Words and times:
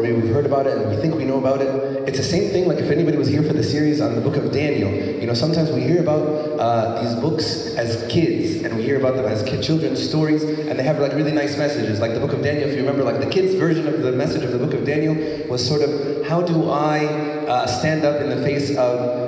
maybe 0.00 0.20
we've 0.20 0.32
heard 0.32 0.46
about 0.46 0.66
it 0.66 0.76
and 0.76 0.90
we 0.90 0.96
think 0.96 1.14
we 1.14 1.24
know 1.24 1.38
about 1.38 1.60
it. 1.60 1.68
It's 2.08 2.18
the 2.18 2.24
same 2.24 2.50
thing 2.50 2.66
like 2.66 2.78
if 2.78 2.90
anybody 2.90 3.16
was 3.16 3.28
here 3.28 3.42
for 3.42 3.52
the 3.52 3.62
series 3.62 4.00
on 4.00 4.14
the 4.14 4.20
book 4.20 4.36
of 4.36 4.52
Daniel. 4.52 4.90
You 4.90 5.26
know, 5.26 5.34
sometimes 5.34 5.70
we 5.70 5.82
hear 5.82 6.00
about 6.00 6.22
uh, 6.58 7.02
these 7.02 7.14
books 7.20 7.74
as 7.76 8.06
kids 8.10 8.64
and 8.64 8.76
we 8.76 8.82
hear 8.82 8.98
about 8.98 9.16
them 9.16 9.26
as 9.26 9.42
kid, 9.42 9.62
children's 9.62 10.06
stories 10.06 10.42
and 10.42 10.78
they 10.78 10.82
have 10.82 10.98
like 10.98 11.12
really 11.12 11.32
nice 11.32 11.56
messages. 11.56 12.00
Like 12.00 12.14
the 12.14 12.20
book 12.20 12.32
of 12.32 12.42
Daniel, 12.42 12.68
if 12.68 12.74
you 12.74 12.80
remember, 12.80 13.04
like 13.04 13.20
the 13.20 13.30
kids' 13.30 13.54
version 13.54 13.86
of 13.86 14.02
the 14.02 14.12
message 14.12 14.42
of 14.42 14.52
the 14.52 14.58
book 14.58 14.74
of 14.74 14.84
Daniel 14.84 15.14
was 15.48 15.66
sort 15.66 15.82
of, 15.82 16.26
how 16.26 16.42
do 16.42 16.70
I 16.70 17.06
uh, 17.06 17.66
stand 17.66 18.04
up 18.04 18.20
in 18.20 18.30
the 18.30 18.42
face 18.44 18.70
of 18.70 18.76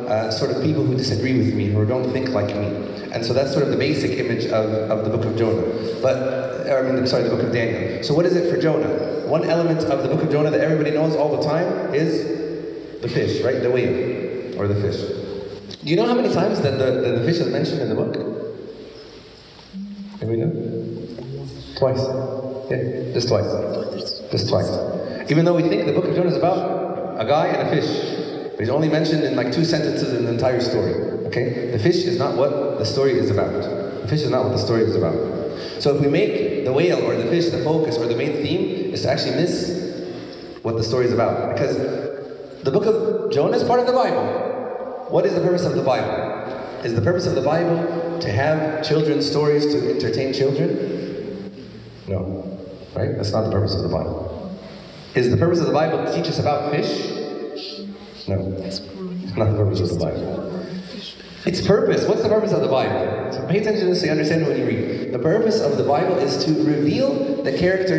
uh, 0.06 0.30
sort 0.30 0.50
of 0.50 0.62
people 0.62 0.84
who 0.84 0.96
disagree 0.96 1.36
with 1.38 1.54
me 1.54 1.74
or 1.74 1.84
don't 1.84 2.10
think 2.12 2.30
like 2.30 2.54
me? 2.54 2.66
And 3.12 3.24
so 3.24 3.34
that's 3.34 3.52
sort 3.52 3.64
of 3.64 3.70
the 3.70 3.76
basic 3.76 4.18
image 4.18 4.46
of, 4.46 4.70
of 4.90 5.04
the 5.04 5.10
book 5.16 5.26
of 5.26 5.36
Jonah. 5.36 6.00
But, 6.00 6.41
I 6.78 6.90
mean, 6.90 7.06
sorry, 7.06 7.24
the 7.24 7.30
book 7.30 7.42
of 7.42 7.52
Daniel. 7.52 8.02
So 8.02 8.14
what 8.14 8.26
is 8.26 8.36
it 8.36 8.52
for 8.52 8.60
Jonah? 8.60 9.26
One 9.26 9.44
element 9.44 9.80
of 9.80 10.02
the 10.02 10.08
book 10.08 10.22
of 10.22 10.30
Jonah 10.30 10.50
that 10.50 10.60
everybody 10.60 10.90
knows 10.90 11.16
all 11.16 11.36
the 11.36 11.42
time 11.42 11.94
is 11.94 13.00
the 13.00 13.08
fish, 13.08 13.42
right? 13.42 13.60
The 13.62 13.70
whale, 13.70 14.60
or 14.60 14.68
the 14.68 14.80
fish. 14.80 15.00
Do 15.82 15.90
you 15.90 15.96
know 15.96 16.06
how 16.06 16.14
many 16.14 16.32
times 16.32 16.60
that 16.60 16.78
the, 16.78 17.00
that 17.00 17.18
the 17.18 17.24
fish 17.24 17.38
is 17.38 17.48
mentioned 17.48 17.80
in 17.80 17.88
the 17.88 17.94
book? 17.94 18.14
Anybody 20.20 20.42
know? 20.42 20.72
Twice. 21.76 22.00
Yeah, 22.70 23.12
just 23.12 23.28
twice. 23.28 23.50
Just 24.30 24.48
twice. 24.48 25.30
Even 25.30 25.44
though 25.44 25.54
we 25.54 25.62
think 25.62 25.86
the 25.86 25.92
book 25.92 26.04
of 26.04 26.14
Jonah 26.14 26.30
is 26.30 26.36
about 26.36 27.20
a 27.20 27.24
guy 27.24 27.48
and 27.48 27.68
a 27.68 27.70
fish, 27.70 28.50
but 28.52 28.60
he's 28.60 28.68
only 28.68 28.88
mentioned 28.88 29.24
in 29.24 29.34
like 29.34 29.52
two 29.52 29.64
sentences 29.64 30.12
in 30.12 30.24
the 30.24 30.30
entire 30.30 30.60
story. 30.60 30.94
Okay? 31.26 31.70
The 31.72 31.78
fish 31.78 32.04
is 32.04 32.18
not 32.18 32.36
what 32.36 32.78
the 32.78 32.84
story 32.84 33.18
is 33.18 33.30
about. 33.30 33.52
The 33.52 34.08
fish 34.08 34.22
is 34.22 34.30
not 34.30 34.44
what 34.44 34.52
the 34.52 34.58
story 34.58 34.82
is 34.82 34.94
about. 34.94 35.14
So 35.82 35.96
if 35.96 36.00
we 36.00 36.08
make 36.08 36.51
the 36.64 36.72
whale 36.72 37.02
or 37.02 37.16
the 37.16 37.24
fish 37.24 37.50
the 37.50 37.62
focus 37.64 37.96
or 37.96 38.06
the 38.06 38.16
main 38.16 38.32
theme, 38.42 38.92
is 38.92 39.02
to 39.02 39.10
actually 39.10 39.36
miss 39.36 39.82
what 40.62 40.76
the 40.76 40.82
story 40.82 41.06
is 41.06 41.12
about. 41.12 41.52
Because 41.54 41.76
the 42.62 42.70
book 42.70 42.86
of 42.86 43.32
Jonah 43.32 43.56
is 43.56 43.64
part 43.64 43.80
of 43.80 43.86
the 43.86 43.92
Bible. 43.92 45.06
What 45.10 45.26
is 45.26 45.34
the 45.34 45.40
purpose 45.40 45.64
of 45.64 45.74
the 45.74 45.82
Bible? 45.82 46.10
Is 46.84 46.94
the 46.94 47.02
purpose 47.02 47.26
of 47.26 47.34
the 47.34 47.42
Bible 47.42 48.18
to 48.20 48.32
have 48.32 48.84
children's 48.84 49.28
stories 49.28 49.66
to 49.66 49.94
entertain 49.94 50.32
children? 50.32 51.52
No. 52.08 52.58
Right? 52.94 53.16
That's 53.16 53.32
not 53.32 53.44
the 53.44 53.52
purpose 53.52 53.74
of 53.74 53.82
the 53.82 53.88
Bible. 53.88 54.58
Is 55.14 55.30
the 55.30 55.36
purpose 55.36 55.60
of 55.60 55.66
the 55.66 55.72
Bible 55.72 56.04
to 56.04 56.14
teach 56.14 56.26
us 56.26 56.38
about 56.38 56.72
fish? 56.72 57.10
No. 58.28 58.54
It's 58.62 58.80
not 59.36 59.50
the 59.50 59.56
purpose 59.56 59.80
of 59.80 59.90
the 59.90 60.04
Bible. 60.04 60.41
Its 61.44 61.66
purpose, 61.66 62.06
what's 62.06 62.22
the 62.22 62.28
purpose 62.28 62.52
of 62.52 62.60
the 62.60 62.68
Bible? 62.68 63.32
So 63.32 63.44
pay 63.48 63.58
attention 63.58 63.80
to 63.80 63.86
this 63.86 64.00
so 64.00 64.06
you 64.06 64.12
understand 64.12 64.46
when 64.46 64.56
you 64.56 64.64
read. 64.64 65.12
The 65.12 65.18
purpose 65.18 65.60
of 65.60 65.76
the 65.76 65.82
Bible 65.82 66.16
is 66.18 66.44
to 66.44 66.52
reveal 66.62 67.42
the 67.42 67.58
character 67.58 67.96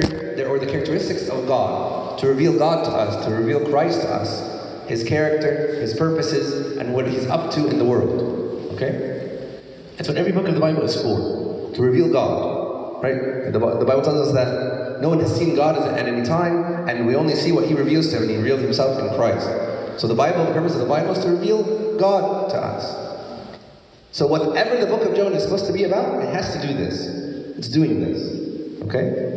or 0.47 0.59
the 0.59 0.65
characteristics 0.65 1.27
of 1.27 1.45
God, 1.45 2.17
to 2.19 2.27
reveal 2.27 2.57
God 2.57 2.85
to 2.85 2.91
us, 2.91 3.25
to 3.25 3.31
reveal 3.31 3.69
Christ 3.69 4.01
to 4.01 4.09
us, 4.09 4.87
His 4.87 5.03
character, 5.03 5.75
His 5.81 5.93
purposes, 5.93 6.77
and 6.77 6.93
what 6.93 7.05
He's 7.05 7.25
up 7.27 7.51
to 7.51 7.67
in 7.67 7.79
the 7.79 7.85
world. 7.85 8.71
Okay? 8.75 9.59
That's 9.97 10.07
what 10.07 10.17
every 10.17 10.31
book 10.31 10.47
of 10.47 10.53
the 10.53 10.61
Bible 10.61 10.83
is 10.83 10.95
for, 11.01 11.73
to 11.73 11.81
reveal 11.81 12.11
God. 12.13 13.03
Right? 13.03 13.51
The, 13.51 13.59
the 13.59 13.85
Bible 13.85 14.03
tells 14.03 14.29
us 14.29 14.33
that 14.35 15.01
no 15.01 15.09
one 15.09 15.19
has 15.19 15.35
seen 15.35 15.53
God 15.53 15.77
at 15.77 16.07
any 16.07 16.25
time, 16.25 16.87
and 16.87 17.05
we 17.05 17.15
only 17.15 17.35
see 17.35 17.51
what 17.51 17.65
He 17.65 17.73
reveals 17.73 18.09
to 18.11 18.17
him, 18.17 18.23
and 18.23 18.31
He 18.31 18.37
reveals 18.37 18.61
Himself 18.61 18.97
in 18.99 19.13
Christ. 19.17 19.99
So 19.99 20.07
the 20.07 20.15
Bible, 20.15 20.45
the 20.45 20.53
purpose 20.53 20.75
of 20.75 20.79
the 20.79 20.87
Bible 20.87 21.11
is 21.11 21.19
to 21.25 21.31
reveal 21.31 21.97
God 21.99 22.49
to 22.51 22.57
us. 22.57 23.02
So 24.13 24.27
whatever 24.27 24.77
the 24.77 24.85
book 24.85 25.01
of 25.01 25.15
Jonah 25.15 25.35
is 25.35 25.43
supposed 25.43 25.65
to 25.65 25.73
be 25.73 25.85
about, 25.85 26.21
it 26.21 26.31
has 26.31 26.53
to 26.53 26.61
do 26.61 26.73
this. 26.75 27.07
It's 27.57 27.67
doing 27.67 27.99
this. 27.99 28.81
Okay? 28.83 29.33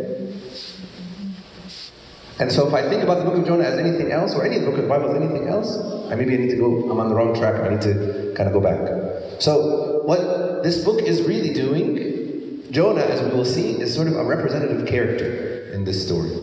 And 2.39 2.53
so 2.53 2.69
if 2.69 2.75
I 2.75 2.87
think 2.87 3.03
about 3.03 3.19
the 3.19 3.25
book 3.25 3.39
of 3.39 3.47
Jonah 3.47 3.65
as 3.65 3.79
anything 3.79 4.13
else, 4.13 4.35
or 4.35 4.45
any 4.45 4.59
book 4.59 4.75
of 4.75 4.83
the 4.83 4.89
Bible 4.89 5.09
as 5.09 5.17
anything 5.17 5.49
else, 5.49 5.79
I 6.11 6.15
maybe 6.15 6.35
I 6.35 6.37
need 6.37 6.51
to 6.51 6.57
go, 6.57 6.91
I'm 6.91 7.01
on 7.01 7.09
the 7.09 7.15
wrong 7.15 7.35
track, 7.35 7.55
I 7.55 7.71
need 7.71 7.81
to 7.83 8.35
kind 8.37 8.49
of 8.49 8.53
go 8.53 8.61
back. 8.61 9.41
So 9.41 10.03
what 10.05 10.63
this 10.63 10.85
book 10.85 11.01
is 11.01 11.23
really 11.23 11.55
doing, 11.55 12.71
Jonah, 12.71 13.01
as 13.01 13.23
we 13.23 13.31
will 13.31 13.47
see, 13.47 13.81
is 13.81 13.95
sort 13.95 14.09
of 14.09 14.17
a 14.17 14.25
representative 14.25 14.87
character 14.87 15.71
in 15.73 15.85
this 15.85 16.07
story. 16.07 16.39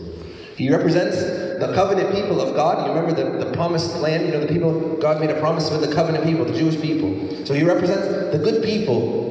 He 0.56 0.70
represents 0.70 1.22
the 1.58 1.72
covenant 1.74 2.14
people 2.14 2.40
of 2.40 2.54
God. 2.54 2.86
You 2.86 2.94
remember 2.94 3.12
the, 3.12 3.44
the 3.44 3.52
promised 3.52 3.96
land, 3.96 4.26
you 4.26 4.32
know, 4.32 4.40
the 4.40 4.52
people, 4.52 4.96
God 4.96 5.20
made 5.20 5.30
a 5.30 5.38
promise 5.40 5.70
with 5.70 5.80
the 5.80 5.94
covenant 5.94 6.24
people, 6.24 6.44
the 6.44 6.58
Jewish 6.58 6.80
people. 6.80 7.46
So 7.46 7.54
he 7.54 7.62
represents 7.62 8.32
the 8.32 8.38
good 8.38 8.62
people 8.62 9.24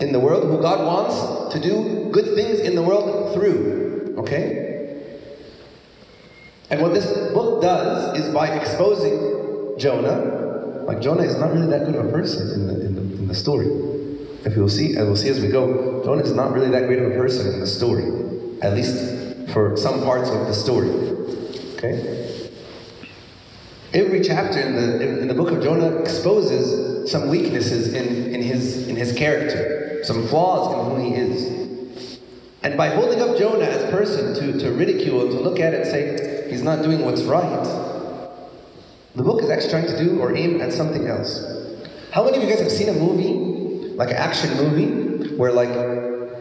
in 0.00 0.12
the 0.12 0.20
world 0.20 0.44
who 0.44 0.60
God 0.60 0.84
wants 0.84 1.54
to 1.54 1.60
do 1.60 2.10
good 2.10 2.34
things 2.34 2.60
in 2.60 2.74
the 2.74 2.82
world 2.82 3.34
through. 3.34 4.14
Okay? 4.18 4.64
And 6.70 6.82
what 6.82 6.94
this 6.94 7.06
book 7.32 7.62
does 7.62 8.18
is 8.18 8.32
by 8.34 8.48
exposing 8.48 9.78
Jonah, 9.78 10.84
like 10.86 11.00
Jonah 11.00 11.22
is 11.22 11.36
not 11.36 11.52
really 11.52 11.68
that 11.68 11.86
good 11.86 11.94
of 11.94 12.06
a 12.06 12.10
person 12.10 12.50
in 12.52 12.66
the, 12.66 12.86
in 12.86 12.94
the, 12.94 13.00
in 13.00 13.28
the 13.28 13.34
story. 13.34 13.66
If 14.44 14.56
you'll 14.56 14.68
see, 14.68 14.96
and 14.96 15.06
we'll 15.06 15.16
see 15.16 15.28
as 15.28 15.40
we 15.40 15.48
go, 15.48 16.02
Jonah 16.04 16.22
is 16.22 16.32
not 16.32 16.52
really 16.52 16.70
that 16.70 16.86
great 16.86 16.98
of 16.98 17.12
a 17.12 17.14
person 17.14 17.52
in 17.54 17.60
the 17.60 17.66
story. 17.66 18.04
At 18.60 18.74
least 18.74 19.13
for 19.52 19.76
some 19.76 20.02
parts 20.02 20.30
of 20.30 20.46
the 20.46 20.54
story. 20.54 20.90
Okay? 21.76 22.50
Every 23.92 24.22
chapter 24.22 24.58
in 24.58 24.74
the, 24.74 25.00
in, 25.00 25.18
in, 25.18 25.28
the 25.28 25.34
book 25.34 25.52
of 25.52 25.62
Jonah 25.62 25.96
exposes 25.98 27.10
some 27.10 27.28
weaknesses 27.28 27.94
in, 27.94 28.34
in, 28.34 28.42
his, 28.42 28.88
in 28.88 28.96
his 28.96 29.12
character, 29.12 30.02
some 30.02 30.26
flaws 30.26 30.74
in 30.74 30.90
who 30.90 31.08
he 31.08 31.14
is. 31.14 32.18
And 32.64 32.76
by 32.76 32.88
holding 32.88 33.20
up 33.20 33.36
Jonah 33.36 33.64
as 33.64 33.84
a 33.84 33.90
person 33.90 34.34
to, 34.34 34.58
to 34.58 34.72
ridicule, 34.72 35.28
to 35.28 35.40
look 35.40 35.60
at 35.60 35.74
it 35.74 35.82
and 35.82 35.90
say, 35.90 36.50
he's 36.50 36.62
not 36.62 36.82
doing 36.82 37.04
what's 37.04 37.22
right, 37.22 37.62
the 39.14 39.22
book 39.22 39.42
is 39.42 39.50
actually 39.50 39.70
trying 39.70 39.86
to 39.86 40.04
do 40.04 40.20
or 40.20 40.34
aim 40.34 40.60
at 40.60 40.72
something 40.72 41.06
else. 41.06 41.44
How 42.10 42.24
many 42.24 42.38
of 42.38 42.42
you 42.42 42.48
guys 42.48 42.60
have 42.60 42.72
seen 42.72 42.88
a 42.88 42.94
movie, 42.94 43.94
like 43.94 44.10
an 44.10 44.16
action 44.16 44.56
movie, 44.56 45.36
where 45.36 45.52
like 45.52 45.68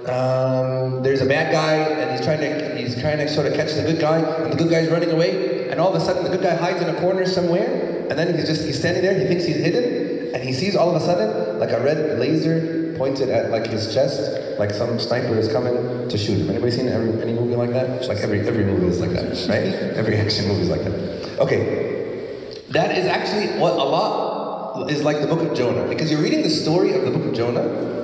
um, 0.07 1.01
there's 1.01 1.21
a 1.21 1.25
bad 1.25 1.51
guy 1.51 1.75
and 1.75 2.11
he's 2.11 2.21
trying 2.21 2.39
to 2.39 2.77
he's 2.77 2.99
trying 2.99 3.17
to 3.19 3.27
sort 3.27 3.47
of 3.47 3.53
catch 3.53 3.73
the 3.73 3.83
good 3.83 3.99
guy 3.99 4.19
and 4.19 4.51
the 4.51 4.57
good 4.57 4.69
guy's 4.69 4.89
running 4.89 5.11
away 5.11 5.69
and 5.69 5.79
all 5.79 5.95
of 5.95 6.01
a 6.01 6.03
sudden 6.03 6.23
the 6.23 6.29
good 6.29 6.41
guy 6.41 6.55
hides 6.55 6.81
in 6.81 6.93
a 6.93 6.99
corner 6.99 7.25
somewhere 7.25 8.07
and 8.09 8.19
then 8.19 8.33
he's 8.35 8.45
just 8.45 8.65
he's 8.65 8.77
standing 8.77 9.01
there 9.01 9.17
he 9.17 9.25
thinks 9.25 9.45
he's 9.45 9.57
hidden 9.57 10.33
and 10.35 10.43
he 10.43 10.51
sees 10.51 10.75
all 10.75 10.93
of 10.93 11.01
a 11.01 11.05
sudden 11.05 11.59
like 11.59 11.71
a 11.71 11.81
red 11.81 12.19
laser 12.19 12.95
pointed 12.97 13.29
at 13.29 13.49
like 13.49 13.67
his 13.67 13.93
chest 13.93 14.43
like 14.59 14.71
some 14.71 14.99
sniper 14.99 15.37
is 15.37 15.51
coming 15.51 16.07
to 16.09 16.17
shoot 16.17 16.37
him. 16.37 16.49
Anybody 16.49 16.71
seen 16.71 16.87
every, 16.87 17.21
any 17.21 17.33
movie 17.33 17.55
like 17.55 17.71
that? 17.71 18.07
Like 18.07 18.19
every 18.19 18.41
every 18.47 18.65
movie 18.65 18.87
is 18.87 18.99
like 18.99 19.11
that 19.11 19.29
right? 19.49 19.97
Every 19.97 20.17
action 20.17 20.47
movie 20.47 20.61
is 20.61 20.69
like 20.69 20.83
that. 20.83 21.39
Okay. 21.39 22.59
That 22.69 22.97
is 22.97 23.05
actually 23.05 23.59
what 23.59 23.73
a 23.73 23.83
lot 23.83 24.89
is 24.89 25.03
like 25.03 25.21
the 25.21 25.27
book 25.27 25.41
of 25.41 25.55
Jonah 25.55 25.87
because 25.87 26.11
you're 26.11 26.21
reading 26.21 26.41
the 26.41 26.49
story 26.49 26.93
of 26.93 27.03
the 27.03 27.11
book 27.11 27.25
of 27.25 27.33
Jonah 27.33 28.02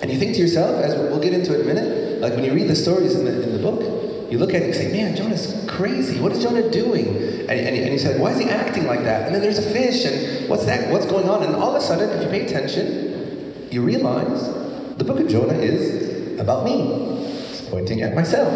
and 0.00 0.10
you 0.10 0.18
think 0.18 0.34
to 0.34 0.40
yourself, 0.40 0.82
as 0.82 0.94
we'll 0.94 1.20
get 1.20 1.32
into 1.32 1.52
it 1.54 1.60
in 1.60 1.70
a 1.70 1.74
minute, 1.74 2.20
like 2.20 2.34
when 2.34 2.44
you 2.44 2.52
read 2.52 2.68
the 2.68 2.76
stories 2.76 3.14
in 3.14 3.24
the, 3.24 3.42
in 3.42 3.52
the 3.52 3.58
book, 3.58 4.30
you 4.30 4.38
look 4.38 4.50
at 4.54 4.62
it 4.62 4.66
and 4.66 4.74
say, 4.74 4.92
man, 4.92 5.16
Jonah's 5.16 5.64
crazy. 5.68 6.20
What 6.20 6.32
is 6.32 6.42
Jonah 6.42 6.70
doing? 6.70 7.06
And, 7.06 7.50
and, 7.50 7.76
and 7.76 7.92
you 7.92 7.98
say, 7.98 8.18
why 8.18 8.32
is 8.32 8.38
he 8.38 8.48
acting 8.48 8.86
like 8.86 9.02
that? 9.04 9.26
And 9.26 9.34
then 9.34 9.40
there's 9.40 9.58
a 9.58 9.62
fish, 9.62 10.04
and 10.04 10.48
what's 10.48 10.66
that? 10.66 10.92
What's 10.92 11.06
going 11.06 11.28
on? 11.28 11.42
And 11.42 11.56
all 11.56 11.74
of 11.74 11.76
a 11.76 11.80
sudden, 11.80 12.10
if 12.10 12.22
you 12.22 12.28
pay 12.28 12.44
attention, 12.44 13.68
you 13.70 13.82
realize 13.82 14.48
the 14.96 15.04
book 15.04 15.18
of 15.18 15.28
Jonah 15.28 15.54
is 15.54 16.38
about 16.38 16.64
me. 16.64 17.24
It's 17.50 17.62
pointing 17.62 18.02
at 18.02 18.14
myself. 18.14 18.52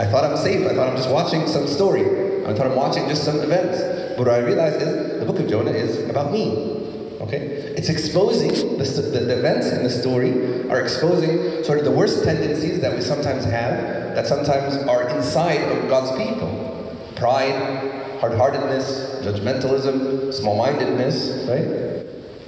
I 0.00 0.06
thought 0.06 0.24
I'm 0.24 0.36
safe. 0.36 0.66
I 0.66 0.74
thought 0.74 0.88
I'm 0.88 0.96
just 0.96 1.10
watching 1.10 1.46
some 1.46 1.66
story. 1.66 2.02
I 2.46 2.54
thought 2.54 2.66
I'm 2.66 2.76
watching 2.76 3.08
just 3.08 3.24
some 3.24 3.38
events. 3.40 3.80
But 4.16 4.26
what 4.26 4.28
I 4.28 4.38
realized 4.38 4.80
is 4.82 5.20
the 5.20 5.26
book 5.26 5.38
of 5.38 5.48
Jonah 5.48 5.70
is 5.70 6.08
about 6.08 6.32
me. 6.32 7.18
Okay? 7.20 7.61
It's 7.82 7.88
exposing, 7.88 8.78
the, 8.78 8.84
the, 8.84 9.36
events 9.36 9.66
in 9.72 9.82
the 9.82 9.90
story 9.90 10.70
are 10.70 10.80
exposing 10.80 11.64
sort 11.64 11.80
of 11.80 11.84
the 11.84 11.90
worst 11.90 12.22
tendencies 12.22 12.80
that 12.80 12.94
we 12.94 13.00
sometimes 13.00 13.42
have, 13.42 14.14
that 14.14 14.28
sometimes 14.28 14.76
are 14.86 15.08
inside 15.08 15.62
of 15.62 15.88
God's 15.88 16.16
people. 16.16 16.96
Pride, 17.16 18.20
hard-heartedness, 18.20 19.24
judgmentalism, 19.24 20.32
small-mindedness, 20.32 21.48
right? 21.48 22.06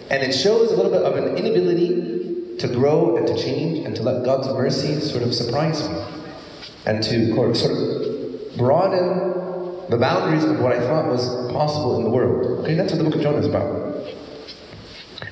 And 0.08 0.22
it 0.22 0.34
shows 0.34 0.70
a 0.70 0.76
little 0.76 0.92
bit 0.92 1.02
of 1.02 1.16
an 1.16 1.36
inability 1.36 2.56
to 2.58 2.68
grow 2.68 3.16
and 3.16 3.26
to 3.26 3.36
change 3.36 3.84
and 3.84 3.96
to 3.96 4.04
let 4.04 4.24
God's 4.24 4.46
mercy 4.46 5.00
sort 5.00 5.24
of 5.24 5.34
surprise 5.34 5.88
me. 5.88 5.96
And 6.86 7.02
to 7.02 7.54
sort 7.56 7.72
of 7.72 8.56
broaden 8.56 9.90
the 9.90 9.96
boundaries 9.98 10.44
of 10.44 10.60
what 10.60 10.70
I 10.70 10.78
thought 10.78 11.08
was 11.08 11.26
possible 11.50 11.96
in 11.98 12.04
the 12.04 12.10
world. 12.10 12.60
Okay, 12.60 12.74
that's 12.74 12.92
what 12.92 12.98
the 12.98 13.04
book 13.04 13.16
of 13.16 13.20
Jonah 13.20 13.38
is 13.38 13.46
about. 13.46 13.83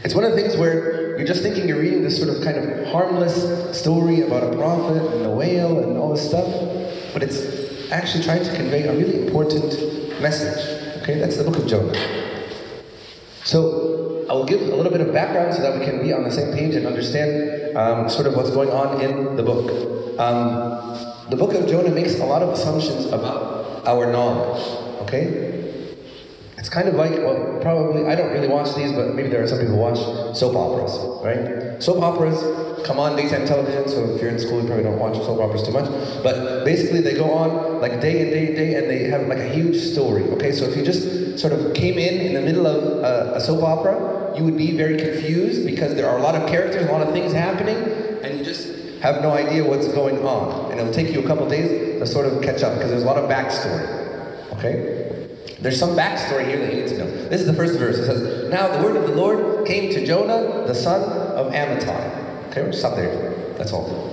It's 0.04 0.16
one 0.16 0.25
of 0.25 0.32
the 0.32 0.37
things 0.37 0.56
where 0.56 1.16
you're 1.16 1.26
just 1.26 1.43
thinking 1.43 1.69
you're 1.69 1.78
reading 1.78 2.02
this 2.02 2.19
sort 2.20 2.28
of 2.28 2.43
kind 2.43 2.56
of 2.56 2.88
harmless 2.88 3.78
story 3.78 4.22
about 4.22 4.43
a 4.43 4.56
prophet 4.56 5.00
and 5.14 5.26
a 5.26 5.31
whale 5.31 5.78
and 5.78 5.96
all 5.96 6.10
this 6.10 6.28
stuff, 6.28 6.46
but 7.12 7.22
it's 7.22 7.90
actually 7.93 8.25
trying 8.25 8.43
to 8.43 8.52
convey 8.56 8.82
a 8.82 8.93
really 8.93 9.25
important 9.25 9.72
message. 10.20 11.02
Okay, 11.02 11.20
that's 11.20 11.37
the 11.37 11.44
book 11.44 11.56
of 11.56 11.69
Jonah. 11.69 11.94
So 13.44 14.26
I 14.28 14.32
will 14.32 14.44
give 14.44 14.60
a 14.62 14.75
little 14.75 14.90
bit 14.90 15.00
of 15.00 15.12
background 15.12 15.54
so 15.54 15.62
that 15.62 15.78
we 15.78 15.84
can 15.84 16.02
be 16.02 16.12
on 16.12 16.25
the 16.25 16.32
same 16.32 16.52
page 16.52 16.75
and 16.75 16.84
understand 16.84 17.76
um, 17.76 18.08
sort 18.08 18.26
of 18.26 18.34
what's 18.34 18.50
going 18.50 18.70
on 18.70 19.00
in 19.00 19.37
the 19.37 19.43
book. 19.44 19.70
Um, 20.19 21.31
the 21.31 21.37
book 21.37 21.55
of 21.55 21.69
Jonah 21.69 21.90
makes 21.90 22.19
a 22.19 22.25
lot 22.25 22.43
of 22.43 22.48
assumptions 22.48 23.06
about 23.06 23.87
our 23.87 24.10
knowledge. 24.10 24.62
Okay? 25.02 25.62
It's 26.62 26.69
kind 26.69 26.87
of 26.87 26.94
like, 26.94 27.11
well, 27.11 27.59
probably, 27.61 28.06
I 28.06 28.14
don't 28.14 28.31
really 28.31 28.47
watch 28.47 28.73
these, 28.76 28.93
but 28.93 29.17
maybe 29.17 29.29
there 29.29 29.43
are 29.43 29.49
some 29.49 29.59
people 29.59 29.75
who 29.75 29.81
watch 29.81 29.99
soap 30.38 30.55
operas, 30.55 30.97
right? 31.25 31.82
Soap 31.82 32.00
operas 32.00 32.38
come 32.87 33.00
on 33.00 33.17
daytime 33.17 33.44
television, 33.47 33.88
so 33.88 34.14
if 34.14 34.23
you're 34.23 34.31
in 34.31 34.38
school, 34.38 34.61
you 34.61 34.69
probably 34.69 34.85
don't 34.85 35.00
watch 35.00 35.17
soap 35.17 35.41
operas 35.41 35.64
too 35.64 35.73
much. 35.73 35.91
But 36.23 36.64
basically, 36.64 37.00
they 37.00 37.14
go 37.14 37.32
on 37.32 37.81
like 37.81 38.00
day 38.00 38.23
and 38.23 38.31
day 38.31 38.47
and 38.47 38.55
day, 38.55 38.75
and 38.76 38.88
they 38.88 39.11
have 39.11 39.26
like 39.26 39.41
a 39.41 39.49
huge 39.49 39.76
story, 39.76 40.23
okay? 40.35 40.53
So 40.53 40.64
if 40.64 40.76
you 40.76 40.85
just 40.85 41.37
sort 41.37 41.53
of 41.53 41.75
came 41.75 41.99
in 41.99 42.20
in 42.26 42.35
the 42.35 42.41
middle 42.41 42.69
of 42.69 42.85
a, 43.03 43.38
a 43.38 43.41
soap 43.41 43.65
opera, 43.65 44.32
you 44.38 44.44
would 44.44 44.56
be 44.56 44.76
very 44.76 44.99
confused 44.99 45.67
because 45.67 45.97
there 45.97 46.08
are 46.08 46.19
a 46.19 46.23
lot 46.23 46.37
of 46.37 46.49
characters, 46.49 46.87
a 46.87 46.93
lot 46.93 47.05
of 47.05 47.12
things 47.12 47.32
happening, 47.32 47.75
and 48.23 48.38
you 48.38 48.44
just 48.44 48.69
have 49.00 49.20
no 49.20 49.32
idea 49.32 49.65
what's 49.65 49.88
going 49.88 50.25
on. 50.25 50.70
And 50.70 50.79
it'll 50.79 50.94
take 50.94 51.12
you 51.12 51.25
a 51.25 51.26
couple 51.26 51.49
days 51.49 51.99
to 51.99 52.06
sort 52.06 52.26
of 52.26 52.41
catch 52.41 52.62
up 52.62 52.75
because 52.75 52.91
there's 52.91 53.03
a 53.03 53.06
lot 53.06 53.17
of 53.17 53.29
backstory, 53.29 54.53
okay? 54.53 55.01
There's 55.62 55.79
some 55.79 55.91
backstory 55.91 56.47
here 56.47 56.59
that 56.59 56.75
you 56.75 56.82
need 56.82 56.88
to 56.88 56.99
know. 56.99 57.06
This 57.29 57.41
is 57.41 57.47
the 57.47 57.55
first 57.55 57.79
verse. 57.79 57.97
It 57.97 58.06
says, 58.06 58.50
Now 58.50 58.76
the 58.76 58.85
word 58.85 58.97
of 58.97 59.05
the 59.05 59.14
Lord 59.14 59.64
came 59.64 59.93
to 59.93 60.05
Jonah, 60.05 60.67
the 60.67 60.75
son 60.75 61.03
of 61.03 61.53
Amittai. 61.53 62.49
Okay, 62.49 62.62
we'll 62.62 62.73
stop 62.73 62.97
there. 62.97 63.55
That's 63.56 63.73
all. 63.73 64.12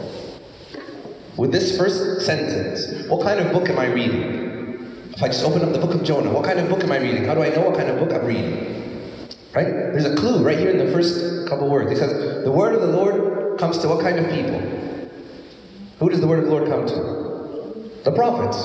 With 1.38 1.52
this 1.52 1.76
first 1.76 2.22
sentence, 2.24 3.08
what 3.10 3.24
kind 3.24 3.40
of 3.40 3.52
book 3.52 3.68
am 3.68 3.80
I 3.80 3.88
reading? 3.88 5.10
If 5.12 5.24
I 5.24 5.28
just 5.28 5.44
open 5.44 5.64
up 5.64 5.74
the 5.74 5.80
book 5.80 5.96
of 5.96 6.04
Jonah, 6.04 6.32
what 6.32 6.46
kind 6.46 6.60
of 6.60 6.70
book 6.70 6.84
am 6.84 6.92
I 6.92 6.98
reading? 6.98 7.26
How 7.26 7.34
do 7.34 7.42
I 7.42 7.50
know 7.50 7.62
what 7.62 7.76
kind 7.76 7.90
of 7.90 7.98
book 7.98 8.14
I'm 8.14 8.28
reading? 8.28 9.28
Right? 9.56 9.66
There's 9.66 10.06
a 10.06 10.16
clue 10.16 10.44
right 10.44 10.60
here 10.60 10.70
in 10.70 10.78
the 10.78 10.92
first 10.94 11.50
couple 11.50 11.68
words. 11.68 11.92
It 11.92 11.98
says, 11.98 12.44
The 12.44 12.52
word 12.52 12.76
of 12.76 12.82
the 12.82 12.88
Lord 12.88 13.58
comes 13.58 13.80
to 13.80 13.88
what 13.88 14.02
kind 14.02 14.20
of 14.20 14.30
people? 14.30 14.60
Who 15.98 16.10
does 16.10 16.22
the 16.22 16.28
word 16.28 16.40
of 16.40 16.46
the 16.46 16.52
Lord 16.52 16.70
come 16.70 16.86
to? 16.86 17.90
The 18.04 18.12
prophets. 18.12 18.58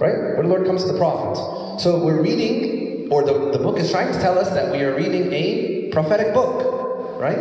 Right? 0.00 0.36
Of 0.36 0.42
the 0.42 0.48
Lord 0.48 0.66
comes 0.66 0.84
to 0.84 0.92
the 0.92 0.98
prophets. 0.98 1.40
So 1.78 2.04
we're 2.04 2.22
reading, 2.22 3.10
or 3.10 3.22
the, 3.22 3.50
the 3.50 3.58
book 3.58 3.78
is 3.78 3.90
trying 3.90 4.12
to 4.12 4.20
tell 4.20 4.38
us 4.38 4.50
that 4.50 4.72
we 4.72 4.82
are 4.82 4.94
reading 4.94 5.32
a 5.32 5.90
prophetic 5.92 6.32
book, 6.32 7.20
right? 7.20 7.36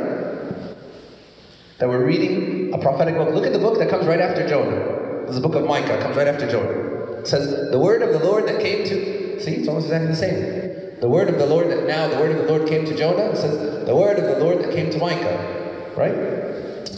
That 1.79 1.89
we're 1.89 2.05
reading 2.05 2.73
a 2.73 2.77
prophetic 2.77 3.15
book. 3.15 3.33
Look 3.33 3.45
at 3.45 3.53
the 3.53 3.59
book 3.59 3.79
that 3.79 3.89
comes 3.89 4.05
right 4.05 4.19
after 4.19 4.47
Jonah. 4.47 5.25
This 5.25 5.35
is 5.35 5.41
the 5.41 5.47
book 5.47 5.55
of 5.55 5.65
Micah, 5.65 6.01
comes 6.01 6.15
right 6.15 6.27
after 6.27 6.49
Jonah. 6.49 7.19
It 7.19 7.27
says, 7.27 7.71
The 7.71 7.79
word 7.79 8.01
of 8.01 8.13
the 8.13 8.25
Lord 8.25 8.47
that 8.47 8.61
came 8.61 8.85
to. 8.85 9.41
See, 9.41 9.51
it's 9.51 9.67
almost 9.67 9.87
exactly 9.87 10.09
the 10.09 10.15
same. 10.15 10.99
The 10.99 11.09
word 11.09 11.29
of 11.29 11.37
the 11.37 11.45
Lord 11.45 11.69
that 11.69 11.87
now, 11.87 12.07
the 12.07 12.17
word 12.17 12.31
of 12.31 12.45
the 12.45 12.51
Lord 12.51 12.67
came 12.67 12.85
to 12.85 12.95
Jonah. 12.95 13.31
It 13.31 13.37
says, 13.37 13.85
The 13.85 13.95
word 13.95 14.19
of 14.19 14.25
the 14.25 14.39
Lord 14.43 14.59
that 14.59 14.73
came 14.73 14.89
to 14.91 14.97
Micah, 14.97 15.93
right? 15.95 16.35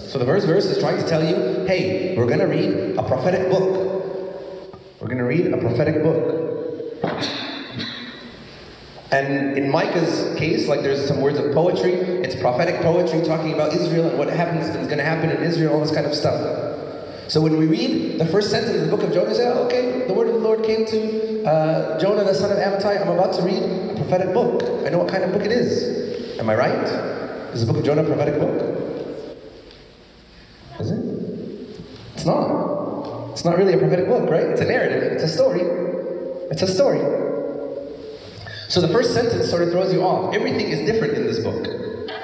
So 0.07 0.18
the 0.19 0.25
first 0.25 0.48
verse 0.48 0.66
is 0.66 0.80
trying 0.80 0.98
to 0.98 1.07
tell 1.07 1.24
you, 1.24 1.66
hey, 1.66 2.16
we're 2.18 2.28
going 2.28 2.40
to 2.40 2.48
read 2.48 2.98
a 2.98 3.04
prophetic 3.04 3.50
book. 3.50 4.81
We're 5.01 5.07
going 5.07 5.18
to 5.18 5.25
read 5.25 5.48
a 5.48 5.57
prophetic 5.57 6.01
book. 6.01 6.37
And 9.12 9.58
in 9.58 9.72
Micah's 9.72 10.38
case, 10.38 10.68
like 10.68 10.81
there's 10.81 11.08
some 11.08 11.22
words 11.22 11.40
of 11.40 11.54
poetry, 11.54 11.94
it's 11.94 12.36
prophetic 12.36 12.81
poetry 12.81 13.22
talking 13.22 13.54
about 13.54 13.74
Israel 13.74 14.10
and 14.10 14.18
what 14.18 14.28
happens 14.28 14.68
is 14.68 14.75
going 14.75 14.98
to 14.98 15.04
happen 15.04 15.30
in 15.30 15.42
Israel, 15.44 15.74
all 15.74 15.80
this 15.80 15.94
kind 15.94 16.06
of 16.06 16.14
stuff. 16.14 16.68
So 17.30 17.42
when 17.42 17.58
we 17.58 17.66
read 17.68 18.19
the 18.19 18.25
first 18.25 18.52
sentence 18.52 18.75
of 18.75 18.90
the 18.90 18.96
book 18.96 19.06
of 19.06 19.14
Jonah, 19.14 19.34
say, 19.36 19.48
oh, 19.48 19.66
okay, 19.66 20.08
the 20.08 20.14
word 20.14 20.28
of 20.28 20.34
the 20.34 20.40
Lord 20.40 20.64
came 20.64 20.86
to 20.86 21.46
uh, 21.46 22.00
Jonah, 22.00 22.24
the 22.24 22.34
son 22.34 22.52
of 22.52 22.58
Amittai. 22.58 23.02
I'm 23.02 23.10
about 23.10 23.34
to 23.36 23.42
read 23.44 23.64
a 23.64 23.96
prophetic 23.96 24.34
book. 24.34 24.64
I 24.86 24.90
know 24.90 25.00
what 25.00 25.10
kind 25.10 25.24
of 25.24 25.31
book 25.31 25.44
it 25.44 25.52
is. 25.52 26.38
Am 26.40 26.50
I 26.50 26.56
right? 26.56 26.88
Is 27.54 27.66
the 27.66 27.72
book 27.72 27.80
of 27.80 27.86
Jonah 27.86 28.04
a 28.04 28.06
prophetic 28.06 28.40
book? 28.40 29.38
Is 30.80 30.92
it? 30.92 31.00
It's 32.14 32.25
not. 32.25 33.31
It's 33.31 33.46
not 33.46 33.58
really 33.58 33.74
a 33.74 33.78
prophetic 33.78 34.08
book, 34.08 34.30
right? 34.30 34.44
It's 34.44 34.62
a 34.62 34.66
narrative. 34.66 35.04
It's 35.14 35.24
a 35.24 35.28
story. 35.28 35.62
It's 36.49 36.61
a 36.61 36.67
story. 36.67 36.99
So 38.69 38.81
the 38.81 38.89
first 38.89 39.13
sentence 39.13 39.49
sort 39.49 39.63
of 39.63 39.71
throws 39.71 39.94
you 39.94 40.03
off. 40.03 40.33
Everything 40.33 40.67
is 40.67 40.85
different 40.85 41.13
in 41.13 41.23
this 41.25 41.39
book. 41.39 41.67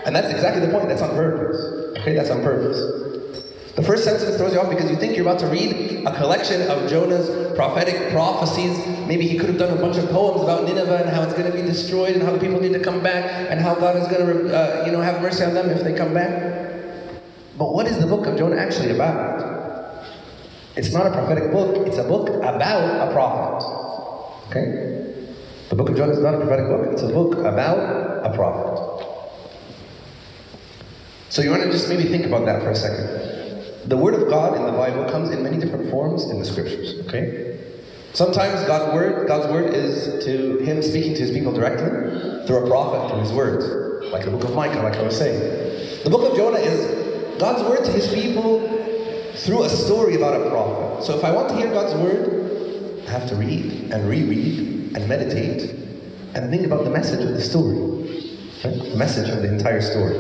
And 0.06 0.16
that's 0.16 0.34
exactly 0.34 0.66
the 0.66 0.72
point. 0.72 0.90
That's 0.90 1.02
on 1.02 1.12
purpose. 1.12 2.00
Okay, 2.00 2.14
that's 2.14 2.30
on 2.30 2.42
purpose. 2.42 2.78
The 3.76 3.82
first 3.82 4.04
sentence 4.04 4.38
throws 4.38 4.54
you 4.54 4.60
off 4.60 4.70
because 4.70 4.90
you 4.90 4.98
think 4.98 5.18
you're 5.18 5.26
about 5.26 5.40
to 5.40 5.48
read 5.48 6.06
a 6.06 6.16
collection 6.16 6.62
of 6.70 6.90
Jonah's 6.90 7.56
prophetic 7.56 8.12
prophecies. 8.12 8.78
Maybe 9.08 9.28
he 9.28 9.38
could 9.38 9.50
have 9.50 9.58
done 9.58 9.76
a 9.76 9.82
bunch 9.82 9.98
of 9.98 10.10
poems 10.10 10.44
about 10.44 10.66
Nineveh 10.66 10.98
and 10.98 11.10
how 11.10 11.24
it's 11.24 11.34
going 11.34 11.52
to 11.52 11.58
be 11.58 11.64
destroyed 11.64 12.14
and 12.14 12.22
how 12.22 12.32
the 12.32 12.40
people 12.40 12.60
need 12.60 12.74
to 12.74 12.80
come 12.80 13.02
back 13.02 13.50
and 13.50 13.60
how 13.60 13.74
God 13.74 13.96
is 13.96 14.08
going 14.10 14.26
to, 14.26 14.56
uh, 14.56 14.86
you 14.86 14.92
know, 14.92 15.02
have 15.02 15.22
mercy 15.22 15.44
on 15.44 15.54
them 15.54 15.70
if 15.70 15.84
they 15.84 15.96
come 15.96 16.14
back. 16.14 16.54
But 17.58 17.74
what 17.74 17.88
is 17.88 18.00
the 18.00 18.06
book 18.06 18.28
of 18.28 18.38
Jonah 18.38 18.58
actually 18.58 18.92
about? 18.92 20.06
It's 20.76 20.92
not 20.92 21.08
a 21.08 21.12
prophetic 21.12 21.52
book. 21.52 21.88
It's 21.88 21.98
a 21.98 22.04
book 22.04 22.30
about 22.30 23.10
a 23.10 23.12
prophet. 23.12 23.84
Okay. 24.48 25.04
The 25.70 25.76
book 25.76 25.90
of 25.90 25.96
Jonah 25.96 26.14
is 26.14 26.20
not 26.20 26.36
a 26.36 26.38
prophetic 26.38 26.68
book. 26.68 26.88
It's 26.92 27.02
a 27.02 27.08
book 27.08 27.38
about 27.40 28.26
a 28.26 28.32
prophet. 28.36 29.08
So 31.30 31.42
you 31.42 31.50
want 31.50 31.64
to 31.64 31.72
just 31.72 31.90
maybe 31.90 32.04
think 32.04 32.26
about 32.26 32.46
that 32.46 32.62
for 32.62 32.70
a 32.70 32.76
second. 32.76 33.90
The 33.90 33.98
word 33.98 34.14
of 34.14 34.30
God 34.30 34.56
in 34.56 34.66
the 34.66 34.72
Bible 34.72 35.10
comes 35.10 35.32
in 35.32 35.42
many 35.42 35.58
different 35.58 35.90
forms 35.90 36.30
in 36.30 36.38
the 36.38 36.46
scriptures, 36.46 37.00
okay? 37.08 37.60
Sometimes 38.14 38.64
God's 38.68 38.94
word, 38.94 39.28
God's 39.28 39.52
word 39.52 39.74
is 39.74 40.24
to 40.26 40.58
him 40.60 40.84
speaking 40.84 41.16
to 41.16 41.22
his 41.22 41.32
people 41.32 41.52
directly 41.52 42.46
through 42.46 42.66
a 42.66 42.68
prophet, 42.68 43.10
through 43.10 43.22
his 43.22 43.32
words, 43.34 43.66
like 44.12 44.26
the 44.26 44.32
book 44.32 44.44
of 44.44 44.54
Micah, 44.54 44.84
like 44.84 44.96
I 44.96 45.02
was 45.02 45.18
saying. 45.18 46.04
The 46.04 46.10
book 46.12 46.30
of 46.30 46.38
Jonah 46.38 46.60
is 46.60 47.40
God's 47.40 47.64
word 47.64 47.84
to 47.84 47.92
his 47.92 48.14
people 48.14 48.62
through 49.38 49.64
a 49.64 49.70
story 49.70 50.16
about 50.16 50.40
a 50.40 50.50
prophet. 50.52 51.04
So 51.04 51.18
if 51.18 51.24
I 51.24 51.32
want 51.32 51.50
to 51.50 51.56
hear 51.56 51.72
God's 51.74 51.96
word, 51.96 52.43
have 53.14 53.30
to 53.30 53.36
read 53.36 53.92
and 53.94 54.10
reread 54.10 54.98
and 54.98 55.08
meditate 55.08 55.70
and 56.34 56.50
think 56.50 56.66
about 56.66 56.84
the 56.84 56.90
message 56.90 57.24
of 57.24 57.32
the 57.34 57.42
story. 57.42 57.78
Right? 58.66 58.92
The 58.92 58.98
message 58.98 59.30
of 59.30 59.44
the 59.44 59.54
entire 59.54 59.82
story. 59.82 60.18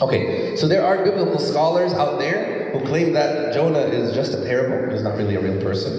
Okay, 0.00 0.56
so 0.56 0.66
there 0.66 0.84
are 0.84 1.04
biblical 1.04 1.38
scholars 1.38 1.92
out 1.92 2.18
there 2.18 2.70
who 2.72 2.80
claim 2.86 3.12
that 3.12 3.52
Jonah 3.52 3.80
is 3.80 4.14
just 4.14 4.32
a 4.32 4.38
parable, 4.38 4.90
he's 4.92 5.02
not 5.02 5.18
really 5.18 5.34
a 5.34 5.40
real 5.40 5.60
person. 5.60 5.92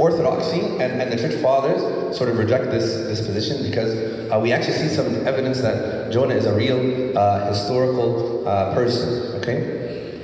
Orthodoxy 0.00 0.60
and, 0.60 1.00
and 1.00 1.12
the 1.12 1.16
church 1.16 1.40
fathers 1.40 2.16
sort 2.16 2.30
of 2.30 2.38
reject 2.38 2.64
this, 2.70 2.84
this 2.84 3.20
position 3.24 3.62
because 3.68 3.94
uh, 4.32 4.40
we 4.40 4.50
actually 4.50 4.72
see 4.72 4.88
some 4.88 5.26
evidence 5.28 5.60
that 5.60 6.10
Jonah 6.10 6.34
is 6.34 6.46
a 6.46 6.54
real 6.54 7.16
uh, 7.16 7.48
historical 7.48 8.48
uh, 8.48 8.74
person. 8.74 9.36
Okay? 9.40 10.22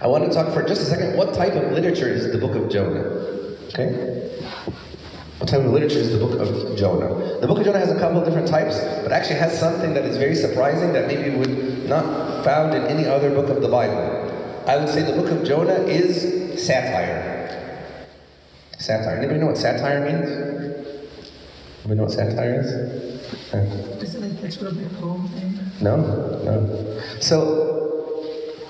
I 0.00 0.06
want 0.06 0.24
to 0.24 0.30
talk 0.30 0.52
for 0.52 0.62
just 0.62 0.82
a 0.82 0.84
second 0.84 1.16
what 1.16 1.32
type 1.32 1.54
of 1.54 1.72
literature 1.72 2.08
is 2.08 2.30
the 2.30 2.38
book 2.38 2.54
of 2.54 2.70
Jonah? 2.70 3.22
Okay? 3.70 4.21
Of 5.42 5.66
literature 5.66 5.98
is 5.98 6.12
the 6.12 6.18
book 6.18 6.38
of 6.38 6.78
Jonah? 6.78 7.40
The 7.40 7.48
book 7.48 7.58
of 7.58 7.64
Jonah 7.64 7.80
has 7.80 7.90
a 7.90 7.98
couple 7.98 8.18
of 8.18 8.24
different 8.24 8.46
types, 8.46 8.78
but 9.02 9.10
actually 9.10 9.40
has 9.40 9.58
something 9.58 9.92
that 9.92 10.04
is 10.04 10.16
very 10.16 10.36
surprising 10.36 10.92
that 10.92 11.08
maybe 11.08 11.36
would 11.36 11.88
not 11.88 12.44
found 12.44 12.74
in 12.74 12.84
any 12.84 13.06
other 13.06 13.28
book 13.28 13.48
of 13.48 13.60
the 13.60 13.68
Bible. 13.68 14.64
I 14.68 14.76
would 14.76 14.88
say 14.88 15.02
the 15.02 15.20
book 15.20 15.30
of 15.30 15.44
Jonah 15.44 15.80
is 15.82 16.64
satire. 16.64 18.06
Satire. 18.78 19.16
Anybody 19.16 19.40
know 19.40 19.46
what 19.46 19.58
satire 19.58 20.00
means? 20.06 20.30
Anybody 21.80 21.96
know 21.96 22.04
what 22.04 22.12
satire 22.12 22.60
is? 22.60 24.02
Isn't 24.02 24.44
it 24.44 24.52
sort 24.52 24.68
of 24.68 24.78
a 24.80 25.00
poem 25.00 25.28
thing? 25.28 25.58
No, 25.80 25.96
no. 25.96 27.02
So 27.20 27.71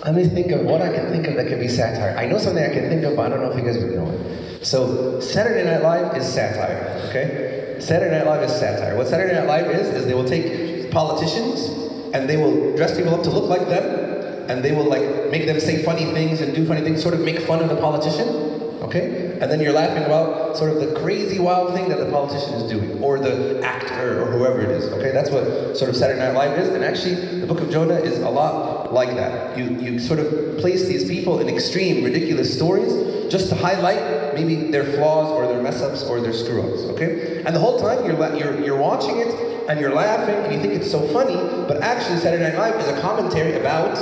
let 0.05 0.15
me 0.15 0.27
think 0.27 0.51
of 0.51 0.63
what 0.63 0.83
I 0.83 0.93
can 0.93 1.11
think 1.11 1.29
of 1.29 1.37
that 1.37 1.47
can 1.47 1.61
be 1.61 1.69
satire. 1.69 2.17
I 2.17 2.27
know 2.27 2.39
something 2.39 2.63
I 2.63 2.73
can 2.73 2.89
think 2.89 3.05
of, 3.05 3.15
but 3.15 3.27
I 3.27 3.29
don't 3.29 3.41
know 3.41 3.53
if 3.53 3.57
you 3.57 3.65
guys 3.65 3.79
would 3.83 3.95
know 3.95 4.11
it. 4.11 4.65
So 4.65 5.21
Saturday 5.21 5.65
Night 5.65 5.83
Live 5.83 6.17
is 6.17 6.27
satire. 6.27 7.01
Okay, 7.09 7.77
Saturday 7.79 8.19
Night 8.19 8.27
Live 8.27 8.43
is 8.43 8.53
satire. 8.53 8.97
What 8.97 9.07
Saturday 9.07 9.35
Night 9.35 9.47
Live 9.47 9.71
is 9.71 9.89
is 9.89 10.07
they 10.07 10.15
will 10.15 10.29
take 10.29 10.91
politicians 10.91 11.69
and 12.15 12.29
they 12.29 12.37
will 12.37 12.77
dress 12.77 12.97
people 12.97 13.15
up 13.15 13.23
to 13.23 13.31
look 13.31 13.49
like 13.49 13.69
them, 13.69 14.51
and 14.51 14.65
they 14.65 14.73
will 14.73 14.85
like 14.85 15.31
make 15.31 15.47
them 15.47 15.61
say 15.61 15.85
funny 15.85 16.07
things 16.07 16.41
and 16.41 16.53
do 16.55 16.67
funny 16.67 16.81
things, 16.81 17.01
sort 17.01 17.15
of 17.15 17.21
make 17.21 17.39
fun 17.41 17.63
of 17.63 17.69
the 17.69 17.77
politician. 17.77 18.51
Okay? 18.83 19.39
And 19.41 19.51
then 19.51 19.61
you're 19.61 19.73
laughing 19.73 20.03
about 20.03 20.57
sort 20.57 20.71
of 20.73 20.81
the 20.81 21.01
crazy 21.01 21.39
wild 21.39 21.75
thing 21.75 21.89
that 21.89 21.99
the 21.99 22.11
politician 22.11 22.55
is 22.55 22.69
doing, 22.69 23.03
or 23.03 23.21
the 23.21 23.61
actor, 23.65 24.21
or 24.21 24.33
whoever 24.33 24.61
it 24.61 24.71
is. 24.71 24.87
Okay? 24.95 25.13
That's 25.13 25.31
what 25.31 25.77
sort 25.77 25.89
of 25.89 25.97
Saturday 25.97 26.19
Night 26.19 26.35
Live 26.35 26.59
is. 26.59 26.69
And 26.71 26.83
actually, 26.85 27.41
the 27.41 27.47
book 27.47 27.61
of 27.61 27.71
Jonah 27.71 27.95
is 27.95 28.19
a 28.19 28.29
lot 28.29 28.82
like 28.93 29.15
that. 29.17 29.57
You, 29.57 29.65
you 29.79 29.99
sort 29.99 30.21
of 30.21 30.59
place 30.59 30.87
these 30.87 31.09
people 31.09 31.41
in 31.41 31.49
extreme, 31.49 32.05
ridiculous 32.05 32.55
stories 32.55 33.31
just 33.33 33.49
to 33.49 33.55
highlight 33.55 34.35
maybe 34.35 34.71
their 34.71 34.85
flaws 34.85 35.31
or 35.31 35.47
their 35.47 35.63
mess 35.63 35.81
ups 35.81 36.05
or 36.05 36.21
their 36.21 36.33
screw 36.33 36.63
ups. 36.63 36.83
Okay? 36.93 37.43
And 37.45 37.57
the 37.57 37.61
whole 37.61 37.79
time 37.81 38.05
you're, 38.05 38.37
you're, 38.37 38.61
you're 38.65 38.79
watching 38.79 39.19
it 39.19 39.35
and 39.69 39.81
you're 39.81 39.95
laughing 39.95 40.35
and 40.35 40.55
you 40.55 40.61
think 40.61 40.75
it's 40.75 40.91
so 40.91 41.01
funny, 41.09 41.35
but 41.67 41.83
actually, 41.83 42.19
Saturday 42.19 42.45
Night 42.45 42.59
Live 42.59 42.81
is 42.81 42.89
a 42.89 43.01
commentary 43.01 43.55
about 43.55 43.97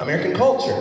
American 0.00 0.34
culture, 0.34 0.76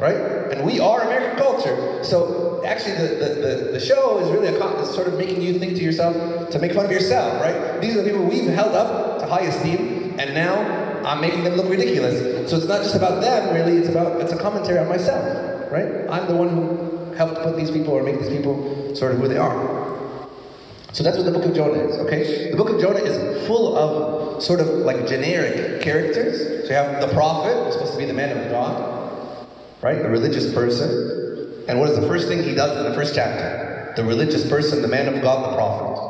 right? 0.00 0.16
And 0.52 0.66
we 0.66 0.80
are 0.80 1.02
American 1.02 1.38
culture. 1.38 2.02
So 2.02 2.62
actually, 2.64 2.94
the, 2.94 3.14
the, 3.14 3.34
the, 3.34 3.70
the 3.72 3.80
show 3.80 4.18
is 4.18 4.30
really 4.30 4.48
a 4.48 4.86
sort 4.86 5.06
of 5.06 5.14
making 5.18 5.42
you 5.42 5.58
think 5.58 5.76
to 5.76 5.82
yourself, 5.82 6.50
to 6.50 6.58
make 6.58 6.72
fun 6.72 6.86
of 6.86 6.90
yourself, 6.90 7.40
right? 7.40 7.80
These 7.80 7.96
are 7.96 8.02
the 8.02 8.10
people 8.10 8.24
we've 8.24 8.50
held 8.50 8.74
up 8.74 9.20
to 9.20 9.26
high 9.26 9.42
esteem, 9.42 10.18
and 10.18 10.34
now 10.34 10.85
I'm 11.06 11.20
making 11.20 11.44
them 11.44 11.54
look 11.54 11.68
ridiculous. 11.68 12.50
So 12.50 12.56
it's 12.56 12.66
not 12.66 12.82
just 12.82 12.96
about 12.96 13.22
them, 13.22 13.54
really, 13.54 13.78
it's 13.78 13.88
about, 13.88 14.20
it's 14.20 14.32
a 14.32 14.36
commentary 14.36 14.78
on 14.78 14.88
myself, 14.88 15.70
right? 15.70 16.04
I'm 16.10 16.26
the 16.26 16.34
one 16.34 16.48
who 16.48 17.14
helped 17.14 17.40
put 17.42 17.56
these 17.56 17.70
people 17.70 17.94
or 17.94 18.02
make 18.02 18.18
these 18.18 18.28
people 18.28 18.94
sort 18.96 19.12
of 19.12 19.18
who 19.18 19.28
they 19.28 19.38
are. 19.38 19.86
So 20.92 21.04
that's 21.04 21.16
what 21.16 21.24
the 21.24 21.30
book 21.30 21.44
of 21.44 21.54
Jonah 21.54 21.78
is, 21.78 21.96
okay? 22.06 22.50
The 22.50 22.56
book 22.56 22.70
of 22.70 22.80
Jonah 22.80 22.98
is 22.98 23.46
full 23.46 23.76
of 23.76 24.42
sort 24.42 24.58
of 24.58 24.66
like 24.66 25.06
generic 25.06 25.80
characters. 25.80 26.66
So 26.66 26.70
you 26.70 26.74
have 26.74 27.00
the 27.00 27.14
prophet, 27.14 27.54
who's 27.64 27.74
supposed 27.74 27.92
to 27.92 27.98
be 27.98 28.06
the 28.06 28.12
man 28.12 28.36
of 28.36 28.50
God, 28.50 29.46
right? 29.82 30.02
The 30.02 30.08
religious 30.08 30.52
person. 30.52 31.64
And 31.68 31.78
what 31.78 31.88
is 31.88 32.00
the 32.00 32.06
first 32.08 32.26
thing 32.26 32.42
he 32.42 32.54
does 32.54 32.76
in 32.76 32.82
the 32.82 32.94
first 32.94 33.14
chapter? 33.14 33.92
The 33.94 34.04
religious 34.04 34.48
person, 34.48 34.82
the 34.82 34.88
man 34.88 35.06
of 35.14 35.22
God, 35.22 35.52
the 35.52 35.56
prophet. 35.56 36.02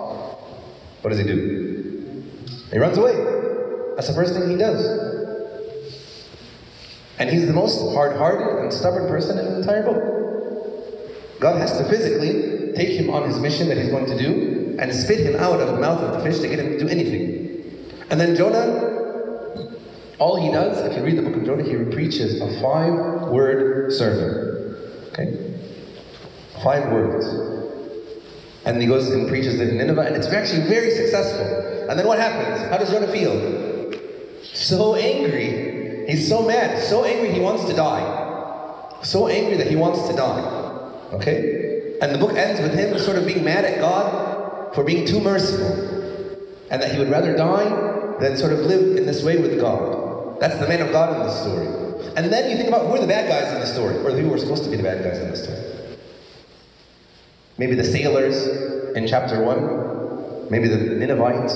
What 1.02 1.10
does 1.10 1.18
he 1.18 1.24
do? 1.24 2.24
He 2.72 2.78
runs 2.78 2.96
away. 2.96 3.35
That's 3.96 4.08
the 4.08 4.14
first 4.14 4.34
thing 4.34 4.50
he 4.50 4.56
does. 4.56 4.84
And 7.18 7.30
he's 7.30 7.46
the 7.46 7.54
most 7.54 7.94
hard 7.94 8.16
hearted 8.16 8.62
and 8.62 8.72
stubborn 8.72 9.08
person 9.08 9.38
in 9.38 9.46
the 9.46 9.56
entire 9.56 9.82
book. 9.82 11.40
God 11.40 11.58
has 11.58 11.76
to 11.78 11.84
physically 11.88 12.74
take 12.74 12.90
him 12.90 13.08
on 13.08 13.26
his 13.26 13.38
mission 13.38 13.68
that 13.68 13.78
he's 13.78 13.88
going 13.88 14.04
to 14.06 14.18
do 14.18 14.76
and 14.78 14.94
spit 14.94 15.20
him 15.20 15.36
out 15.36 15.60
of 15.60 15.68
the 15.68 15.80
mouth 15.80 16.00
of 16.00 16.12
the 16.12 16.30
fish 16.30 16.40
to 16.40 16.48
get 16.48 16.58
him 16.58 16.72
to 16.72 16.78
do 16.78 16.88
anything. 16.88 17.90
And 18.10 18.20
then 18.20 18.36
Jonah, 18.36 19.72
all 20.18 20.36
he 20.40 20.52
does, 20.52 20.78
if 20.84 20.94
you 20.96 21.02
read 21.02 21.16
the 21.16 21.22
book 21.22 21.36
of 21.36 21.44
Jonah, 21.44 21.62
he 21.62 21.74
preaches 21.90 22.40
a 22.40 22.60
five 22.60 23.30
word 23.30 23.92
sermon. 23.92 24.76
Okay? 25.08 25.58
Five 26.62 26.92
words. 26.92 27.26
And 28.66 28.80
he 28.80 28.86
goes 28.86 29.08
and 29.08 29.26
preaches 29.26 29.58
it 29.58 29.68
in 29.68 29.78
Nineveh, 29.78 30.02
and 30.02 30.16
it's 30.16 30.26
actually 30.26 30.68
very 30.68 30.90
successful. 30.90 31.88
And 31.88 31.98
then 31.98 32.06
what 32.06 32.18
happens? 32.18 32.68
How 32.68 32.76
does 32.76 32.90
Jonah 32.90 33.10
feel? 33.10 33.65
So 34.56 34.94
angry. 34.94 36.06
He's 36.08 36.26
so 36.26 36.40
mad, 36.40 36.82
so 36.82 37.04
angry 37.04 37.30
he 37.30 37.40
wants 37.40 37.66
to 37.66 37.75
die. 37.75 39.02
So 39.02 39.28
angry 39.28 39.58
that 39.58 39.66
he 39.66 39.76
wants 39.76 40.08
to 40.08 40.16
die. 40.16 40.40
Okay? 41.12 41.98
And 42.00 42.14
the 42.14 42.18
book 42.18 42.32
ends 42.32 42.60
with 42.62 42.72
him 42.72 42.98
sort 42.98 43.18
of 43.18 43.26
being 43.26 43.44
mad 43.44 43.66
at 43.66 43.80
God 43.80 44.75
for 44.75 44.82
being 44.82 45.06
too 45.06 45.20
merciful. 45.20 45.76
And 46.70 46.80
that 46.80 46.92
he 46.92 46.98
would 46.98 47.10
rather 47.10 47.36
die 47.36 48.16
than 48.18 48.38
sort 48.38 48.54
of 48.54 48.60
live 48.60 48.96
in 48.96 49.04
this 49.04 49.22
way 49.22 49.36
with 49.36 49.60
God. 49.60 50.40
That's 50.40 50.58
the 50.58 50.66
man 50.66 50.80
of 50.80 50.90
God 50.90 51.12
in 51.12 51.26
the 51.26 51.30
story. 51.30 51.66
And 52.16 52.32
then 52.32 52.50
you 52.50 52.56
think 52.56 52.68
about 52.68 52.86
who 52.86 52.94
are 52.94 53.00
the 53.00 53.06
bad 53.06 53.28
guys 53.28 53.52
in 53.52 53.60
the 53.60 53.66
story, 53.66 53.96
or 53.98 54.10
who 54.10 54.32
are 54.32 54.38
supposed 54.38 54.64
to 54.64 54.70
be 54.70 54.76
the 54.76 54.82
bad 54.82 55.04
guys 55.04 55.18
in 55.18 55.30
the 55.30 55.36
story. 55.36 55.58
Maybe 57.58 57.75
the 57.75 57.84
sailors 57.84 58.46
in 58.96 59.06
chapter 59.06 59.42
1, 59.42 60.50
maybe 60.50 60.68
the 60.68 60.78
Ninevites, 60.78 61.54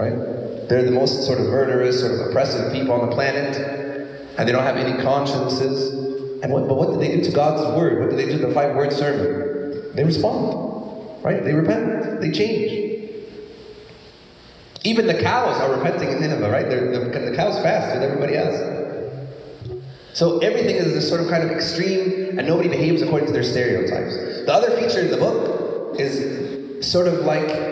right? 0.00 0.49
They're 0.70 0.84
the 0.84 0.92
most 0.92 1.26
sort 1.26 1.40
of 1.40 1.46
murderous, 1.46 1.98
sort 1.98 2.12
of 2.12 2.20
oppressive 2.28 2.72
people 2.72 2.92
on 2.92 3.10
the 3.10 3.12
planet, 3.12 3.56
and 4.38 4.48
they 4.48 4.52
don't 4.52 4.62
have 4.62 4.76
any 4.76 5.02
consciences. 5.02 5.92
And 6.44 6.52
what, 6.52 6.68
but 6.68 6.76
what 6.76 6.92
did 6.92 7.00
they 7.00 7.16
do 7.16 7.24
to 7.24 7.32
God's 7.32 7.76
word? 7.76 7.98
What 7.98 8.10
did 8.10 8.18
they 8.20 8.26
do 8.26 8.38
to 8.38 8.46
the 8.46 8.54
five 8.54 8.76
word 8.76 8.92
sermon? 8.92 9.96
They 9.96 10.04
respond, 10.04 11.24
right? 11.24 11.42
They 11.42 11.54
repent, 11.54 12.20
they 12.20 12.30
change. 12.30 13.20
Even 14.84 15.08
the 15.08 15.20
cows 15.20 15.60
are 15.60 15.74
repenting 15.74 16.12
in 16.12 16.20
Nineveh, 16.20 16.48
right? 16.48 16.68
They're, 16.68 16.92
the, 16.92 17.30
the 17.30 17.36
cows 17.36 17.60
fast 17.64 17.92
with 17.92 18.04
everybody 18.04 18.36
else. 18.36 18.56
So 20.12 20.38
everything 20.38 20.76
is 20.76 20.94
this 20.94 21.08
sort 21.08 21.20
of 21.20 21.26
kind 21.26 21.42
of 21.42 21.50
extreme, 21.50 22.38
and 22.38 22.46
nobody 22.46 22.68
behaves 22.68 23.02
according 23.02 23.26
to 23.26 23.32
their 23.32 23.42
stereotypes. 23.42 24.14
The 24.46 24.52
other 24.52 24.70
feature 24.80 25.00
in 25.00 25.10
the 25.10 25.16
book 25.16 25.98
is 25.98 26.88
sort 26.88 27.08
of 27.08 27.24
like 27.24 27.69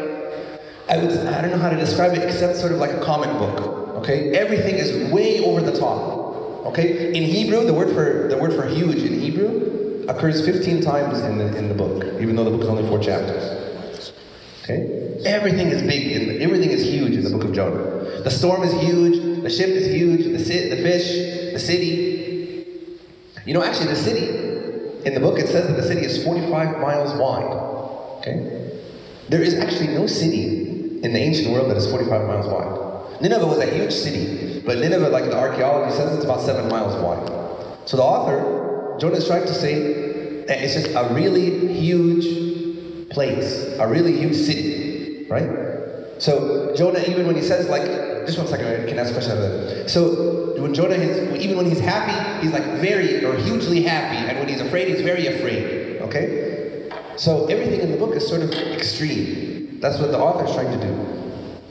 I 0.89 0.97
would 0.97 1.11
I 1.11 1.43
don't 1.43 1.51
know 1.51 1.59
how 1.59 1.69
to 1.69 1.77
describe 1.77 2.15
it 2.15 2.23
except 2.23 2.57
sort 2.57 2.73
of 2.73 2.79
like 2.79 2.91
a 2.91 3.01
comic 3.01 3.31
book. 3.33 3.61
Okay, 3.99 4.31
everything 4.31 4.77
is 4.77 5.13
way 5.13 5.45
over 5.45 5.61
the 5.61 5.79
top. 5.79 6.67
Okay, 6.67 7.15
in 7.15 7.25
Hebrew, 7.25 7.67
the 7.67 7.75
word 7.75 7.95
for 7.95 8.29
the 8.29 8.39
word 8.39 8.55
for 8.55 8.67
huge 8.67 9.03
in 9.03 9.21
Hebrew 9.21 10.07
occurs 10.09 10.45
15 10.45 10.81
times 10.81 11.21
in 11.21 11.37
the 11.37 11.57
in 11.57 11.69
the 11.69 11.75
book, 11.75 12.05
even 12.23 12.37
though 12.37 12.45
the 12.45 12.51
book 12.51 12.63
is 12.63 12.69
only 12.69 12.89
four 12.89 12.99
chapters. 12.99 14.13
Okay, 14.63 15.21
everything 15.27 15.69
is 15.69 15.83
big, 15.83 16.13
and 16.13 16.43
everything 16.43 16.71
is 16.71 16.85
huge 16.85 17.13
in 17.13 17.25
the 17.25 17.31
book 17.31 17.45
of 17.45 17.53
Jonah. 17.53 18.23
The 18.23 18.31
storm 18.31 18.63
is 18.63 18.73
huge, 18.73 19.43
the 19.43 19.51
ship 19.51 19.69
is 19.69 19.87
huge, 19.89 20.25
the 20.25 20.39
the 20.39 20.83
fish, 20.83 21.53
the 21.53 21.59
city. 21.59 22.65
You 23.45 23.55
know, 23.55 23.63
actually, 23.63 23.89
the 23.89 23.97
city 23.97 24.29
in 25.05 25.13
the 25.15 25.21
book 25.21 25.39
it 25.39 25.49
says 25.49 25.69
that 25.69 25.77
the 25.77 25.87
city 25.87 26.05
is 26.05 26.25
45 26.25 26.81
miles 26.81 27.19
wide. 27.19 27.45
Okay, 28.21 28.79
there 29.29 29.43
is 29.43 29.55
actually 29.55 29.89
no 29.89 30.07
city 30.07 30.68
in 31.03 31.13
the 31.13 31.19
ancient 31.19 31.51
world 31.51 31.71
that 31.71 31.77
is 31.77 31.91
45 31.91 32.27
miles 32.27 32.47
wide. 32.47 33.21
Nineveh 33.21 33.47
was 33.47 33.59
a 33.59 33.67
huge 33.67 33.93
city, 33.93 34.61
but 34.65 34.79
Nineveh, 34.79 35.09
like 35.09 35.25
the 35.25 35.37
archaeology 35.37 35.97
says, 35.97 36.15
it's 36.15 36.25
about 36.25 36.41
seven 36.41 36.69
miles 36.69 36.95
wide. 37.03 37.89
So 37.89 37.97
the 37.97 38.03
author, 38.03 38.99
Jonah, 39.01 39.17
is 39.17 39.27
trying 39.27 39.47
to 39.47 39.55
say 39.55 40.45
that 40.47 40.63
it's 40.63 40.75
just 40.75 40.89
a 40.95 41.15
really 41.15 41.73
huge 41.73 43.11
place, 43.11 43.77
a 43.79 43.89
really 43.89 44.17
huge 44.17 44.37
city, 44.37 45.27
right? 45.29 45.49
So 46.19 46.75
Jonah, 46.77 47.01
even 47.09 47.27
when 47.27 47.37
he 47.37 47.43
says 47.43 47.69
like, 47.69 47.83
just 48.27 48.39
one 48.39 48.47
second, 48.47 48.67
I 48.67 48.87
can 48.87 48.99
ask 48.99 49.11
a 49.11 49.15
question 49.15 49.33
about 49.33 49.49
that. 49.49 49.91
So 49.91 50.61
when 50.61 50.75
Jonah 50.75 50.95
is, 50.95 51.43
even 51.43 51.57
when 51.57 51.67
he's 51.67 51.81
happy, 51.81 52.43
he's 52.43 52.53
like 52.53 52.65
very 52.81 53.25
or 53.25 53.37
hugely 53.37 53.83
happy, 53.83 54.17
and 54.29 54.39
when 54.39 54.49
he's 54.49 54.61
afraid, 54.61 54.89
he's 54.89 55.01
very 55.01 55.27
afraid. 55.27 56.03
Okay? 56.03 56.91
So 57.17 57.47
everything 57.47 57.81
in 57.81 57.91
the 57.91 57.97
book 57.97 58.15
is 58.15 58.27
sort 58.29 58.43
of 58.43 58.53
extreme. 58.53 59.58
That's 59.81 59.99
what 59.99 60.11
the 60.11 60.19
author 60.19 60.45
is 60.45 60.55
trying 60.55 60.79
to 60.79 60.87
do. 60.87 61.19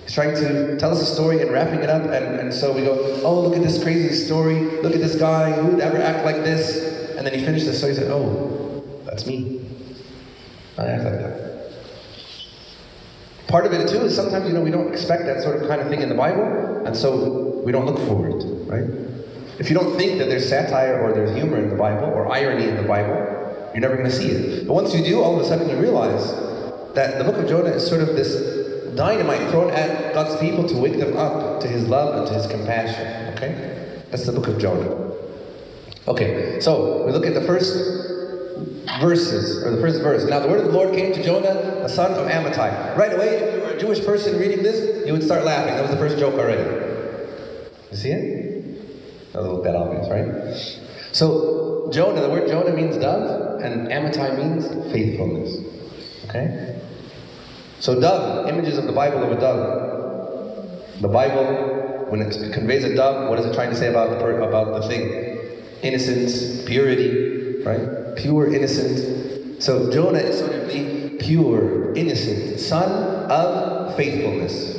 He's 0.04 0.14
trying 0.14 0.36
to 0.36 0.78
tell 0.78 0.92
us 0.92 1.02
a 1.02 1.06
story 1.06 1.42
and 1.42 1.52
wrapping 1.52 1.82
it 1.82 1.90
up, 1.90 2.04
and, 2.04 2.40
and 2.40 2.54
so 2.54 2.72
we 2.72 2.82
go, 2.82 3.22
oh, 3.24 3.42
look 3.42 3.56
at 3.56 3.62
this 3.62 3.84
crazy 3.84 4.14
story. 4.16 4.60
Look 4.82 4.94
at 4.94 5.02
this 5.02 5.16
guy. 5.16 5.52
Who 5.52 5.68
would 5.68 5.82
ever 5.82 5.98
act 5.98 6.26
like 6.26 6.38
this? 6.38 7.16
And 7.18 7.28
then 7.28 7.34
he 7.38 7.44
finishes 7.44 7.68
the 7.68 7.74
story. 7.74 7.94
He 7.94 8.00
said, 8.00 8.12
oh, 8.12 8.84
that's 9.06 9.26
me. 9.26 9.66
I 10.78 10.86
act 10.86 11.04
like 11.04 11.14
that. 11.14 11.48
Part 13.48 13.66
of 13.66 13.74
it 13.74 13.88
too 13.88 14.02
is 14.02 14.16
sometimes 14.16 14.48
you 14.48 14.54
know 14.54 14.62
we 14.62 14.72
don't 14.72 14.92
expect 14.92 15.26
that 15.26 15.42
sort 15.42 15.62
of 15.62 15.68
kind 15.68 15.82
of 15.82 15.88
thing 15.88 16.02
in 16.02 16.10
the 16.10 16.16
Bible, 16.16 16.86
and 16.86 16.96
so 16.96 17.62
we 17.66 17.72
don't 17.72 17.86
look 17.86 17.98
for 18.00 18.28
it, 18.28 18.44
right? 18.68 18.84
If 19.60 19.70
you 19.70 19.76
don't 19.76 19.98
think 19.98 20.20
that 20.20 20.30
there's 20.30 20.48
satire 20.48 21.02
or 21.02 21.14
there's 21.14 21.36
humor 21.36 21.58
in 21.58 21.70
the 21.70 21.76
Bible 21.76 22.06
or 22.06 22.32
irony 22.32 22.70
in 22.70 22.76
the 22.76 22.84
Bible, 22.84 23.16
you're 23.74 23.82
never 23.82 23.96
going 23.96 24.10
to 24.10 24.16
see 24.16 24.30
it. 24.30 24.68
But 24.68 24.74
once 24.74 24.94
you 24.94 25.04
do, 25.04 25.22
all 25.22 25.36
of 25.36 25.42
a 25.42 25.48
sudden 25.48 25.70
you 25.70 25.78
realize 25.78 26.32
that 26.98 27.20
the 27.20 27.24
book 27.24 27.38
of 27.38 27.48
Jonah 27.48 27.70
is 27.70 27.88
sort 27.88 28.02
of 28.02 28.16
this 28.16 28.96
dynamite 28.96 29.52
thrown 29.52 29.70
at 29.70 30.16
God's 30.16 30.36
people 30.42 30.68
to 30.68 30.76
wake 30.76 30.98
them 30.98 31.16
up 31.16 31.62
to 31.62 31.68
His 31.68 31.88
love 31.88 32.18
and 32.18 32.28
to 32.28 32.34
His 32.34 32.48
compassion. 32.48 33.34
Okay, 33.36 34.02
that's 34.10 34.26
the 34.26 34.32
book 34.32 34.48
of 34.48 34.58
Jonah. 34.58 35.14
Okay, 36.08 36.60
so 36.60 37.06
we 37.06 37.12
look 37.12 37.28
at 37.28 37.36
the 37.36 37.44
first 37.44 37.76
verses, 39.00 39.64
or 39.64 39.76
the 39.76 39.80
first 39.80 40.02
verse. 40.02 40.28
Now 40.28 40.40
the 40.40 40.48
word 40.48 40.62
of 40.62 40.66
the 40.66 40.72
Lord 40.72 40.96
came 40.96 41.14
to 41.14 41.24
Jonah, 41.24 41.54
the 41.84 41.88
son 41.88 42.14
of 42.14 42.28
Amittai. 42.28 42.98
Right 42.98 43.14
away, 43.14 43.28
if 43.28 43.54
you 43.54 43.62
were 43.62 43.74
a 43.76 43.80
Jewish 43.80 44.04
person 44.04 44.40
reading 44.40 44.64
this, 44.64 45.06
you 45.06 45.14
would 45.14 45.24
start 45.24 45.46
laughing. 45.46 45.76
That 45.76 45.84
was 45.84 45.92
the 45.92 45.98
first 45.98 46.18
joke 46.18 46.34
already. 46.34 46.64
You 47.92 47.98
see 47.98 48.10
it? 48.10 49.34
That 49.34 49.44
was 49.44 49.46
a 49.46 49.50
little 49.50 49.64
bit 49.64 49.76
obvious, 49.76 50.10
right? 50.10 51.14
So 51.14 51.92
Jonah, 51.92 52.22
the 52.22 52.30
word 52.30 52.48
Jonah 52.48 52.76
means 52.76 52.98
dove, 52.98 53.62
and 53.62 53.88
Amittai 53.90 54.36
means 54.36 54.66
faithfulness. 54.92 55.58
Okay? 56.30 56.77
So 57.80 58.00
dove, 58.00 58.48
images 58.50 58.78
of 58.78 58.86
the 58.86 58.92
Bible 58.92 59.24
of 59.24 59.32
a 59.32 59.40
dove. 59.40 61.02
The 61.02 61.08
Bible, 61.08 62.08
when 62.10 62.22
it 62.22 62.54
conveys 62.54 62.84
a 62.84 62.96
dove, 62.96 63.30
what 63.30 63.40
is 63.40 63.46
it 63.46 63.54
trying 63.54 63.70
to 63.70 63.76
say 63.76 63.88
about 63.88 64.10
the 64.10 64.18
per- 64.18 64.40
about 64.40 64.82
the 64.82 64.88
thing? 64.88 65.38
Innocence, 65.84 66.66
purity, 66.66 67.62
right? 67.64 68.16
Pure, 68.16 68.54
innocent. 68.54 69.62
So 69.62 69.92
Jonah 69.92 70.20
is 70.20 70.40
sort 70.40 70.54
of 70.54 70.68
the 70.70 71.18
pure, 71.20 71.94
innocent 71.96 72.60
son 72.60 73.30
of 73.30 73.96
faithfulness. 73.96 74.74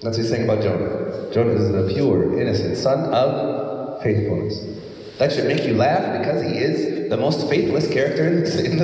That's 0.00 0.16
what 0.16 0.22
he's 0.22 0.28
saying 0.28 0.44
about 0.44 0.62
Jonah. 0.62 1.32
Jonah 1.32 1.52
is 1.52 1.72
the 1.72 1.94
pure, 1.94 2.38
innocent 2.38 2.76
son 2.76 3.12
of 3.12 4.02
faithfulness. 4.02 4.58
That 5.18 5.32
should 5.32 5.46
make 5.46 5.64
you 5.64 5.74
laugh 5.74 6.18
because 6.18 6.42
he 6.42 6.58
is 6.58 7.08
the 7.08 7.16
most 7.16 7.48
faithless 7.48 7.90
character 7.90 8.26
in 8.26 8.44
the, 8.44 8.64
in 8.64 8.76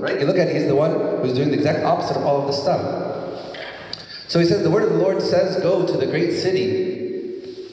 Right? 0.00 0.20
You 0.20 0.26
look 0.26 0.36
at 0.36 0.48
it, 0.48 0.56
he's 0.56 0.66
the 0.66 0.76
one 0.76 0.92
who's 1.22 1.34
doing 1.34 1.50
the 1.50 1.56
exact 1.56 1.84
opposite 1.84 2.16
of 2.16 2.24
all 2.24 2.40
of 2.40 2.46
this 2.46 2.60
stuff. 2.60 3.06
So 4.28 4.38
he 4.38 4.44
says, 4.44 4.62
The 4.62 4.70
word 4.70 4.82
of 4.82 4.90
the 4.90 4.98
Lord 4.98 5.22
says, 5.22 5.60
Go 5.62 5.86
to 5.86 5.96
the 5.96 6.06
great 6.06 6.32
city 6.32 7.72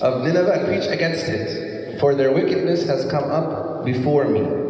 of 0.00 0.22
Nineveh 0.22 0.52
and 0.52 0.66
preach 0.66 0.86
against 0.86 1.26
it, 1.28 1.98
for 2.00 2.14
their 2.14 2.32
wickedness 2.32 2.86
has 2.86 3.04
come 3.10 3.30
up 3.30 3.84
before 3.84 4.26
me. 4.26 4.64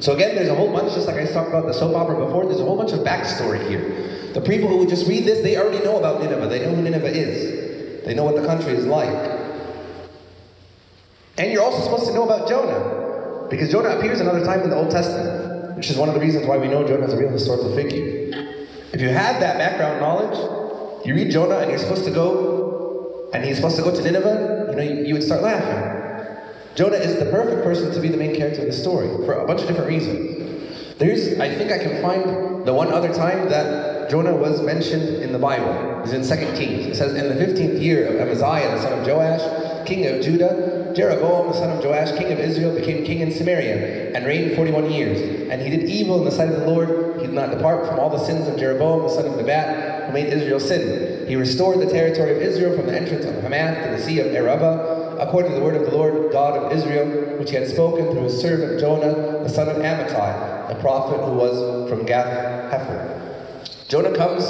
So 0.00 0.14
again, 0.14 0.34
there's 0.34 0.48
a 0.48 0.54
whole 0.54 0.72
bunch, 0.72 0.94
just 0.94 1.06
like 1.06 1.16
I 1.16 1.26
talked 1.26 1.48
about 1.48 1.66
the 1.66 1.72
soap 1.72 1.94
opera 1.94 2.24
before, 2.24 2.46
there's 2.46 2.60
a 2.60 2.64
whole 2.64 2.76
bunch 2.76 2.92
of 2.92 3.00
backstory 3.00 3.66
here. 3.68 4.32
The 4.34 4.40
people 4.40 4.68
who 4.68 4.86
just 4.86 5.06
read 5.06 5.24
this, 5.24 5.42
they 5.42 5.56
already 5.56 5.82
know 5.82 5.96
about 5.98 6.20
Nineveh. 6.20 6.48
They 6.48 6.60
know 6.60 6.74
who 6.74 6.82
Nineveh 6.82 7.12
is. 7.12 8.04
They 8.04 8.14
know 8.14 8.24
what 8.24 8.36
the 8.36 8.46
country 8.46 8.74
is 8.74 8.86
like. 8.86 9.36
And 11.38 11.52
you're 11.52 11.62
also 11.62 11.82
supposed 11.82 12.06
to 12.06 12.14
know 12.14 12.24
about 12.24 12.48
Jonah, 12.48 12.95
because 13.50 13.70
Jonah 13.70 13.90
appears 13.90 14.20
another 14.20 14.44
time 14.44 14.60
in 14.62 14.70
the 14.70 14.76
Old 14.76 14.90
Testament, 14.90 15.76
which 15.76 15.90
is 15.90 15.96
one 15.96 16.08
of 16.08 16.14
the 16.14 16.20
reasons 16.20 16.46
why 16.46 16.56
we 16.58 16.68
know 16.68 16.86
Jonah 16.86 17.06
is 17.06 17.12
a 17.12 17.18
real 17.18 17.30
historical 17.30 17.74
figure. 17.74 18.30
If 18.92 19.00
you 19.00 19.08
had 19.08 19.40
that 19.42 19.58
background 19.58 20.00
knowledge, 20.00 21.06
you 21.06 21.14
read 21.14 21.30
Jonah 21.30 21.58
and 21.58 21.70
you're 21.70 21.78
supposed 21.78 22.04
to 22.04 22.10
go, 22.10 23.28
and 23.32 23.44
he's 23.44 23.56
supposed 23.56 23.76
to 23.76 23.82
go 23.82 23.94
to 23.94 24.02
Nineveh, 24.02 24.68
you 24.70 24.76
know, 24.76 24.82
you, 24.82 25.06
you 25.06 25.14
would 25.14 25.22
start 25.22 25.42
laughing. 25.42 25.96
Jonah 26.74 26.96
is 26.96 27.18
the 27.18 27.30
perfect 27.30 27.62
person 27.62 27.92
to 27.92 28.00
be 28.00 28.08
the 28.08 28.16
main 28.16 28.34
character 28.34 28.60
of 28.60 28.66
the 28.66 28.72
story 28.72 29.08
for 29.24 29.34
a 29.34 29.46
bunch 29.46 29.62
of 29.62 29.68
different 29.68 29.88
reasons. 29.88 30.96
There's, 30.98 31.38
I 31.38 31.54
think 31.54 31.70
I 31.70 31.78
can 31.78 32.00
find 32.02 32.66
the 32.66 32.72
one 32.72 32.92
other 32.92 33.12
time 33.12 33.48
that 33.50 34.10
Jonah 34.10 34.34
was 34.34 34.62
mentioned 34.62 35.22
in 35.22 35.32
the 35.32 35.38
Bible. 35.38 36.02
It's 36.02 36.12
in 36.12 36.22
2 36.22 36.56
Kings. 36.56 36.86
It 36.86 36.96
says, 36.96 37.14
In 37.14 37.28
the 37.28 37.44
15th 37.44 37.80
year 37.80 38.06
of 38.08 38.16
Amaziah, 38.16 38.70
the 38.70 38.80
son 38.80 38.98
of 38.98 39.06
Joash, 39.06 39.40
king 39.86 40.06
of 40.06 40.22
Judah, 40.22 40.92
Jeroboam, 40.94 41.48
the 41.48 41.54
son 41.54 41.70
of 41.70 41.84
Joash, 41.84 42.16
king 42.18 42.32
of 42.32 42.38
Israel, 42.38 42.74
became 42.74 43.04
king 43.04 43.20
in 43.20 43.30
Samaria 43.30 44.12
and 44.12 44.26
reigned 44.26 44.56
41 44.56 44.90
years. 44.90 45.50
And 45.50 45.62
he 45.62 45.70
did 45.70 45.88
evil 45.88 46.18
in 46.18 46.24
the 46.24 46.30
sight 46.30 46.48
of 46.48 46.60
the 46.60 46.66
Lord. 46.66 47.20
He 47.20 47.26
did 47.26 47.34
not 47.34 47.50
depart 47.50 47.86
from 47.86 47.98
all 47.98 48.10
the 48.10 48.24
sins 48.24 48.48
of 48.48 48.58
Jeroboam, 48.58 49.02
the 49.02 49.08
son 49.08 49.26
of 49.26 49.36
Nebat, 49.36 50.06
who 50.06 50.12
made 50.12 50.32
Israel 50.32 50.60
sin. 50.60 51.26
He 51.28 51.36
restored 51.36 51.80
the 51.80 51.90
territory 51.90 52.36
of 52.36 52.42
Israel 52.42 52.76
from 52.76 52.86
the 52.86 52.96
entrance 52.96 53.24
of 53.24 53.34
Hamath 53.42 53.84
to 53.84 53.90
the 53.96 54.02
sea 54.02 54.20
of 54.20 54.26
Arabah, 54.28 55.18
according 55.20 55.52
to 55.52 55.58
the 55.58 55.64
word 55.64 55.76
of 55.76 55.84
the 55.84 55.96
Lord 55.96 56.32
God 56.32 56.56
of 56.58 56.72
Israel, 56.72 57.38
which 57.38 57.50
he 57.50 57.56
had 57.56 57.68
spoken 57.68 58.10
through 58.10 58.24
his 58.24 58.40
servant 58.40 58.80
Jonah, 58.80 59.42
the 59.42 59.48
son 59.48 59.68
of 59.68 59.76
Amittai, 59.76 60.68
the 60.68 60.74
prophet 60.76 61.18
who 61.24 61.32
was 61.32 61.88
from 61.88 62.04
Gath 62.04 62.72
Hepher. 62.72 63.22
Jonah 63.88 64.14
comes 64.14 64.44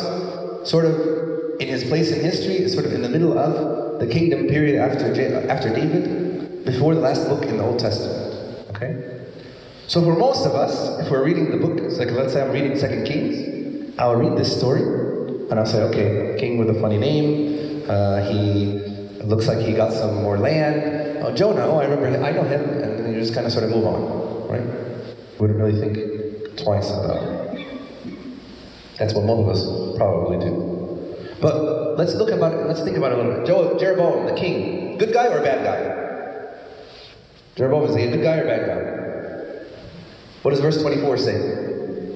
sort 0.68 0.84
of 0.86 1.60
in 1.60 1.68
his 1.68 1.84
place 1.84 2.10
in 2.10 2.20
history, 2.20 2.68
sort 2.68 2.86
of 2.86 2.92
in 2.92 3.02
the 3.02 3.08
middle 3.08 3.38
of 3.38 3.85
the 3.98 4.06
kingdom 4.06 4.48
period 4.48 4.80
after, 4.80 5.06
after 5.50 5.74
David, 5.74 6.64
before 6.64 6.94
the 6.94 7.00
last 7.00 7.28
book 7.28 7.44
in 7.44 7.58
the 7.58 7.64
Old 7.64 7.78
Testament. 7.78 8.68
Okay? 8.70 9.22
So 9.86 10.02
for 10.02 10.16
most 10.16 10.44
of 10.46 10.54
us, 10.54 11.00
if 11.00 11.10
we're 11.10 11.24
reading 11.24 11.50
the 11.50 11.58
book, 11.58 11.78
it's 11.78 11.98
like 11.98 12.10
let's 12.10 12.32
say 12.32 12.42
I'm 12.42 12.50
reading 12.50 12.76
Second 12.78 13.06
Kings, 13.06 13.94
I'll 13.98 14.16
read 14.16 14.36
this 14.36 14.56
story, 14.56 14.82
and 14.82 15.54
I'll 15.60 15.66
say, 15.66 15.82
okay, 15.84 16.36
king 16.38 16.58
with 16.58 16.70
a 16.70 16.80
funny 16.80 16.98
name, 16.98 17.88
uh, 17.88 18.28
he 18.28 18.80
looks 19.22 19.46
like 19.46 19.58
he 19.58 19.72
got 19.74 19.92
some 19.92 20.22
more 20.22 20.38
land. 20.38 21.22
Oh, 21.22 21.34
Jonah, 21.34 21.66
oh, 21.66 21.78
I 21.78 21.84
remember, 21.84 22.08
him. 22.08 22.24
I 22.24 22.32
know 22.32 22.42
him, 22.42 22.62
and 22.62 23.04
then 23.04 23.14
you 23.14 23.20
just 23.20 23.32
kind 23.32 23.46
of 23.46 23.52
sort 23.52 23.64
of 23.64 23.70
move 23.70 23.86
on, 23.86 24.48
right? 24.48 24.62
Wouldn't 25.38 25.58
really 25.58 25.80
think 25.80 26.56
twice 26.56 26.90
about 26.90 27.22
it. 27.22 27.66
That's 28.98 29.14
what 29.14 29.24
most 29.24 29.40
of 29.40 29.48
us 29.48 29.96
probably 29.96 30.38
do. 30.38 31.16
But 31.40 31.75
let's 31.96 32.14
look 32.14 32.30
about 32.30 32.52
it. 32.52 32.66
Let's 32.66 32.82
think 32.82 32.96
about 32.96 33.12
it 33.12 33.18
a 33.18 33.22
little 33.22 33.40
bit. 33.40 33.78
Jeroboam, 33.78 34.26
the 34.26 34.34
king, 34.34 34.98
good 34.98 35.12
guy 35.12 35.26
or 35.26 35.40
bad 35.42 35.64
guy? 35.64 35.96
Jeroboam 37.56 37.88
is 37.88 37.96
he 37.96 38.04
a 38.04 38.10
good 38.10 38.22
guy 38.22 38.36
or 38.36 38.46
bad 38.46 38.66
guy? 38.66 39.66
What 40.42 40.50
does 40.50 40.60
verse 40.60 40.80
24 40.80 41.16
say? 41.18 41.66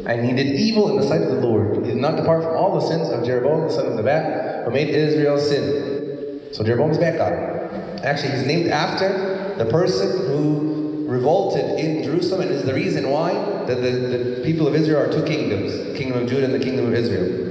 And 0.07 0.25
he 0.25 0.33
did 0.33 0.55
evil 0.55 0.91
in 0.91 0.97
the 0.97 1.03
sight 1.03 1.23
of 1.23 1.29
the 1.29 1.41
Lord. 1.41 1.85
He 1.85 1.93
did 1.93 1.97
not 1.97 2.17
depart 2.17 2.43
from 2.43 2.57
all 2.57 2.79
the 2.79 2.87
sins 2.87 3.09
of 3.09 3.25
Jeroboam, 3.25 3.69
the 3.69 3.73
son 3.73 3.87
of 3.87 3.95
Nebat, 3.95 4.65
who 4.65 4.71
made 4.71 4.89
Israel 4.89 5.39
sin. 5.39 6.41
So 6.53 6.65
Jeroboam's 6.65 6.99
bad 6.99 7.19
guy. 7.19 8.05
Actually, 8.05 8.33
he's 8.33 8.47
named 8.47 8.69
after 8.69 9.55
the 9.57 9.67
person 9.67 10.27
who 10.27 11.07
revolted 11.07 11.79
in 11.79 12.03
Jerusalem 12.03 12.43
and 12.43 12.51
is 12.51 12.63
the 12.65 12.75
reason 12.75 13.11
why 13.11 13.33
the, 13.67 13.75
the, 13.75 13.91
the 13.91 14.43
people 14.45 14.69
of 14.69 14.75
Israel 14.75 15.01
are 15.01 15.13
two 15.13 15.25
kingdoms, 15.25 15.73
the 15.77 15.95
kingdom 15.99 16.23
of 16.23 16.29
Judah 16.29 16.45
and 16.45 16.55
the 16.55 16.65
kingdom 16.65 16.87
of 16.87 16.95
Israel. 16.95 17.50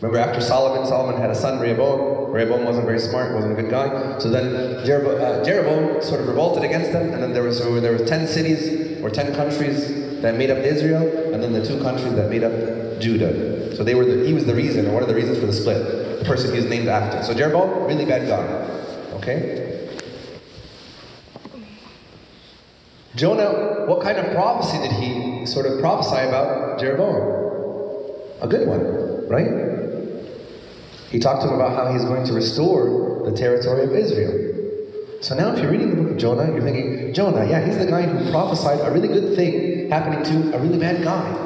Remember 0.00 0.18
after 0.18 0.40
Solomon, 0.40 0.86
Solomon 0.86 1.20
had 1.20 1.30
a 1.30 1.34
son, 1.34 1.58
Rehoboam. 1.58 2.30
Rehoboam 2.30 2.64
wasn't 2.64 2.86
very 2.86 3.00
smart, 3.00 3.34
wasn't 3.34 3.58
a 3.58 3.60
good 3.60 3.70
guy. 3.70 4.18
So 4.20 4.30
then 4.30 4.84
Jeroboam, 4.86 5.20
uh, 5.20 5.44
Jeroboam 5.44 6.00
sort 6.02 6.20
of 6.20 6.28
revolted 6.28 6.62
against 6.62 6.92
them, 6.92 7.12
and 7.12 7.20
then 7.20 7.32
there 7.32 7.42
was 7.42 7.58
so 7.58 7.80
there 7.80 7.92
were 7.92 8.04
ten 8.04 8.28
cities 8.28 9.02
or 9.02 9.10
ten 9.10 9.34
countries 9.34 10.20
that 10.22 10.36
made 10.36 10.50
up 10.50 10.58
Israel, 10.58 11.34
and 11.34 11.42
then 11.42 11.52
the 11.52 11.66
two 11.66 11.80
countries 11.82 12.14
that 12.14 12.30
made 12.30 12.44
up 12.44 13.00
Judah. 13.00 13.74
So 13.74 13.82
they 13.82 13.96
were 13.96 14.04
the, 14.04 14.24
he 14.24 14.32
was 14.34 14.46
the 14.46 14.54
reason, 14.54 14.86
or 14.86 14.92
one 14.92 15.02
of 15.02 15.08
the 15.08 15.16
reasons 15.16 15.38
for 15.38 15.46
the 15.46 15.52
split. 15.52 16.18
The 16.20 16.24
person 16.24 16.52
he 16.52 16.56
was 16.58 16.66
named 16.66 16.86
after. 16.86 17.22
So 17.24 17.34
Jeroboam, 17.34 17.84
really 17.84 18.04
bad 18.04 18.28
guy. 18.28 18.44
Okay? 19.18 19.64
Jonah, 23.16 23.84
what 23.86 24.00
kind 24.00 24.18
of 24.18 24.32
prophecy 24.32 24.78
did 24.78 24.92
he 24.92 25.44
sort 25.44 25.66
of 25.66 25.80
prophesy 25.80 26.28
about 26.28 26.78
Jeroboam? 26.78 27.46
A 28.42 28.46
good 28.46 28.68
one, 28.68 29.26
right? 29.28 29.67
He 31.10 31.18
talked 31.18 31.42
to 31.42 31.48
him 31.48 31.54
about 31.54 31.74
how 31.74 31.92
he's 31.92 32.04
going 32.04 32.26
to 32.26 32.32
restore 32.32 33.22
the 33.24 33.36
territory 33.36 33.84
of 33.84 33.92
Israel. 33.92 34.48
So 35.20 35.34
now, 35.34 35.52
if 35.52 35.60
you're 35.60 35.70
reading 35.70 35.90
the 35.90 36.02
book 36.02 36.12
of 36.12 36.16
Jonah, 36.18 36.52
you're 36.52 36.62
thinking, 36.62 37.12
Jonah, 37.12 37.48
yeah, 37.48 37.64
he's 37.64 37.78
the 37.78 37.86
guy 37.86 38.02
who 38.02 38.30
prophesied 38.30 38.80
a 38.80 38.90
really 38.92 39.08
good 39.08 39.34
thing 39.34 39.90
happening 39.90 40.22
to 40.24 40.56
a 40.56 40.60
really 40.60 40.78
bad 40.78 41.02
guy. 41.02 41.44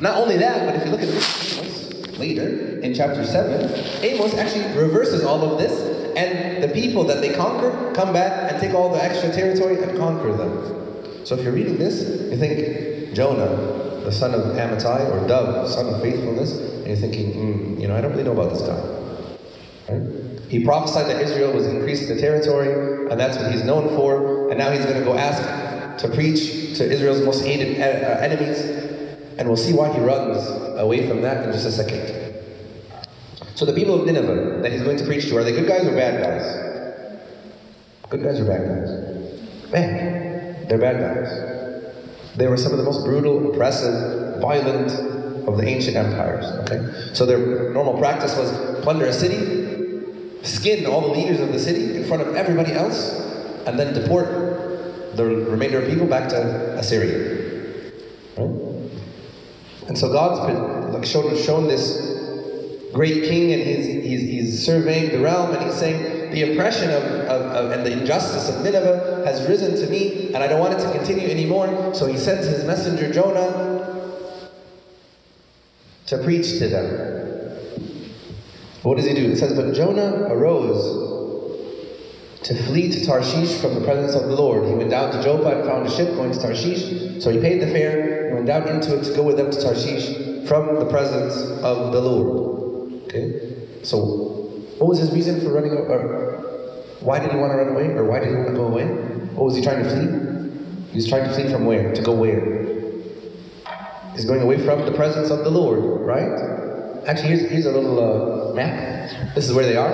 Not 0.00 0.16
only 0.16 0.36
that, 0.36 0.66
but 0.66 0.76
if 0.76 0.84
you 0.84 0.90
look 0.90 1.00
at 1.00 1.08
Amos 1.08 2.18
later 2.18 2.80
in 2.80 2.94
chapter 2.94 3.24
7, 3.24 4.04
Amos 4.04 4.34
actually 4.34 4.66
reverses 4.80 5.24
all 5.24 5.42
of 5.42 5.58
this, 5.58 5.72
and 6.16 6.62
the 6.62 6.68
people 6.68 7.04
that 7.04 7.20
they 7.20 7.32
conquer 7.34 7.92
come 7.94 8.12
back 8.12 8.52
and 8.52 8.60
take 8.60 8.74
all 8.74 8.92
the 8.92 9.02
extra 9.02 9.32
territory 9.32 9.82
and 9.82 9.96
conquer 9.98 10.32
them. 10.32 11.24
So 11.24 11.36
if 11.36 11.42
you're 11.42 11.52
reading 11.52 11.78
this, 11.78 12.02
you 12.30 12.36
think 12.36 13.14
Jonah, 13.14 13.56
the 14.04 14.12
son 14.12 14.34
of 14.34 14.40
Amittai, 14.56 15.10
or 15.10 15.26
Dove, 15.26 15.68
son 15.68 15.92
of 15.92 16.00
faithfulness, 16.00 16.71
and 16.82 16.88
you're 16.88 16.96
thinking, 16.96 17.32
mm, 17.32 17.80
you 17.80 17.88
know, 17.88 17.96
I 17.96 18.00
don't 18.00 18.10
really 18.10 18.24
know 18.24 18.32
about 18.32 18.50
this 18.50 18.62
guy. 18.62 19.94
Right? 19.94 20.50
He 20.50 20.64
prophesied 20.64 21.06
that 21.06 21.22
Israel 21.22 21.52
was 21.52 21.66
increasing 21.66 22.14
the 22.14 22.20
territory, 22.20 23.10
and 23.10 23.18
that's 23.18 23.38
what 23.38 23.50
he's 23.50 23.64
known 23.64 23.88
for. 23.96 24.50
And 24.50 24.58
now 24.58 24.70
he's 24.70 24.84
going 24.84 24.98
to 24.98 25.04
go 25.04 25.16
ask 25.16 26.02
to 26.02 26.08
preach 26.08 26.76
to 26.78 26.84
Israel's 26.84 27.22
most 27.22 27.44
hated 27.44 27.80
uh, 27.80 28.18
enemies, 28.20 28.60
and 29.38 29.48
we'll 29.48 29.56
see 29.56 29.72
why 29.72 29.92
he 29.92 30.00
runs 30.00 30.46
away 30.78 31.08
from 31.08 31.22
that 31.22 31.46
in 31.46 31.52
just 31.52 31.66
a 31.66 31.72
second. 31.72 32.42
So 33.54 33.64
the 33.64 33.72
people 33.72 34.00
of 34.00 34.06
Nineveh 34.06 34.60
that 34.62 34.72
he's 34.72 34.82
going 34.82 34.96
to 34.98 35.04
preach 35.04 35.28
to, 35.28 35.36
are 35.36 35.44
they 35.44 35.52
good 35.52 35.68
guys 35.68 35.86
or 35.86 35.92
bad 35.92 36.22
guys? 36.22 36.44
Good 38.10 38.22
guys 38.22 38.40
or 38.40 38.44
bad 38.44 38.66
guys? 38.66 39.70
Man, 39.70 40.66
they're 40.68 40.78
bad 40.78 41.00
guys. 41.00 42.36
They 42.36 42.46
were 42.46 42.56
some 42.56 42.72
of 42.72 42.78
the 42.78 42.84
most 42.84 43.04
brutal, 43.04 43.52
oppressive, 43.52 44.40
violent 44.40 44.90
of 45.46 45.56
the 45.56 45.66
ancient 45.66 45.96
empires. 45.96 46.44
Okay, 46.62 47.14
so 47.14 47.26
their 47.26 47.70
normal 47.70 47.98
practice 47.98 48.36
was 48.36 48.80
plunder 48.82 49.06
a 49.06 49.12
city, 49.12 50.42
skin 50.42 50.86
all 50.86 51.00
the 51.00 51.08
leaders 51.08 51.40
of 51.40 51.52
the 51.52 51.58
city 51.58 51.96
in 51.96 52.04
front 52.04 52.22
of 52.22 52.34
everybody 52.34 52.72
else, 52.72 53.20
and 53.66 53.78
then 53.78 53.94
deport 53.94 55.16
the 55.16 55.24
remainder 55.24 55.80
of 55.80 55.88
people 55.88 56.06
back 56.06 56.28
to 56.30 56.78
Assyria. 56.78 57.92
Right? 58.36 58.90
And 59.88 59.98
so 59.98 60.12
God's 60.12 60.46
been 60.46 60.92
like 60.92 61.04
shown 61.04 61.36
shown 61.36 61.68
this 61.68 62.12
great 62.92 63.24
king, 63.24 63.52
and 63.52 63.62
he's, 63.62 63.86
he's, 63.86 64.20
he's 64.20 64.66
surveying 64.66 65.12
the 65.12 65.18
realm, 65.18 65.54
and 65.54 65.64
he's 65.64 65.74
saying 65.74 66.32
the 66.32 66.52
oppression 66.52 66.90
of, 66.90 67.02
of, 67.02 67.42
of 67.42 67.70
and 67.72 67.84
the 67.84 67.92
injustice 67.92 68.48
of 68.48 68.62
Nineveh 68.62 69.22
has 69.26 69.46
risen 69.48 69.74
to 69.76 69.90
me, 69.90 70.32
and 70.34 70.38
I 70.38 70.46
don't 70.46 70.60
want 70.60 70.74
it 70.74 70.82
to 70.82 70.92
continue 70.92 71.28
anymore. 71.28 71.94
So 71.94 72.06
he 72.06 72.16
sends 72.16 72.46
his 72.46 72.64
messenger 72.64 73.12
Jonah 73.12 73.81
to 76.12 76.22
preach 76.22 76.58
to 76.58 76.68
them. 76.68 76.86
What 78.82 78.96
does 78.96 79.06
he 79.06 79.14
do? 79.14 79.30
It 79.30 79.36
says, 79.36 79.54
But 79.54 79.74
Jonah 79.74 80.28
arose 80.30 81.10
to 82.42 82.54
flee 82.64 82.90
to 82.90 83.06
Tarshish 83.06 83.60
from 83.60 83.74
the 83.74 83.80
presence 83.80 84.14
of 84.14 84.28
the 84.28 84.34
Lord. 84.34 84.66
He 84.66 84.74
went 84.74 84.90
down 84.90 85.12
to 85.12 85.22
Joppa 85.22 85.58
and 85.58 85.64
found 85.64 85.86
a 85.86 85.90
ship 85.90 86.14
going 86.14 86.32
to 86.32 86.40
Tarshish. 86.40 87.22
So 87.22 87.30
he 87.30 87.40
paid 87.40 87.62
the 87.62 87.66
fare 87.66 88.26
and 88.26 88.34
went 88.34 88.46
down 88.46 88.68
into 88.68 88.98
it 88.98 89.04
to 89.04 89.14
go 89.14 89.22
with 89.22 89.36
them 89.36 89.50
to 89.50 89.62
Tarshish 89.62 90.46
from 90.46 90.78
the 90.78 90.86
presence 90.86 91.36
of 91.62 91.92
the 91.92 92.00
Lord. 92.00 92.92
Okay? 93.04 93.54
So, 93.82 93.98
what 94.78 94.88
was 94.88 94.98
his 94.98 95.12
reason 95.12 95.40
for 95.40 95.52
running 95.52 95.72
or 95.72 96.42
why 97.00 97.18
did 97.18 97.32
he 97.32 97.36
want 97.36 97.52
to 97.52 97.56
run 97.56 97.68
away? 97.68 97.86
Or 97.94 98.04
why 98.04 98.20
did 98.20 98.28
he 98.28 98.34
want 98.34 98.48
to 98.48 98.54
go 98.54 98.66
away? 98.66 98.86
What 99.34 99.46
was 99.46 99.56
he 99.56 99.62
trying 99.62 99.82
to 99.82 99.90
flee? 99.90 100.90
He 100.90 100.96
was 100.96 101.08
trying 101.08 101.28
to 101.28 101.34
flee 101.34 101.50
from 101.50 101.64
where? 101.64 101.92
To 101.94 102.02
go 102.02 102.12
where? 102.14 102.61
He's 104.12 104.26
going 104.26 104.42
away 104.42 104.62
from 104.64 104.84
the 104.84 104.92
presence 104.92 105.30
of 105.30 105.42
the 105.44 105.50
Lord, 105.50 106.02
right? 106.02 107.02
Actually, 107.06 107.28
here's, 107.28 107.50
here's 107.50 107.66
a 107.66 107.72
little 107.72 108.50
uh, 108.50 108.54
map. 108.54 109.34
This 109.34 109.48
is 109.48 109.54
where 109.54 109.64
they 109.64 109.76
are. 109.76 109.92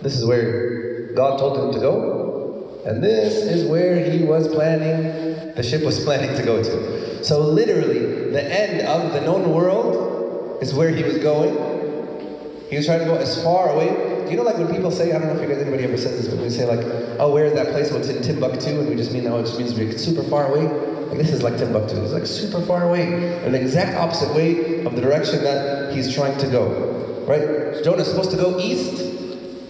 This 0.00 0.16
is 0.16 0.24
where 0.24 1.12
God 1.14 1.38
told 1.38 1.58
him 1.58 1.72
to 1.72 1.80
go. 1.80 2.82
And 2.86 3.02
this 3.02 3.34
is 3.34 3.68
where 3.68 3.98
he 4.10 4.24
was 4.24 4.46
planning, 4.48 5.54
the 5.54 5.62
ship 5.62 5.82
was 5.82 6.04
planning 6.04 6.36
to 6.36 6.42
go 6.42 6.62
to. 6.62 7.24
So, 7.24 7.40
literally, 7.40 8.30
the 8.30 8.42
end 8.42 8.86
of 8.86 9.12
the 9.12 9.22
known 9.22 9.52
world 9.52 10.62
is 10.62 10.74
where 10.74 10.90
he 10.90 11.02
was 11.02 11.18
going. 11.18 11.54
He 12.68 12.76
was 12.76 12.86
trying 12.86 13.00
to 13.00 13.06
go 13.06 13.16
as 13.16 13.42
far 13.42 13.70
away. 13.70 14.24
Do 14.24 14.30
you 14.30 14.36
know, 14.36 14.42
like 14.42 14.58
when 14.58 14.68
people 14.68 14.90
say, 14.90 15.12
I 15.12 15.18
don't 15.18 15.28
know 15.28 15.34
if 15.34 15.42
you 15.42 15.54
guys, 15.54 15.62
anybody 15.62 15.84
ever 15.84 15.96
says 15.96 16.22
this, 16.22 16.28
but 16.32 16.42
we 16.42 16.50
say, 16.50 16.66
like, 16.66 16.84
oh, 17.18 17.32
where 17.32 17.46
is 17.46 17.54
that 17.54 17.68
place? 17.68 17.90
Well, 17.90 18.00
it's 18.00 18.08
in 18.08 18.22
Timbuktu, 18.22 18.80
and 18.80 18.88
we 18.88 18.96
just 18.96 19.12
mean, 19.12 19.26
oh, 19.26 19.40
it 19.40 19.46
just 19.46 19.58
means 19.58 19.74
we're 19.74 19.96
super 19.96 20.22
far 20.24 20.54
away. 20.54 20.93
This 21.16 21.30
is 21.30 21.42
like 21.42 21.56
Timbuktu. 21.56 22.02
It's 22.02 22.12
like 22.12 22.26
super 22.26 22.60
far 22.60 22.88
away. 22.88 23.44
In 23.44 23.52
the 23.52 23.60
exact 23.60 23.96
opposite 23.96 24.34
way 24.34 24.84
of 24.84 24.94
the 24.94 25.00
direction 25.00 25.42
that 25.44 25.94
he's 25.94 26.14
trying 26.14 26.36
to 26.38 26.46
go. 26.48 27.24
Right? 27.26 27.82
Jonah's 27.84 28.08
supposed 28.08 28.30
to 28.32 28.36
go 28.36 28.58
east, 28.58 28.96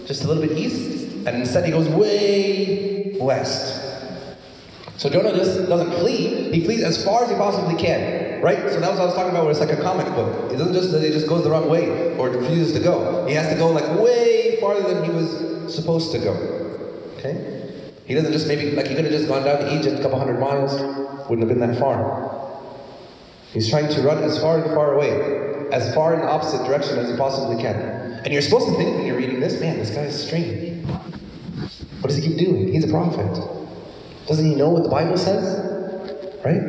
just 0.07 0.23
a 0.23 0.27
little 0.27 0.43
bit 0.43 0.57
east, 0.57 1.25
and 1.25 1.37
instead 1.37 1.65
he 1.65 1.71
goes 1.71 1.87
way 1.87 3.15
west. 3.19 3.81
So 4.97 5.09
Jonah 5.09 5.35
just 5.35 5.67
doesn't 5.67 5.99
flee, 5.99 6.51
he 6.51 6.63
flees 6.63 6.83
as 6.83 7.03
far 7.03 7.23
as 7.23 7.29
he 7.29 7.35
possibly 7.35 7.75
can. 7.75 8.41
Right? 8.41 8.69
So 8.69 8.79
that 8.79 8.89
was 8.89 8.99
what 8.99 9.01
I 9.01 9.05
was 9.05 9.15
talking 9.15 9.31
about 9.31 9.43
where 9.43 9.51
it's 9.51 9.59
like 9.59 9.71
a 9.71 9.81
comic 9.81 10.07
book. 10.07 10.51
It 10.51 10.57
doesn't 10.57 10.73
just 10.73 10.91
that 10.91 11.01
he 11.01 11.09
just 11.09 11.27
goes 11.27 11.43
the 11.43 11.49
wrong 11.49 11.69
way 11.69 12.15
or 12.17 12.29
refuses 12.29 12.73
to 12.73 12.79
go. 12.79 13.25
He 13.25 13.33
has 13.33 13.51
to 13.51 13.57
go 13.57 13.69
like 13.69 13.87
way 13.99 14.59
farther 14.59 14.93
than 14.93 15.03
he 15.03 15.09
was 15.09 15.73
supposed 15.73 16.11
to 16.11 16.19
go. 16.19 16.33
Okay? 17.17 17.54
He 18.05 18.13
doesn't 18.13 18.31
just 18.31 18.47
maybe 18.47 18.71
like 18.71 18.87
he 18.87 18.95
could 18.95 19.05
have 19.05 19.13
just 19.13 19.27
gone 19.27 19.43
down 19.43 19.59
to 19.59 19.79
Egypt 19.79 19.99
a 19.99 20.01
couple 20.01 20.19
hundred 20.19 20.39
miles, 20.39 20.73
wouldn't 21.27 21.47
have 21.47 21.49
been 21.49 21.67
that 21.67 21.79
far. 21.79 22.31
He's 23.51 23.69
trying 23.69 23.89
to 23.89 24.01
run 24.01 24.23
as 24.23 24.39
far 24.39 24.61
and 24.61 24.75
far 24.75 24.93
away, 24.93 25.69
as 25.71 25.93
far 25.95 26.13
in 26.13 26.19
the 26.19 26.27
opposite 26.27 26.65
direction 26.65 26.99
as 26.99 27.09
he 27.09 27.17
possibly 27.17 27.61
can. 27.61 27.75
And 28.23 28.33
you're 28.33 28.41
supposed 28.41 28.67
to 28.67 28.75
think 28.75 28.95
when 28.95 29.05
you're 29.05 29.17
reading 29.17 29.39
this, 29.39 29.59
man, 29.59 29.77
this 29.77 29.91
guy 29.91 30.01
is 30.01 30.27
strange. 30.27 30.85
What 32.01 32.09
does 32.09 32.17
he 32.17 32.27
keep 32.27 32.37
doing? 32.37 32.71
He's 32.71 32.83
a 32.83 32.89
prophet. 32.89 33.33
Doesn't 34.27 34.45
he 34.45 34.55
know 34.55 34.69
what 34.69 34.83
the 34.83 34.89
Bible 34.89 35.17
says? 35.17 35.57
Right? 36.43 36.61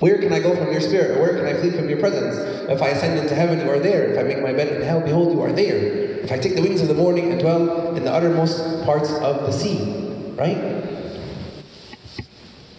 Where 0.00 0.18
can 0.18 0.32
I 0.32 0.40
go 0.40 0.54
from 0.54 0.72
your 0.72 0.80
spirit? 0.80 1.18
Where 1.18 1.36
can 1.36 1.46
I 1.46 1.60
flee 1.60 1.70
from 1.70 1.88
your 1.88 1.98
presence? 1.98 2.36
If 2.70 2.80
I 2.80 2.88
ascend 2.88 3.18
into 3.18 3.34
heaven, 3.34 3.60
you 3.60 3.70
are 3.70 3.78
there. 3.78 4.12
If 4.12 4.18
I 4.18 4.22
make 4.22 4.42
my 4.42 4.52
bed 4.52 4.68
in 4.68 4.82
hell, 4.82 5.00
behold, 5.00 5.32
you 5.32 5.42
are 5.42 5.52
there. 5.52 5.76
If 5.76 6.32
I 6.32 6.38
take 6.38 6.54
the 6.54 6.62
wings 6.62 6.80
of 6.80 6.88
the 6.88 6.94
morning 6.94 7.32
and 7.32 7.40
dwell 7.40 7.96
in 7.96 8.04
the 8.04 8.12
uttermost 8.12 8.84
parts 8.84 9.10
of 9.10 9.46
the 9.46 9.52
sea. 9.52 10.05
Right? 10.36 10.82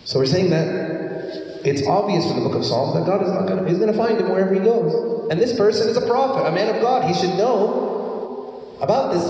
So 0.05 0.19
we're 0.19 0.25
saying 0.25 0.51
that 0.51 1.65
it's 1.65 1.85
obvious 1.85 2.25
from 2.25 2.41
the 2.41 2.47
book 2.47 2.55
of 2.55 2.65
Psalms 2.65 2.93
that 2.93 3.05
God 3.05 3.23
is 3.23 3.29
not 3.29 3.47
gonna 3.47 3.67
He's 3.67 3.79
gonna 3.79 3.93
find 3.93 4.17
him 4.19 4.29
wherever 4.29 4.53
he 4.53 4.59
goes. 4.59 5.29
And 5.29 5.39
this 5.39 5.57
person 5.57 5.89
is 5.89 5.97
a 5.97 6.05
prophet, 6.05 6.47
a 6.47 6.51
man 6.51 6.73
of 6.73 6.81
God. 6.81 7.03
He 7.03 7.13
should 7.13 7.35
know 7.37 8.77
about 8.79 9.13
this, 9.13 9.23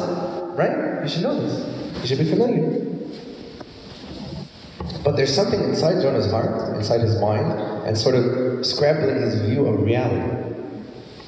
right? 0.58 1.04
He 1.04 1.10
should 1.10 1.24
know 1.24 1.40
this. 1.40 2.02
He 2.02 2.08
should 2.08 2.20
be 2.20 2.30
familiar. 2.30 2.86
But 5.04 5.16
there's 5.16 5.34
something 5.34 5.63
inside 5.63 6.02
Jonah's 6.02 6.30
heart, 6.30 6.76
inside 6.76 7.02
his 7.02 7.20
mind, 7.20 7.52
and 7.88 7.98
sort 7.98 8.16
of 8.16 8.66
scrambling 8.66 9.22
his 9.22 9.42
view 9.42 9.66
of 9.66 9.82
reality. 9.82 10.54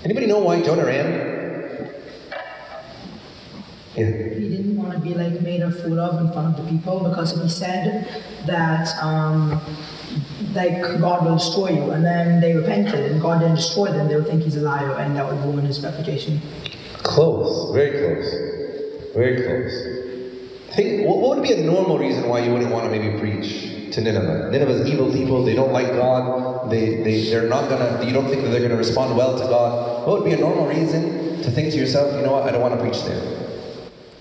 Anybody 0.03 0.27
know 0.27 0.39
why 0.39 0.61
Jonah 0.61 0.85
ran? 0.85 1.39
Yeah. 3.95 4.38
To 4.91 4.99
be 4.99 5.13
like 5.13 5.41
made 5.41 5.61
a 5.61 5.71
fool 5.71 5.99
of 5.99 6.19
in 6.19 6.31
front 6.33 6.57
of 6.57 6.65
the 6.65 6.71
people 6.71 7.07
because 7.07 7.39
he 7.41 7.47
said 7.47 8.07
that 8.47 8.87
um, 9.03 9.61
like 10.53 10.81
God 10.99 11.25
will 11.25 11.35
destroy 11.35 11.69
you 11.69 11.91
and 11.91 12.03
then 12.03 12.41
they 12.41 12.55
repented 12.55 13.11
and 13.11 13.21
God 13.21 13.39
didn't 13.39 13.55
destroy 13.55 13.91
them, 13.91 14.07
they 14.07 14.15
would 14.15 14.27
think 14.27 14.43
he's 14.43 14.55
a 14.55 14.61
liar 14.61 14.93
and 14.97 15.15
that 15.15 15.25
would 15.25 15.39
ruin 15.45 15.65
his 15.65 15.83
reputation. 15.83 16.41
Close, 17.03 17.73
very 17.73 17.91
close, 17.99 19.13
very 19.13 19.35
close. 19.43 20.75
Think, 20.75 21.07
what 21.07 21.17
what 21.17 21.37
would 21.37 21.43
be 21.43 21.53
a 21.53 21.63
normal 21.63 21.97
reason 21.97 22.27
why 22.27 22.39
you 22.39 22.51
wouldn't 22.51 22.71
want 22.71 22.85
to 22.85 22.91
maybe 22.91 23.17
preach 23.19 23.93
to 23.93 24.01
Nineveh? 24.01 24.49
Nineveh's 24.51 24.87
evil 24.87 25.11
people. 25.11 25.43
They 25.43 25.55
don't 25.55 25.73
like 25.73 25.87
God. 25.87 26.69
They 26.69 27.03
they 27.03 27.29
they're 27.29 27.49
not 27.49 27.69
gonna. 27.69 28.05
You 28.05 28.13
don't 28.13 28.27
think 28.27 28.43
that 28.43 28.49
they're 28.49 28.61
gonna 28.61 28.75
respond 28.77 29.17
well 29.17 29.37
to 29.37 29.45
God. 29.45 30.07
What 30.07 30.21
would 30.21 30.25
be 30.25 30.33
a 30.33 30.37
normal 30.37 30.67
reason 30.67 31.41
to 31.41 31.51
think 31.51 31.71
to 31.73 31.77
yourself, 31.77 32.15
you 32.15 32.21
know 32.21 32.33
what? 32.33 32.43
I 32.43 32.51
don't 32.51 32.61
want 32.61 32.75
to 32.75 32.81
preach 32.81 33.01
there. 33.03 33.48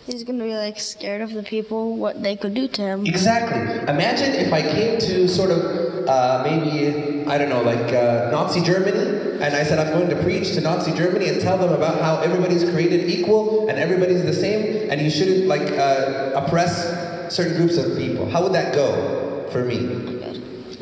He's 0.09 0.25
gonna 0.25 0.43
be 0.43 0.55
like 0.55 0.81
scared 0.81 1.21
of 1.21 1.35
the 1.35 1.43
people, 1.43 1.95
what 1.95 2.23
they 2.23 2.35
could 2.35 2.55
do 2.55 2.67
to 2.67 2.81
him. 2.81 3.07
Exactly. 3.07 3.61
Imagine 3.93 4.33
if 4.37 4.51
I 4.55 4.63
came 4.63 4.99
to 5.01 5.29
sort 5.29 5.51
of 5.51 6.09
uh, 6.09 6.43
maybe, 6.49 7.27
I 7.27 7.37
don't 7.37 7.51
know, 7.51 7.61
like 7.61 7.93
uh, 7.93 8.31
Nazi 8.31 8.63
Germany, 8.63 9.43
and 9.45 9.55
I 9.55 9.63
said 9.65 9.79
I'm 9.79 9.93
going 9.93 10.09
to 10.09 10.17
preach 10.23 10.55
to 10.55 10.63
Nazi 10.63 10.95
Germany 10.95 11.29
and 11.29 11.43
tell 11.43 11.59
them 11.59 11.75
about 11.75 12.01
how 12.01 12.21
everybody's 12.23 12.65
created 12.71 13.11
equal 13.11 13.69
and 13.69 13.79
everybody's 13.79 14.23
the 14.25 14.33
same, 14.33 14.91
and 14.91 14.99
you 15.03 15.11
shouldn't 15.11 15.47
like 15.47 15.71
uh, 15.73 16.33
oppress 16.35 17.35
certain 17.35 17.55
groups 17.59 17.77
of 17.77 17.99
people. 17.99 18.31
How 18.31 18.43
would 18.43 18.55
that 18.55 18.75
go 18.75 19.47
for 19.53 19.63
me? 19.63 20.07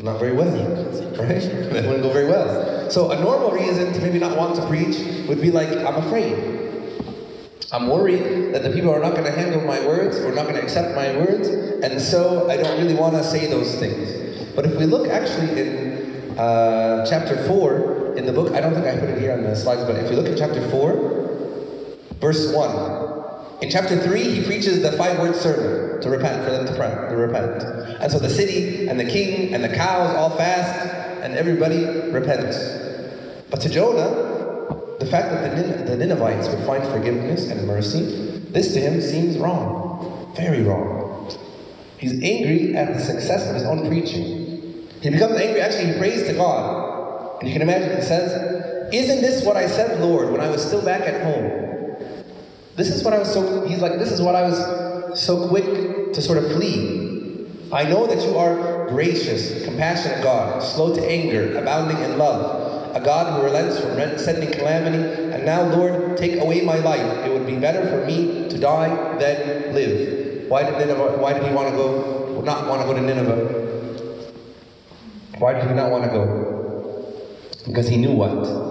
Not 0.01 0.19
very 0.19 0.31
well, 0.31 0.47
right? 1.19 1.41
That 1.73 1.83
wouldn't 1.83 2.03
go 2.03 2.13
very 2.13 2.27
well. 2.27 2.89
So 2.89 3.11
a 3.11 3.19
normal 3.19 3.51
reason 3.51 3.91
to 3.91 3.99
maybe 3.99 4.19
not 4.19 4.37
want 4.37 4.55
to 4.55 4.65
preach 4.67 5.27
would 5.27 5.41
be 5.41 5.51
like, 5.51 5.67
I'm 5.67 5.95
afraid. 5.95 6.56
I'm 7.71 7.89
worried 7.89 8.53
that 8.53 8.63
the 8.63 8.69
people 8.69 8.91
are 8.91 8.99
not 9.01 9.11
going 9.11 9.25
to 9.25 9.31
handle 9.31 9.61
my 9.61 9.85
words 9.85 10.17
or 10.19 10.31
not 10.31 10.43
going 10.43 10.55
to 10.55 10.61
accept 10.61 10.95
my 10.95 11.17
words, 11.17 11.49
and 11.49 12.01
so 12.01 12.49
I 12.49 12.55
don't 12.55 12.79
really 12.81 12.95
want 12.95 13.15
to 13.15 13.23
say 13.23 13.47
those 13.47 13.75
things. 13.75 14.55
But 14.55 14.65
if 14.65 14.77
we 14.77 14.85
look 14.85 15.09
actually 15.09 15.61
in 15.61 16.39
uh, 16.39 17.05
chapter 17.05 17.35
4 17.45 18.15
in 18.15 18.25
the 18.25 18.31
book, 18.31 18.53
I 18.53 18.61
don't 18.61 18.73
think 18.73 18.85
I 18.85 18.97
put 18.97 19.09
it 19.09 19.19
here 19.19 19.33
on 19.33 19.43
the 19.43 19.55
slides, 19.55 19.83
but 19.83 19.97
if 19.97 20.09
you 20.09 20.15
look 20.15 20.27
at 20.27 20.37
chapter 20.37 20.65
4, 20.69 21.97
verse 22.21 22.53
1, 22.53 23.61
in 23.61 23.69
chapter 23.69 23.97
3, 23.97 24.23
he 24.23 24.45
preaches 24.45 24.81
the 24.81 24.93
five 24.93 25.19
word 25.19 25.35
sermon 25.35 25.99
to 26.01 26.09
repent, 26.09 26.45
for 26.45 26.51
them 26.51 26.67
to, 26.67 26.75
pray, 26.75 26.89
to 27.09 27.15
repent. 27.17 27.63
And 28.01 28.09
so 28.09 28.19
the 28.19 28.29
city 28.29 28.87
and 28.87 28.97
the 28.99 29.05
king 29.05 29.53
and 29.53 29.61
the 29.61 29.69
cows 29.69 30.15
all 30.15 30.29
fast, 30.29 31.21
and 31.21 31.35
everybody 31.35 31.83
repents. 32.11 32.57
But 33.49 33.59
to 33.61 33.69
Jonah, 33.69 34.26
the 34.99 35.05
fact 35.05 35.29
that 35.29 35.85
the, 35.85 35.95
the 35.95 36.05
Ninevites 36.05 36.47
would 36.49 36.65
find 36.65 36.83
forgiveness 36.85 37.49
and 37.49 37.67
mercy, 37.67 38.39
this 38.49 38.73
to 38.73 38.79
him 38.79 38.99
seems 39.01 39.37
wrong. 39.37 40.33
Very 40.35 40.63
wrong. 40.63 41.31
He's 41.97 42.13
angry 42.23 42.75
at 42.75 42.93
the 42.93 42.99
success 42.99 43.47
of 43.47 43.55
his 43.55 43.63
own 43.63 43.87
preaching. 43.87 44.87
He 45.01 45.09
becomes 45.09 45.35
angry, 45.35 45.61
actually, 45.61 45.93
he 45.93 45.99
prays 45.99 46.23
to 46.27 46.33
God. 46.33 47.39
And 47.39 47.47
you 47.47 47.53
can 47.53 47.61
imagine, 47.61 47.95
he 47.95 48.01
says, 48.01 48.93
Isn't 48.93 49.21
this 49.21 49.43
what 49.43 49.57
I 49.57 49.67
said, 49.67 49.99
Lord, 49.99 50.31
when 50.31 50.41
I 50.41 50.49
was 50.49 50.65
still 50.65 50.83
back 50.83 51.01
at 51.01 51.21
home? 51.21 51.67
This 52.75 52.89
is 52.89 53.03
what 53.03 53.13
I 53.13 53.19
was 53.19 53.31
so, 53.33 53.65
he's 53.67 53.79
like, 53.79 53.97
this 53.97 54.11
is 54.11 54.21
what 54.21 54.35
I 54.35 54.43
was 54.43 55.19
so 55.19 55.47
quick 55.47 56.13
to 56.13 56.21
sort 56.21 56.37
of 56.37 56.51
flee. 56.51 57.47
I 57.71 57.83
know 57.83 58.07
that 58.07 58.23
you 58.23 58.37
are 58.37 58.87
gracious, 58.87 59.65
compassionate 59.65 60.23
God, 60.23 60.61
slow 60.61 60.95
to 60.95 61.03
anger, 61.03 61.57
abounding 61.57 61.97
in 61.97 62.17
love, 62.17 62.66
a 62.97 63.05
God 63.05 63.33
who 63.33 63.45
relents 63.45 63.79
from 63.79 63.95
sending 64.17 64.51
calamity. 64.51 65.03
And 65.33 65.45
now, 65.45 65.63
Lord, 65.69 66.17
take 66.17 66.41
away 66.41 66.61
my 66.61 66.77
life. 66.77 67.25
It 67.25 67.31
would 67.31 67.45
be 67.45 67.55
better 67.55 67.87
for 67.87 68.05
me 68.05 68.49
to 68.49 68.57
die 68.57 69.17
than 69.19 69.73
live. 69.73 70.49
Why 70.49 70.63
did 70.63 70.79
Nineveh? 70.79 71.17
Why 71.17 71.33
did 71.33 71.43
he 71.43 71.53
want 71.53 71.69
to 71.69 71.75
go? 71.75 72.41
Not 72.43 72.67
want 72.67 72.81
to 72.81 72.87
go 72.87 72.93
to 72.93 73.01
Nineveh? 73.01 73.57
Why 75.37 75.53
did 75.53 75.67
he 75.67 75.73
not 75.75 75.91
want 75.91 76.05
to 76.05 76.09
go? 76.09 76.23
Because 77.65 77.87
he 77.87 77.97
knew 77.97 78.13
what? 78.13 78.65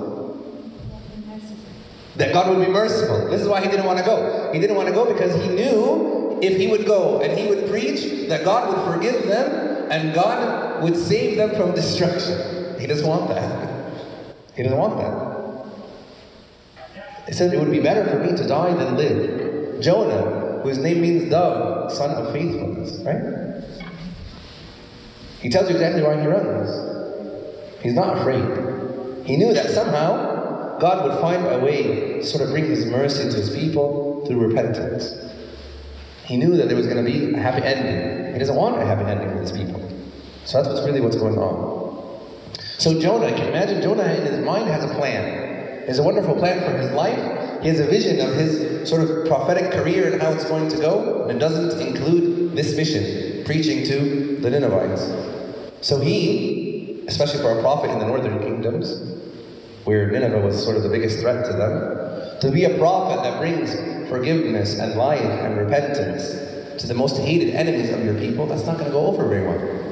That 2.17 2.33
God 2.33 2.49
would 2.49 2.65
be 2.65 2.73
merciful. 2.73 3.29
This 3.29 3.43
is 3.43 3.49
why 3.49 3.61
he 3.61 3.69
didn't 3.69 3.85
want 3.85 3.99
to 3.99 4.05
go. 4.05 4.51
He 4.53 4.59
didn't 4.59 4.77
want 4.77 4.89
to 4.89 4.95
go 4.95 5.12
because 5.12 5.35
he 5.35 5.49
knew 5.51 6.39
if 6.41 6.57
he 6.57 6.67
would 6.67 6.87
go 6.87 7.21
and 7.21 7.39
he 7.39 7.47
would 7.47 7.69
preach 7.69 8.29
that 8.29 8.45
God 8.45 8.73
would 8.73 8.95
forgive 8.95 9.27
them 9.27 9.91
and 9.91 10.15
God 10.15 10.83
would 10.83 10.97
save 10.97 11.37
them 11.37 11.55
from 11.55 11.75
destruction. 11.75 12.81
He 12.81 12.87
doesn't 12.87 13.07
want 13.07 13.29
that. 13.29 13.66
He 14.57 14.62
doesn't 14.62 14.79
want 14.79 14.97
that. 14.99 15.37
He 17.27 17.33
said 17.33 17.53
it 17.53 17.59
would 17.59 17.71
be 17.71 17.81
better 17.81 18.09
for 18.09 18.19
me 18.19 18.37
to 18.37 18.47
die 18.47 18.73
than 18.75 18.97
live. 18.97 19.81
Jonah, 19.83 20.61
whose 20.62 20.79
name 20.79 21.01
means 21.01 21.31
dove, 21.31 21.92
son 21.92 22.11
of 22.11 22.33
faithfulness, 22.33 22.99
right? 23.05 23.62
He 25.40 25.51
tells 25.51 25.69
you 25.69 25.77
exactly 25.77 26.03
why 26.03 26.21
he 26.21 26.27
runs. 26.27 27.83
He's 27.83 27.95
not 27.95 28.19
afraid. 28.19 29.27
He 29.27 29.37
knew 29.37 29.53
that 29.53 29.71
somehow 29.71 30.79
God 30.79 31.09
would 31.09 31.21
find 31.21 31.47
a 31.47 31.64
way 31.64 32.21
to 32.21 32.25
sort 32.25 32.45
of 32.45 32.51
bring 32.51 32.64
his 32.64 32.87
mercy 32.87 33.29
to 33.29 33.37
his 33.37 33.55
people 33.55 34.25
through 34.27 34.47
repentance. 34.47 35.14
He 36.25 36.37
knew 36.37 36.57
that 36.57 36.69
there 36.69 36.77
was 36.77 36.87
going 36.87 37.05
to 37.05 37.11
be 37.11 37.35
a 37.35 37.38
happy 37.38 37.62
ending. 37.62 38.33
He 38.33 38.38
doesn't 38.38 38.57
want 38.57 38.81
a 38.81 38.85
happy 38.85 39.05
ending 39.05 39.31
for 39.31 39.40
his 39.40 39.53
people. 39.53 39.81
So 40.45 40.59
that's 40.59 40.69
what's 40.69 40.87
really 40.87 41.01
what's 41.01 41.16
going 41.16 41.38
on. 41.38 41.86
So 42.79 43.01
Jonah, 43.01 43.31
can 43.31 43.45
you 43.45 43.49
imagine 43.49 43.81
Jonah 43.81 44.05
in 44.05 44.23
his 44.27 44.45
mind 44.45 44.69
has 44.69 44.85
a 44.85 44.95
plan. 44.95 45.81
He 45.83 45.87
has 45.87 45.99
a 45.99 46.03
wonderful 46.03 46.35
plan 46.35 46.61
for 46.61 46.77
his 46.77 46.91
life. 46.93 47.62
He 47.62 47.69
has 47.69 47.81
a 47.81 47.87
vision 47.87 48.21
of 48.21 48.35
his 48.35 48.89
sort 48.89 49.03
of 49.03 49.27
prophetic 49.27 49.73
career 49.73 50.12
and 50.12 50.21
how 50.21 50.33
it's 50.33 50.45
going 50.45 50.69
to 50.69 50.77
go. 50.77 51.23
And 51.23 51.33
it 51.33 51.39
doesn't 51.39 51.81
include 51.81 52.55
this 52.55 52.77
mission, 52.77 53.45
preaching 53.45 53.85
to 53.85 54.37
the 54.41 54.51
Ninevites. 54.51 55.11
So 55.81 56.01
he, 56.01 57.05
especially 57.07 57.41
for 57.41 57.59
a 57.59 57.62
prophet 57.62 57.91
in 57.91 57.99
the 57.99 58.07
northern 58.07 58.41
kingdoms, 58.41 59.01
where 59.85 60.11
Nineveh 60.11 60.41
was 60.41 60.62
sort 60.62 60.77
of 60.77 60.83
the 60.83 60.89
biggest 60.89 61.21
threat 61.21 61.47
to 61.47 61.53
them, 61.53 62.41
to 62.41 62.51
be 62.51 62.65
a 62.65 62.77
prophet 62.77 63.23
that 63.23 63.39
brings 63.39 63.75
forgiveness 64.11 64.79
and 64.79 64.97
life 64.97 65.21
and 65.21 65.57
repentance 65.57 66.83
to 66.83 66.87
the 66.87 66.95
most 66.95 67.17
hated 67.19 67.55
enemies 67.55 67.91
of 67.91 68.05
your 68.05 68.15
people, 68.15 68.47
that's 68.47 68.67
not 68.67 68.75
going 68.79 68.87
to 68.87 68.93
go 68.93 69.07
over 69.07 69.27
very 69.29 69.47
well. 69.47 69.86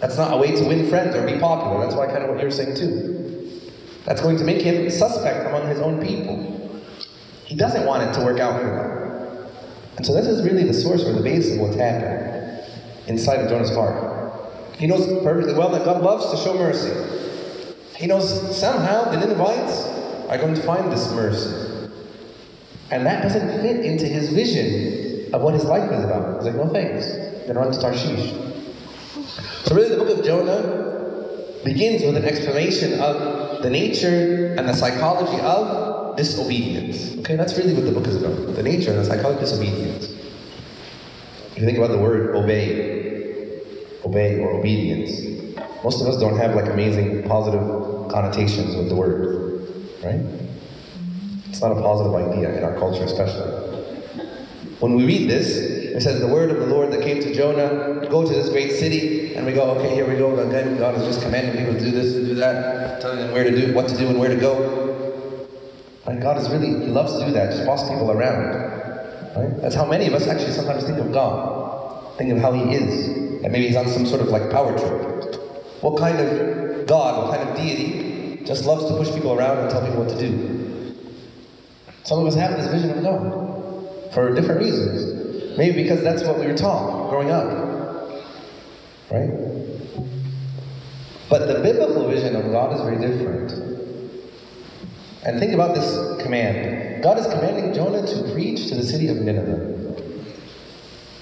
That's 0.00 0.16
not 0.16 0.32
a 0.32 0.36
way 0.36 0.52
to 0.54 0.64
win 0.64 0.88
friends 0.88 1.16
or 1.16 1.26
be 1.26 1.38
popular. 1.38 1.80
That's 1.80 1.94
why 1.94 2.06
kind 2.06 2.22
of 2.22 2.30
what 2.30 2.40
you're 2.40 2.50
saying 2.50 2.76
too. 2.76 3.60
That's 4.04 4.22
going 4.22 4.36
to 4.38 4.44
make 4.44 4.62
him 4.62 4.88
suspect 4.90 5.46
among 5.46 5.68
his 5.68 5.80
own 5.80 6.00
people. 6.04 6.82
He 7.44 7.56
doesn't 7.56 7.84
want 7.84 8.08
it 8.08 8.12
to 8.14 8.24
work 8.24 8.38
out 8.38 8.60
for 8.60 8.66
them. 8.66 9.48
And 9.96 10.06
so 10.06 10.14
this 10.14 10.26
is 10.26 10.42
really 10.44 10.64
the 10.64 10.74
source 10.74 11.04
or 11.04 11.12
the 11.12 11.22
base 11.22 11.52
of 11.52 11.58
what's 11.58 11.76
happening 11.76 12.64
inside 13.08 13.40
of 13.40 13.48
Jonah's 13.48 13.74
heart. 13.74 14.32
He 14.78 14.86
knows 14.86 15.06
perfectly 15.24 15.54
well 15.54 15.70
that 15.70 15.84
God 15.84 16.02
loves 16.02 16.30
to 16.30 16.36
show 16.36 16.54
mercy. 16.54 17.74
He 17.96 18.06
knows 18.06 18.56
somehow 18.56 19.10
the 19.10 19.16
Ninevites 19.16 19.86
are 20.28 20.38
going 20.38 20.54
to 20.54 20.62
find 20.62 20.92
this 20.92 21.12
mercy. 21.12 21.90
And 22.90 23.04
that 23.04 23.22
doesn't 23.22 23.60
fit 23.60 23.84
into 23.84 24.06
his 24.06 24.28
vision 24.28 25.34
of 25.34 25.42
what 25.42 25.54
his 25.54 25.64
life 25.64 25.90
is 25.90 26.04
about. 26.04 26.36
He's 26.36 26.44
like, 26.44 26.54
no 26.54 26.68
thanks. 26.72 27.06
Then 27.46 27.56
run 27.56 27.72
to 27.72 27.80
Tarshish. 27.80 28.47
So 29.68 29.74
really 29.74 29.90
the 29.90 29.96
book 30.02 30.18
of 30.18 30.24
Jonah 30.24 31.62
begins 31.62 32.02
with 32.02 32.16
an 32.16 32.24
explanation 32.24 32.98
of 33.00 33.62
the 33.62 33.68
nature 33.68 34.54
and 34.56 34.66
the 34.66 34.72
psychology 34.72 35.38
of 35.42 36.16
disobedience. 36.16 37.18
Okay, 37.18 37.36
that's 37.36 37.58
really 37.58 37.74
what 37.74 37.84
the 37.84 37.92
book 37.92 38.06
is 38.06 38.16
about. 38.16 38.54
The 38.54 38.62
nature 38.62 38.92
and 38.92 39.00
the 39.00 39.04
psychology 39.04 39.34
of 39.34 39.40
disobedience. 39.40 40.04
If 41.52 41.58
you 41.58 41.66
think 41.66 41.76
about 41.76 41.90
the 41.90 41.98
word 41.98 42.34
obey, 42.34 43.60
obey 44.06 44.38
or 44.38 44.52
obedience, 44.52 45.54
most 45.84 46.00
of 46.00 46.06
us 46.06 46.18
don't 46.18 46.38
have 46.38 46.54
like 46.54 46.70
amazing 46.70 47.28
positive 47.28 47.60
connotations 48.10 48.74
with 48.74 48.88
the 48.88 48.94
word, 48.94 49.68
right? 50.02 50.24
It's 51.50 51.60
not 51.60 51.72
a 51.72 51.82
positive 51.82 52.14
idea 52.14 52.56
in 52.56 52.64
our 52.64 52.78
culture, 52.78 53.04
especially. 53.04 53.52
When 54.80 54.94
we 54.94 55.04
read 55.04 55.28
this, 55.28 55.77
it 55.96 56.02
says, 56.02 56.20
The 56.20 56.28
word 56.28 56.50
of 56.50 56.58
the 56.58 56.66
Lord 56.66 56.92
that 56.92 57.02
came 57.02 57.20
to 57.22 57.34
Jonah, 57.34 58.06
go 58.08 58.26
to 58.26 58.32
this 58.32 58.48
great 58.48 58.72
city, 58.72 59.34
and 59.34 59.46
we 59.46 59.52
go, 59.52 59.70
okay, 59.72 59.94
here 59.94 60.08
we 60.08 60.16
go. 60.16 60.36
Again, 60.38 60.76
God 60.78 60.96
is 60.96 61.04
just 61.04 61.22
commanding 61.22 61.56
people 61.56 61.74
to 61.74 61.80
do 61.80 61.90
this, 61.92 62.12
to 62.14 62.24
do 62.24 62.34
that, 62.34 63.00
telling 63.00 63.18
them 63.18 63.32
where 63.32 63.44
to 63.44 63.54
do, 63.54 63.72
what 63.72 63.88
to 63.88 63.96
do, 63.96 64.08
and 64.08 64.18
where 64.18 64.28
to 64.28 64.36
go. 64.36 65.48
And 66.06 66.20
God 66.20 66.38
is 66.38 66.48
really, 66.50 66.68
He 66.68 66.86
loves 66.86 67.18
to 67.18 67.24
do 67.24 67.32
that, 67.32 67.52
just 67.52 67.66
boss 67.66 67.88
people 67.88 68.10
around. 68.10 68.54
Right? 69.36 69.60
That's 69.60 69.74
how 69.74 69.84
many 69.84 70.06
of 70.06 70.14
us 70.14 70.26
actually 70.26 70.52
sometimes 70.52 70.84
think 70.84 70.98
of 70.98 71.12
God, 71.12 72.16
think 72.18 72.32
of 72.32 72.38
how 72.38 72.52
He 72.52 72.74
is. 72.74 73.08
And 73.44 73.52
maybe 73.52 73.68
He's 73.68 73.76
on 73.76 73.86
some 73.88 74.06
sort 74.06 74.20
of 74.20 74.28
like 74.28 74.50
power 74.50 74.76
trip. 74.76 75.36
What 75.82 75.98
kind 75.98 76.18
of 76.18 76.86
God, 76.86 77.24
what 77.24 77.36
kind 77.36 77.48
of 77.48 77.56
deity 77.56 78.44
just 78.44 78.64
loves 78.64 78.86
to 78.86 78.96
push 78.96 79.12
people 79.12 79.34
around 79.34 79.58
and 79.58 79.70
tell 79.70 79.82
people 79.82 80.02
what 80.02 80.08
to 80.08 80.18
do? 80.18 80.94
Some 82.04 82.20
of 82.20 82.26
us 82.26 82.34
have 82.34 82.56
this 82.56 82.66
vision 82.68 82.90
of 82.90 83.04
God 83.04 84.12
for 84.14 84.34
different 84.34 84.62
reasons. 84.62 85.18
Maybe 85.58 85.82
because 85.82 86.04
that's 86.04 86.22
what 86.22 86.38
we 86.38 86.46
were 86.46 86.56
taught 86.56 87.10
growing 87.10 87.32
up. 87.32 87.48
Right? 89.10 89.28
But 91.28 91.48
the 91.48 91.60
biblical 91.64 92.08
vision 92.08 92.36
of 92.36 92.52
God 92.52 92.76
is 92.76 92.80
very 92.82 92.96
different. 92.96 93.50
And 95.24 95.40
think 95.40 95.54
about 95.54 95.74
this 95.74 96.22
command. 96.22 97.02
God 97.02 97.18
is 97.18 97.26
commanding 97.26 97.74
Jonah 97.74 98.06
to 98.06 98.32
preach 98.32 98.68
to 98.68 98.76
the 98.76 98.84
city 98.84 99.08
of 99.08 99.16
Nineveh. 99.16 100.00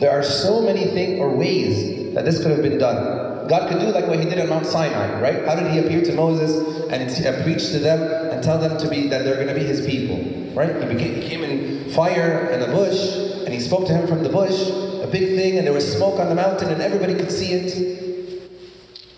There 0.00 0.10
are 0.10 0.22
so 0.22 0.60
many 0.60 0.84
things 0.84 1.18
or 1.18 1.34
ways 1.34 2.14
that 2.14 2.26
this 2.26 2.42
could 2.42 2.50
have 2.50 2.62
been 2.62 2.76
done. 2.76 3.48
God 3.48 3.70
could 3.70 3.80
do 3.80 3.86
like 3.86 4.06
what 4.06 4.18
he 4.18 4.26
did 4.28 4.38
on 4.38 4.50
Mount 4.50 4.66
Sinai, 4.66 5.18
right? 5.18 5.46
How 5.46 5.54
did 5.54 5.72
he 5.72 5.78
appear 5.78 6.02
to 6.02 6.12
Moses 6.12 6.52
and 6.90 7.26
uh, 7.26 7.42
preach 7.42 7.70
to 7.70 7.78
them 7.78 8.02
and 8.30 8.44
tell 8.44 8.58
them 8.58 8.76
to 8.76 8.88
be 8.90 9.08
that 9.08 9.24
they're 9.24 9.36
going 9.36 9.48
to 9.48 9.54
be 9.54 9.64
his 9.64 9.86
people, 9.86 10.52
right? 10.52 10.76
He, 10.76 10.94
became, 10.94 11.22
he 11.22 11.26
came 11.26 11.42
in 11.42 11.88
fire 11.90 12.50
and 12.52 12.62
a 12.62 12.66
bush 12.66 13.25
and 13.46 13.54
he 13.54 13.60
spoke 13.60 13.86
to 13.86 13.94
him 13.94 14.08
from 14.08 14.24
the 14.24 14.28
bush, 14.28 14.68
a 15.02 15.06
big 15.06 15.36
thing, 15.36 15.56
and 15.56 15.64
there 15.64 15.72
was 15.72 15.96
smoke 15.96 16.18
on 16.18 16.28
the 16.28 16.34
mountain 16.34 16.68
and 16.68 16.82
everybody 16.82 17.14
could 17.14 17.30
see 17.30 17.52
it. 17.52 18.42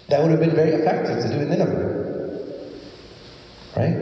That 0.09 0.21
would 0.21 0.31
have 0.31 0.41
been 0.41 0.55
very 0.55 0.73
effective 0.73 1.23
to 1.23 1.29
do 1.29 1.41
in 1.41 1.49
Nineveh, 1.49 2.63
right? 3.75 3.97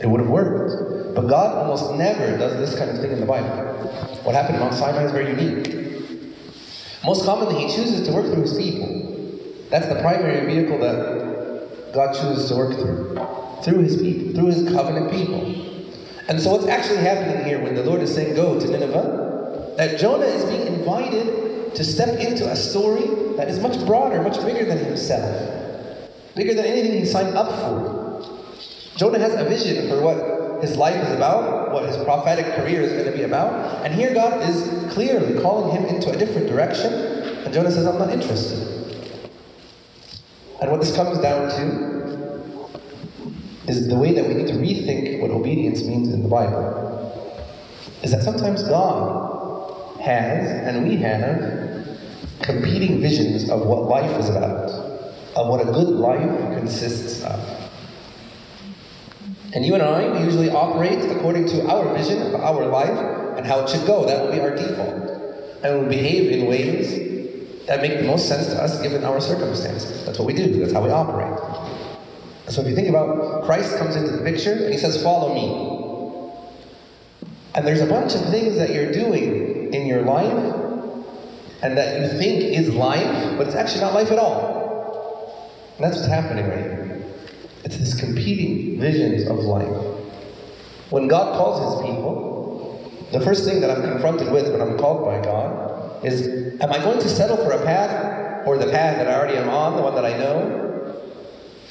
It 0.00 0.08
would 0.08 0.20
have 0.20 0.28
worked. 0.28 1.14
But 1.14 1.28
God 1.28 1.56
almost 1.56 1.94
never 1.94 2.36
does 2.38 2.56
this 2.58 2.76
kind 2.76 2.90
of 2.90 3.00
thing 3.00 3.12
in 3.12 3.20
the 3.20 3.26
Bible. 3.26 3.48
What 4.24 4.34
happened 4.34 4.56
in 4.56 4.60
Mount 4.60 4.74
Sinai 4.74 5.04
is 5.04 5.12
very 5.12 5.30
unique. 5.30 5.82
Most 7.04 7.24
commonly, 7.24 7.66
He 7.66 7.74
chooses 7.74 8.06
to 8.08 8.12
work 8.12 8.26
through 8.26 8.42
His 8.42 8.56
people. 8.56 9.38
That's 9.70 9.86
the 9.86 10.00
primary 10.00 10.44
vehicle 10.46 10.78
that 10.78 11.92
God 11.92 12.14
chooses 12.14 12.48
to 12.48 12.56
work 12.56 12.74
through. 12.74 13.14
Through 13.62 13.82
His 13.82 13.96
people, 13.96 14.34
through 14.34 14.46
His 14.46 14.72
covenant 14.72 15.12
people. 15.12 15.40
And 16.28 16.40
so, 16.40 16.52
what's 16.52 16.66
actually 16.66 16.98
happening 16.98 17.44
here 17.44 17.62
when 17.62 17.74
the 17.74 17.84
Lord 17.84 18.00
is 18.00 18.14
saying, 18.14 18.34
Go 18.34 18.58
to 18.58 18.66
Nineveh, 18.66 19.31
that 19.76 19.98
Jonah 19.98 20.26
is 20.26 20.44
being 20.44 20.66
invited 20.66 21.74
to 21.74 21.84
step 21.84 22.18
into 22.18 22.50
a 22.50 22.56
story 22.56 23.34
that 23.36 23.48
is 23.48 23.58
much 23.60 23.84
broader, 23.86 24.22
much 24.22 24.42
bigger 24.44 24.64
than 24.64 24.78
himself, 24.78 26.08
bigger 26.34 26.54
than 26.54 26.66
anything 26.66 26.98
he 26.98 27.06
signed 27.06 27.36
up 27.36 27.48
for. 27.48 28.02
Jonah 28.96 29.18
has 29.18 29.34
a 29.34 29.44
vision 29.48 29.88
for 29.88 30.02
what 30.02 30.62
his 30.62 30.76
life 30.76 30.96
is 30.96 31.12
about, 31.14 31.72
what 31.72 31.86
his 31.86 31.96
prophetic 32.04 32.46
career 32.54 32.82
is 32.82 32.92
going 32.92 33.06
to 33.06 33.12
be 33.12 33.22
about, 33.22 33.84
and 33.84 33.94
here 33.94 34.12
God 34.12 34.48
is 34.48 34.92
clearly 34.92 35.40
calling 35.40 35.74
him 35.74 35.86
into 35.86 36.10
a 36.10 36.16
different 36.16 36.46
direction, 36.46 36.92
and 36.92 37.52
Jonah 37.52 37.70
says, 37.70 37.86
I'm 37.86 37.98
not 37.98 38.10
interested. 38.10 38.68
And 40.60 40.70
what 40.70 40.80
this 40.80 40.94
comes 40.94 41.18
down 41.18 41.48
to 41.48 42.02
is 43.66 43.88
the 43.88 43.96
way 43.96 44.12
that 44.12 44.26
we 44.28 44.34
need 44.34 44.48
to 44.48 44.54
rethink 44.54 45.20
what 45.20 45.30
obedience 45.30 45.82
means 45.82 46.12
in 46.12 46.22
the 46.22 46.28
Bible. 46.28 46.78
Is 48.02 48.10
that 48.12 48.22
sometimes 48.22 48.62
God 48.64 49.41
has, 50.02 50.48
and 50.66 50.86
we 50.86 50.96
have, 50.96 51.72
competing 52.42 53.00
visions 53.00 53.48
of 53.48 53.66
what 53.66 53.84
life 53.84 54.18
is 54.18 54.28
about, 54.28 54.68
of 55.36 55.48
what 55.48 55.60
a 55.60 55.64
good 55.64 55.88
life 55.88 56.58
consists 56.58 57.22
of. 57.22 57.40
And 59.54 59.64
you 59.64 59.74
and 59.74 59.82
I, 59.82 60.24
usually 60.24 60.50
operate 60.50 61.04
according 61.10 61.46
to 61.48 61.66
our 61.68 61.94
vision 61.94 62.22
of 62.22 62.34
our 62.34 62.66
life 62.66 63.36
and 63.36 63.46
how 63.46 63.60
it 63.60 63.68
should 63.68 63.86
go. 63.86 64.06
That 64.06 64.24
will 64.24 64.32
be 64.32 64.40
our 64.40 64.54
default. 64.54 65.62
And 65.62 65.82
we 65.82 65.96
behave 65.96 66.32
in 66.32 66.46
ways 66.46 67.66
that 67.66 67.80
make 67.80 67.98
the 67.98 68.06
most 68.06 68.28
sense 68.28 68.46
to 68.48 68.62
us 68.62 68.80
given 68.82 69.04
our 69.04 69.20
circumstances. 69.20 70.04
That's 70.04 70.18
what 70.18 70.26
we 70.26 70.32
do, 70.32 70.58
that's 70.58 70.72
how 70.72 70.82
we 70.82 70.90
operate. 70.90 71.38
So 72.48 72.60
if 72.62 72.66
you 72.66 72.74
think 72.74 72.88
about 72.88 73.44
Christ 73.44 73.76
comes 73.78 73.94
into 73.94 74.10
the 74.10 74.22
picture 74.22 74.52
and 74.52 74.72
he 74.72 74.78
says, 74.78 75.02
Follow 75.02 75.34
me. 75.34 75.80
And 77.54 77.66
there's 77.66 77.80
a 77.80 77.86
bunch 77.86 78.14
of 78.14 78.22
things 78.30 78.56
that 78.56 78.70
you're 78.70 78.90
doing 78.90 79.41
in 79.74 79.86
your 79.86 80.02
life 80.02 80.62
and 81.62 81.78
that 81.78 82.00
you 82.00 82.18
think 82.18 82.42
is 82.42 82.74
life, 82.74 83.38
but 83.38 83.46
it's 83.46 83.56
actually 83.56 83.80
not 83.80 83.94
life 83.94 84.10
at 84.10 84.18
all. 84.18 85.52
And 85.76 85.84
that's 85.84 85.96
what's 85.96 86.08
happening 86.08 86.48
right 86.48 86.58
here. 86.58 87.04
It's 87.64 87.76
this 87.76 87.94
competing 87.98 88.80
visions 88.80 89.28
of 89.28 89.38
life. 89.38 89.86
When 90.90 91.08
God 91.08 91.36
calls 91.36 91.74
his 91.74 91.86
people, 91.88 93.08
the 93.12 93.20
first 93.20 93.44
thing 93.44 93.60
that 93.60 93.70
I'm 93.70 93.82
confronted 93.82 94.32
with 94.32 94.50
when 94.50 94.60
I'm 94.60 94.76
called 94.76 95.04
by 95.04 95.22
God 95.22 96.04
is 96.04 96.26
am 96.60 96.72
I 96.72 96.78
going 96.78 96.98
to 96.98 97.08
settle 97.08 97.36
for 97.36 97.52
a 97.52 97.64
path 97.64 98.46
or 98.46 98.58
the 98.58 98.70
path 98.70 98.96
that 98.96 99.06
I 99.06 99.14
already 99.14 99.36
am 99.36 99.48
on, 99.48 99.76
the 99.76 99.82
one 99.82 99.94
that 99.94 100.04
I 100.04 100.16
know, 100.18 101.02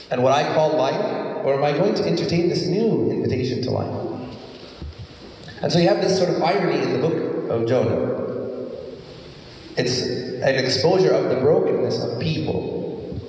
and 0.09 0.23
what 0.23 0.33
I 0.33 0.53
call 0.53 0.77
life, 0.77 1.45
or 1.45 1.55
am 1.55 1.63
I 1.63 1.73
going 1.73 1.95
to 1.95 2.05
entertain 2.05 2.47
this 2.47 2.65
new 2.65 3.11
invitation 3.11 3.61
to 3.63 3.71
life? 3.71 4.11
And 5.61 5.71
so 5.71 5.79
you 5.79 5.87
have 5.89 6.01
this 6.01 6.17
sort 6.17 6.29
of 6.29 6.41
irony 6.41 6.81
in 6.81 6.93
the 6.93 7.07
book 7.07 7.30
of 7.51 7.67
Jonah. 7.67 8.17
It's 9.77 10.01
an 10.01 10.55
exposure 10.55 11.11
of 11.11 11.29
the 11.29 11.35
brokenness 11.35 12.03
of 12.03 12.19
people. 12.19 13.19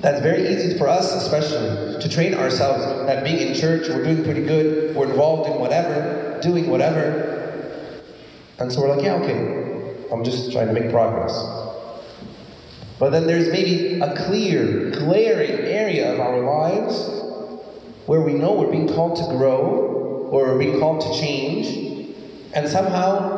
That's 0.00 0.20
very 0.20 0.48
easy 0.48 0.78
for 0.78 0.88
us, 0.88 1.12
especially, 1.12 2.00
to 2.00 2.08
train 2.08 2.34
ourselves 2.34 2.84
that 3.06 3.24
being 3.24 3.48
in 3.48 3.54
church, 3.54 3.88
we're 3.88 4.04
doing 4.04 4.22
pretty 4.22 4.44
good, 4.44 4.94
we're 4.94 5.10
involved 5.10 5.50
in 5.50 5.58
whatever, 5.58 6.38
doing 6.42 6.68
whatever. 6.68 8.02
And 8.58 8.72
so 8.72 8.80
we're 8.80 8.94
like, 8.94 9.04
yeah, 9.04 9.14
okay, 9.14 10.06
I'm 10.12 10.24
just 10.24 10.52
trying 10.52 10.68
to 10.68 10.72
make 10.72 10.90
progress. 10.90 11.32
But 12.98 13.10
then 13.10 13.26
there's 13.26 13.48
maybe 13.48 14.00
a 14.00 14.16
clear, 14.26 14.90
glaring 14.90 15.50
area 15.50 16.12
of 16.12 16.20
our 16.20 16.40
lives 16.40 17.08
where 18.06 18.20
we 18.20 18.34
know 18.34 18.54
we're 18.54 18.70
being 18.70 18.88
called 18.88 19.16
to 19.16 19.36
grow 19.36 20.28
or 20.30 20.52
we're 20.52 20.58
being 20.58 20.78
called 20.78 21.00
to 21.02 21.20
change, 21.20 22.14
and 22.54 22.68
somehow 22.68 23.37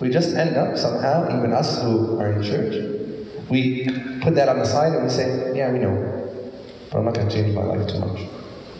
we 0.00 0.10
just 0.10 0.34
end 0.34 0.56
up, 0.56 0.76
somehow, 0.76 1.26
even 1.36 1.52
us 1.52 1.82
who 1.82 2.18
are 2.20 2.32
in 2.32 2.42
church, 2.42 2.98
we 3.48 3.88
put 4.20 4.34
that 4.36 4.48
on 4.48 4.58
the 4.58 4.64
side 4.64 4.92
and 4.92 5.04
we 5.04 5.10
say, 5.10 5.56
Yeah, 5.56 5.72
we 5.72 5.78
know, 5.78 6.30
but 6.90 6.98
I'm 6.98 7.04
not 7.04 7.14
going 7.14 7.28
to 7.28 7.34
change 7.34 7.54
my 7.54 7.62
life 7.62 7.88
too 7.88 7.98
much. 7.98 8.20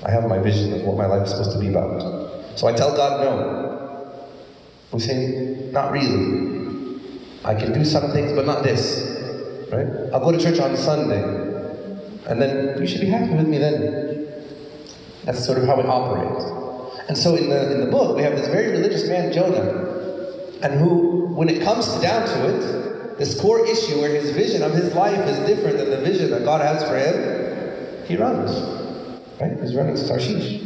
I 0.04 0.10
have 0.10 0.28
my 0.28 0.38
vision 0.38 0.72
of 0.74 0.82
what 0.82 0.96
my 0.96 1.06
life 1.06 1.24
is 1.24 1.30
supposed 1.30 1.52
to 1.52 1.58
be 1.58 1.68
about. 1.68 2.58
So 2.58 2.66
I 2.66 2.72
tell 2.72 2.94
God 2.94 3.24
no. 3.24 4.28
We 4.92 5.00
say, 5.00 5.70
Not 5.72 5.92
really. 5.92 7.00
I 7.44 7.54
can 7.54 7.72
do 7.72 7.84
some 7.84 8.12
things, 8.12 8.32
but 8.32 8.46
not 8.46 8.62
this. 8.62 9.16
Right? 9.72 9.86
I'll 10.12 10.20
go 10.20 10.32
to 10.32 10.38
church 10.38 10.60
on 10.60 10.76
Sunday. 10.76 11.22
And 12.26 12.42
then 12.42 12.80
you 12.80 12.86
should 12.86 13.00
be 13.00 13.08
happy 13.08 13.34
with 13.34 13.48
me 13.48 13.58
then. 13.58 14.28
That's 15.24 15.44
sort 15.44 15.58
of 15.58 15.64
how 15.64 15.76
we 15.76 15.82
operate. 15.82 16.58
And 17.08 17.16
so 17.16 17.36
in 17.36 17.48
the 17.48 17.72
in 17.72 17.80
the 17.80 17.90
book 17.90 18.16
we 18.16 18.22
have 18.22 18.36
this 18.36 18.48
very 18.48 18.70
religious 18.70 19.08
man, 19.08 19.32
Jonah, 19.32 19.97
and 20.62 20.80
who, 20.80 21.26
when 21.26 21.48
it 21.48 21.62
comes 21.62 21.86
down 22.00 22.26
to 22.26 22.56
it, 22.56 23.18
this 23.18 23.40
core 23.40 23.64
issue 23.66 24.00
where 24.00 24.10
his 24.10 24.30
vision 24.30 24.62
of 24.62 24.72
his 24.72 24.94
life 24.94 25.18
is 25.26 25.38
different 25.46 25.78
than 25.78 25.90
the 25.90 26.00
vision 26.00 26.30
that 26.30 26.44
God 26.44 26.60
has 26.60 26.82
for 26.84 26.96
him, 26.96 28.06
he 28.06 28.16
runs. 28.16 28.50
Right? 29.40 29.58
He's 29.60 29.74
running 29.74 29.96
to 29.96 30.08
Tarshish. 30.08 30.62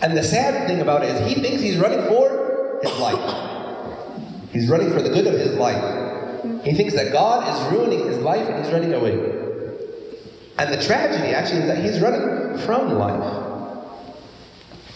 And 0.00 0.16
the 0.16 0.22
sad 0.22 0.66
thing 0.66 0.80
about 0.80 1.04
it 1.04 1.10
is 1.10 1.34
he 1.34 1.40
thinks 1.40 1.60
he's 1.60 1.76
running 1.76 2.06
for 2.06 2.80
his 2.82 2.98
life. 2.98 4.50
He's 4.52 4.68
running 4.68 4.90
for 4.90 5.02
the 5.02 5.10
good 5.10 5.26
of 5.26 5.34
his 5.34 5.54
life. 5.54 6.64
He 6.64 6.72
thinks 6.72 6.94
that 6.94 7.12
God 7.12 7.48
is 7.48 7.72
ruining 7.72 8.06
his 8.06 8.18
life 8.18 8.48
and 8.48 8.64
he's 8.64 8.72
running 8.72 8.94
away. 8.94 9.14
And 10.58 10.72
the 10.72 10.82
tragedy 10.82 11.34
actually 11.34 11.60
is 11.60 11.66
that 11.66 11.84
he's 11.84 12.00
running 12.00 12.58
from 12.58 12.94
life. 12.94 13.44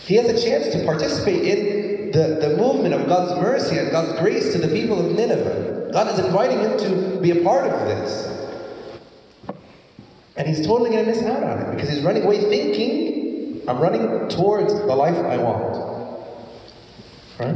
He 0.07 0.17
has 0.17 0.27
a 0.27 0.43
chance 0.43 0.73
to 0.75 0.85
participate 0.85 1.43
in 1.45 1.72
the, 2.13 2.39
the 2.41 2.57
movement 2.57 2.95
of 2.95 3.07
God's 3.07 3.41
mercy 3.41 3.79
and 3.79 3.91
God's 3.91 4.19
grace 4.21 4.53
to 4.53 4.59
the 4.59 4.69
people 4.69 5.05
of 5.05 5.13
Nineveh. 5.13 5.91
God 5.93 6.09
is 6.13 6.25
inviting 6.25 6.61
him 6.61 6.79
to 6.79 7.21
be 7.21 7.31
a 7.31 7.43
part 7.43 7.67
of 7.67 7.89
this. 7.89 8.29
And 10.37 10.49
he's 10.49 10.67
totally 10.67 10.91
going 10.91 11.05
to 11.05 11.11
miss 11.11 11.23
out 11.23 11.43
on 11.43 11.59
it 11.59 11.71
because 11.75 11.89
he's 11.91 12.03
running 12.03 12.25
away 12.25 12.41
thinking, 12.41 13.63
I'm 13.69 13.79
running 13.79 14.29
towards 14.29 14.73
the 14.73 14.95
life 14.95 15.17
I 15.17 15.37
want. 15.37 15.77
Right? 17.39 17.55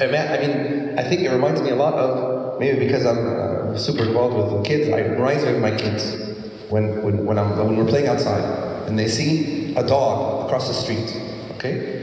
And 0.00 0.12
Matt, 0.12 0.38
I 0.38 0.46
mean, 0.46 0.98
I 0.98 1.02
think 1.08 1.22
it 1.22 1.30
reminds 1.30 1.62
me 1.62 1.70
a 1.70 1.76
lot 1.76 1.94
of, 1.94 2.60
maybe 2.60 2.80
because 2.86 3.06
I'm 3.06 3.18
uh, 3.18 3.78
super 3.78 4.04
involved 4.04 4.36
with 4.36 4.62
the 4.62 4.68
kids, 4.68 4.88
it 4.88 5.10
reminds 5.10 5.44
me 5.44 5.52
of 5.52 5.60
my 5.60 5.74
kids. 5.76 6.30
when, 6.70 7.02
when, 7.02 7.26
when, 7.26 7.38
I'm, 7.38 7.58
when 7.58 7.76
we're 7.76 7.86
playing 7.86 8.06
outside 8.06 8.42
and 8.86 8.98
they 8.98 9.08
see 9.08 9.74
a 9.74 9.86
dog 9.86 10.46
across 10.46 10.68
the 10.68 10.74
street, 10.74 11.14
okay? 11.56 11.99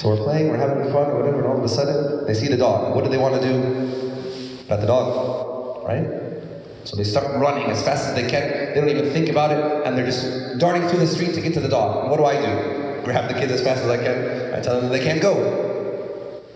So 0.00 0.08
we're 0.08 0.24
playing, 0.24 0.48
we're 0.48 0.56
having 0.56 0.82
fun, 0.84 1.10
or 1.10 1.16
whatever, 1.18 1.40
and 1.40 1.46
all 1.46 1.58
of 1.58 1.62
a 1.62 1.68
sudden 1.68 2.24
they 2.24 2.32
see 2.32 2.48
the 2.48 2.56
dog. 2.56 2.94
What 2.94 3.04
do 3.04 3.10
they 3.10 3.18
want 3.18 3.38
to 3.38 3.46
do? 3.46 3.54
Let 4.66 4.80
the 4.80 4.86
dog, 4.86 5.84
right? 5.86 6.06
So 6.84 6.96
they 6.96 7.04
start 7.04 7.38
running 7.38 7.70
as 7.70 7.82
fast 7.84 8.08
as 8.08 8.14
they 8.14 8.26
can. 8.26 8.72
They 8.72 8.80
don't 8.80 8.88
even 8.88 9.10
think 9.10 9.28
about 9.28 9.50
it, 9.50 9.86
and 9.86 9.98
they're 9.98 10.06
just 10.06 10.58
darting 10.58 10.88
through 10.88 11.00
the 11.00 11.06
street 11.06 11.34
to 11.34 11.42
get 11.42 11.52
to 11.52 11.60
the 11.60 11.68
dog. 11.68 12.08
What 12.08 12.16
do 12.16 12.24
I 12.24 12.36
do? 12.36 13.02
Grab 13.04 13.28
the 13.28 13.38
kids 13.38 13.52
as 13.52 13.60
fast 13.60 13.82
as 13.82 13.90
I 13.90 13.98
can. 13.98 14.54
I 14.54 14.62
tell 14.62 14.80
them 14.80 14.88
they 14.88 15.04
can't 15.04 15.20
go. 15.20 15.34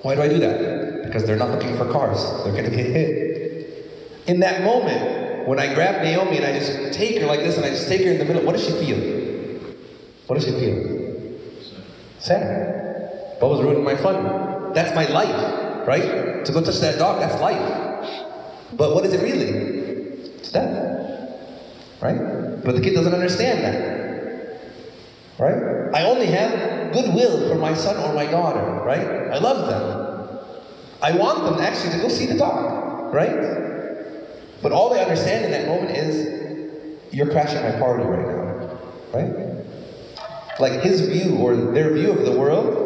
Why 0.01 0.15
do 0.15 0.23
I 0.23 0.29
do 0.29 0.39
that? 0.39 1.05
Because 1.05 1.27
they're 1.27 1.37
not 1.37 1.51
looking 1.51 1.77
for 1.77 1.85
cars. 1.93 2.25
They're 2.45 2.53
going 2.53 2.65
to 2.65 2.75
get 2.75 2.87
hit. 2.87 4.25
In 4.27 4.41
that 4.41 4.65
moment, 4.65 5.47
when 5.47 5.59
I 5.59 5.75
grab 5.75 6.01
Naomi 6.03 6.39
and 6.39 6.47
I 6.47 6.59
just 6.59 6.95
take 6.95 7.21
her 7.21 7.27
like 7.27 7.41
this 7.41 7.59
and 7.59 7.67
I 7.67 7.69
just 7.69 7.89
take 7.89 8.05
her 8.05 8.11
in 8.11 8.17
the 8.17 8.25
middle, 8.25 8.43
what 8.43 8.57
does 8.57 8.65
she 8.65 8.73
feel? 8.73 9.75
What 10.29 10.37
does 10.37 10.47
she 10.47 10.53
feel? 10.53 11.39
Sad. 12.21 12.74
What 13.41 13.51
was 13.51 13.61
ruining 13.61 13.85
my 13.85 13.97
fun? 13.97 14.73
That's 14.73 14.95
my 14.95 15.07
life, 15.07 15.87
right? 15.87 16.45
To 16.45 16.53
go 16.53 16.61
touch 16.63 16.79
that 16.81 16.99
dog, 16.99 17.21
that's 17.21 17.41
life. 17.41 17.85
But 18.73 18.95
what 18.95 19.05
is 19.05 19.13
it 19.13 19.23
really? 19.23 19.49
It's 20.39 20.51
death. 20.51 21.31
Right? 22.01 22.19
But 22.65 22.77
the 22.77 22.81
kid 22.81 22.95
doesn't 22.95 23.15
understand 23.15 23.65
that. 23.65 24.61
Right? 25.39 25.91
I 25.95 26.05
only 26.05 26.27
have 26.27 26.93
goodwill 26.93 27.49
for 27.49 27.57
my 27.57 27.75
son 27.75 27.97
or 27.97 28.15
my 28.15 28.27
daughter, 28.27 28.83
right? 28.85 29.33
I 29.33 29.39
love 29.39 29.69
them. 29.69 30.05
I 31.03 31.13
want 31.13 31.45
them 31.45 31.61
actually 31.61 31.93
to 31.93 31.99
go 31.99 32.09
see 32.09 32.27
the 32.27 32.39
dog, 32.39 33.13
right? 33.13 33.55
But 34.63 34.73
all 34.73 34.95
they 34.95 35.03
understand 35.03 35.45
in 35.45 35.51
that 35.51 35.67
moment 35.67 35.97
is 35.97 37.13
you're 37.13 37.31
crashing 37.31 37.63
my 37.63 37.79
party 37.79 38.05
right 38.05 38.27
now, 38.27 38.79
right? 39.13 39.65
Like 40.59 40.81
his 40.83 41.01
view 41.03 41.37
or 41.37 41.55
their 41.55 41.93
view 41.93 42.11
of 42.13 42.25
the 42.25 42.33
world, 42.33 42.84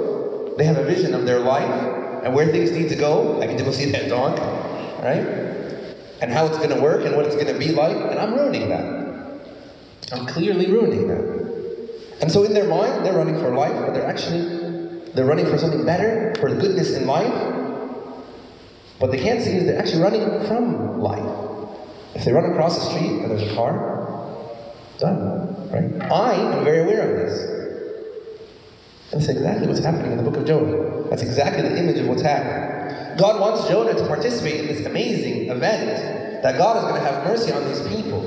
they 0.58 0.64
have 0.64 0.76
a 0.76 0.84
vision 0.84 1.14
of 1.14 1.24
their 1.24 1.38
life 1.38 2.24
and 2.24 2.34
where 2.34 2.48
things 2.48 2.72
need 2.72 2.88
to 2.88 2.96
go. 2.96 3.40
I 3.40 3.46
to 3.46 3.62
go 3.62 3.70
see 3.70 3.90
that 3.92 4.08
dog, 4.08 4.38
right? 5.02 5.24
And 6.20 6.32
how 6.32 6.46
it's 6.46 6.58
going 6.58 6.70
to 6.70 6.80
work 6.80 7.04
and 7.06 7.16
what 7.16 7.26
it's 7.26 7.36
going 7.36 7.46
to 7.46 7.58
be 7.58 7.70
like, 7.70 7.96
and 7.96 8.18
I'm 8.18 8.34
ruining 8.34 8.68
that. 8.68 8.84
I'm 10.12 10.26
clearly 10.26 10.66
ruining 10.66 11.06
that. 11.06 12.18
And 12.20 12.32
so 12.32 12.42
in 12.42 12.54
their 12.54 12.66
mind, 12.66 13.06
they're 13.06 13.16
running 13.16 13.38
for 13.38 13.54
life, 13.54 13.72
but 13.72 13.94
they're 13.94 14.06
actually 14.06 14.58
they're 15.14 15.26
running 15.26 15.46
for 15.46 15.58
something 15.58 15.84
better, 15.84 16.34
for 16.40 16.48
goodness 16.48 16.92
in 16.92 17.06
life. 17.06 17.32
What 18.98 19.12
they 19.12 19.18
can't 19.18 19.40
see 19.40 19.52
is 19.52 19.64
they're 19.64 19.78
actually 19.78 20.02
running 20.02 20.46
from 20.46 21.00
life. 21.00 21.68
If 22.14 22.24
they 22.24 22.32
run 22.32 22.50
across 22.50 22.76
the 22.76 22.84
street 22.90 23.22
and 23.22 23.30
there's 23.30 23.50
a 23.50 23.54
car, 23.54 23.98
done. 24.98 25.70
Right? 25.70 26.10
I 26.10 26.34
am 26.34 26.64
very 26.64 26.80
aware 26.80 27.10
of 27.10 27.16
this. 27.16 27.57
That's 29.10 29.28
exactly 29.28 29.66
what's 29.66 29.80
happening 29.80 30.12
in 30.12 30.18
the 30.18 30.24
book 30.24 30.36
of 30.36 30.46
Jonah. 30.46 31.08
That's 31.08 31.22
exactly 31.22 31.62
the 31.62 31.78
image 31.78 31.98
of 31.98 32.06
what's 32.06 32.22
happening. 32.22 33.16
God 33.16 33.40
wants 33.40 33.66
Jonah 33.68 33.94
to 33.94 34.06
participate 34.06 34.60
in 34.60 34.66
this 34.66 34.86
amazing 34.86 35.48
event 35.48 36.42
that 36.42 36.58
God 36.58 36.76
is 36.76 36.82
going 36.84 36.94
to 36.94 37.00
have 37.00 37.24
mercy 37.24 37.52
on 37.52 37.64
these 37.66 37.80
people 37.88 38.22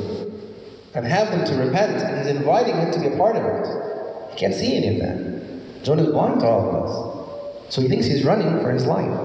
and 0.93 1.05
have 1.05 1.31
them 1.31 1.45
to 1.45 1.55
repent, 1.55 2.01
and 2.01 2.17
He's 2.17 2.35
inviting 2.35 2.75
him 2.75 2.91
to 2.91 2.99
be 2.99 3.07
a 3.07 3.17
part 3.17 3.37
of 3.37 3.45
it. 3.45 4.31
He 4.31 4.37
can't 4.37 4.53
see 4.53 4.75
any 4.75 4.87
of 4.89 5.01
that. 5.01 5.83
Jonah 5.83 6.03
is 6.03 6.09
blind 6.09 6.41
to 6.41 6.47
all 6.47 6.69
of 6.69 7.67
this. 7.67 7.73
So 7.73 7.81
he 7.81 7.87
thinks 7.87 8.05
he's 8.05 8.25
running 8.25 8.59
for 8.59 8.71
his 8.71 8.85
life, 8.85 9.17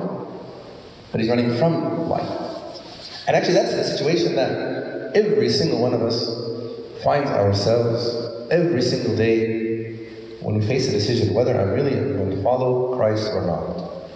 but 1.10 1.20
he's 1.20 1.28
running 1.28 1.56
from 1.56 2.08
life. 2.08 2.30
And 3.26 3.34
actually, 3.34 3.54
that's 3.54 3.74
the 3.74 3.82
situation 3.82 4.36
that 4.36 5.16
every 5.16 5.48
single 5.48 5.80
one 5.80 5.94
of 5.94 6.02
us 6.02 7.02
finds 7.02 7.28
ourselves 7.30 8.48
every 8.52 8.82
single 8.82 9.16
day 9.16 9.65
when 10.46 10.60
we 10.60 10.64
face 10.64 10.86
a 10.86 10.92
decision 10.92 11.34
whether 11.34 11.60
I'm 11.60 11.70
really 11.70 11.90
going 11.90 12.30
to 12.30 12.40
follow 12.40 12.96
Christ 12.96 13.32
or 13.32 13.44
not. 13.46 14.06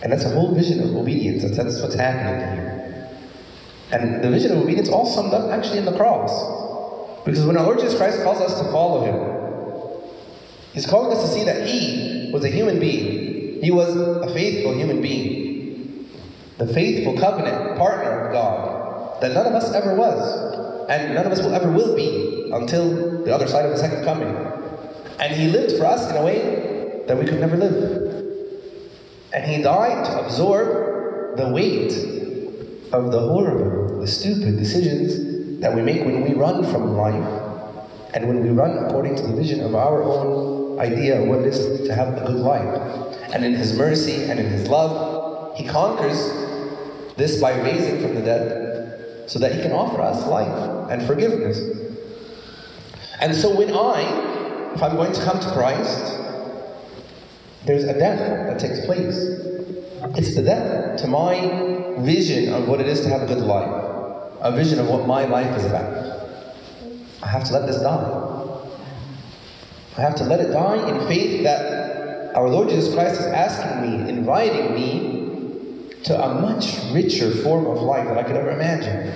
And 0.00 0.10
that's 0.10 0.24
a 0.24 0.30
whole 0.30 0.54
vision 0.54 0.80
of 0.82 0.96
obedience. 0.96 1.42
That's, 1.42 1.58
that's 1.58 1.82
what's 1.82 1.96
happening 1.96 2.40
here. 2.40 3.10
And 3.90 4.24
the 4.24 4.30
vision 4.30 4.52
of 4.52 4.62
obedience 4.62 4.88
all 4.88 5.04
summed 5.04 5.34
up 5.34 5.50
actually 5.52 5.80
in 5.80 5.84
the 5.84 5.94
cross. 5.98 6.32
Because 7.26 7.44
when 7.44 7.58
our 7.58 7.64
Lord 7.64 7.78
Jesus 7.78 7.94
Christ 7.94 8.22
calls 8.22 8.40
us 8.40 8.58
to 8.58 8.72
follow 8.72 9.04
Him, 9.04 10.12
He's 10.72 10.86
calling 10.86 11.14
us 11.14 11.22
to 11.24 11.28
see 11.28 11.44
that 11.44 11.68
He 11.68 12.30
was 12.32 12.42
a 12.44 12.48
human 12.48 12.80
being. 12.80 13.62
He 13.62 13.70
was 13.70 13.94
a 13.94 14.32
faithful 14.32 14.72
human 14.74 15.02
being. 15.02 16.08
The 16.56 16.72
faithful 16.72 17.18
covenant 17.18 17.76
partner 17.76 18.28
of 18.28 18.32
God 18.32 19.20
that 19.20 19.34
none 19.34 19.44
of 19.44 19.52
us 19.52 19.74
ever 19.74 19.94
was. 19.94 20.88
And 20.88 21.14
none 21.14 21.26
of 21.26 21.32
us 21.32 21.42
will 21.42 21.54
ever 21.54 21.70
will 21.70 21.94
be 21.94 22.50
until 22.50 23.24
the 23.24 23.34
other 23.34 23.46
side 23.46 23.66
of 23.66 23.72
the 23.72 23.76
second 23.76 24.04
coming. 24.04 24.61
And 25.18 25.34
he 25.34 25.48
lived 25.48 25.76
for 25.76 25.86
us 25.86 26.10
in 26.10 26.16
a 26.16 26.24
way 26.24 27.04
that 27.06 27.18
we 27.18 27.24
could 27.24 27.40
never 27.40 27.56
live. 27.56 28.12
And 29.32 29.44
he 29.50 29.62
died 29.62 30.04
to 30.06 30.24
absorb 30.24 31.36
the 31.36 31.48
weight 31.48 31.92
of 32.92 33.10
the 33.10 33.20
horrible, 33.20 34.00
the 34.00 34.06
stupid 34.06 34.58
decisions 34.58 35.60
that 35.60 35.74
we 35.74 35.82
make 35.82 36.04
when 36.04 36.22
we 36.22 36.34
run 36.34 36.64
from 36.64 36.96
life 36.96 37.42
and 38.14 38.28
when 38.28 38.42
we 38.42 38.50
run 38.50 38.84
according 38.84 39.16
to 39.16 39.22
the 39.22 39.32
vision 39.32 39.60
of 39.60 39.74
our 39.74 40.02
own 40.02 40.78
idea 40.78 41.20
of 41.20 41.28
what 41.28 41.40
it 41.40 41.46
is 41.46 41.86
to 41.86 41.94
have 41.94 42.08
a 42.16 42.26
good 42.26 42.40
life. 42.40 43.22
And 43.32 43.44
in 43.44 43.54
his 43.54 43.76
mercy 43.76 44.24
and 44.24 44.38
in 44.38 44.46
his 44.46 44.68
love, 44.68 45.56
he 45.56 45.66
conquers 45.66 46.16
this 47.16 47.40
by 47.40 47.58
raising 47.60 48.00
from 48.02 48.14
the 48.14 48.22
dead 48.22 49.30
so 49.30 49.38
that 49.38 49.54
he 49.54 49.62
can 49.62 49.72
offer 49.72 50.00
us 50.00 50.26
life 50.26 50.90
and 50.90 51.02
forgiveness. 51.06 51.58
And 53.20 53.34
so 53.34 53.56
when 53.56 53.74
I 53.74 54.31
if 54.74 54.82
I'm 54.82 54.96
going 54.96 55.12
to 55.12 55.22
come 55.22 55.38
to 55.40 55.50
Christ, 55.52 56.18
there's 57.64 57.84
a 57.84 57.98
death 57.98 58.18
that 58.48 58.58
takes 58.58 58.84
place. 58.86 59.16
It's 60.16 60.34
the 60.34 60.42
death 60.42 61.00
to 61.02 61.06
my 61.06 62.00
vision 62.00 62.52
of 62.52 62.66
what 62.66 62.80
it 62.80 62.88
is 62.88 63.02
to 63.02 63.08
have 63.08 63.22
a 63.22 63.26
good 63.26 63.42
life, 63.42 63.70
a 64.40 64.52
vision 64.52 64.78
of 64.78 64.88
what 64.88 65.06
my 65.06 65.24
life 65.24 65.56
is 65.56 65.64
about. 65.64 66.28
I 67.22 67.28
have 67.28 67.44
to 67.44 67.52
let 67.52 67.66
this 67.66 67.80
die. 67.80 68.48
I 69.96 70.00
have 70.00 70.16
to 70.16 70.24
let 70.24 70.40
it 70.40 70.52
die 70.52 70.88
in 70.88 71.06
faith 71.06 71.44
that 71.44 72.34
our 72.34 72.48
Lord 72.48 72.70
Jesus 72.70 72.94
Christ 72.94 73.20
is 73.20 73.26
asking 73.26 73.82
me, 73.82 74.08
inviting 74.08 74.74
me 74.74 75.92
to 76.04 76.20
a 76.20 76.40
much 76.40 76.78
richer 76.92 77.30
form 77.42 77.66
of 77.66 77.82
life 77.82 78.08
than 78.08 78.18
I 78.18 78.22
could 78.22 78.36
ever 78.36 78.50
imagine. 78.50 79.06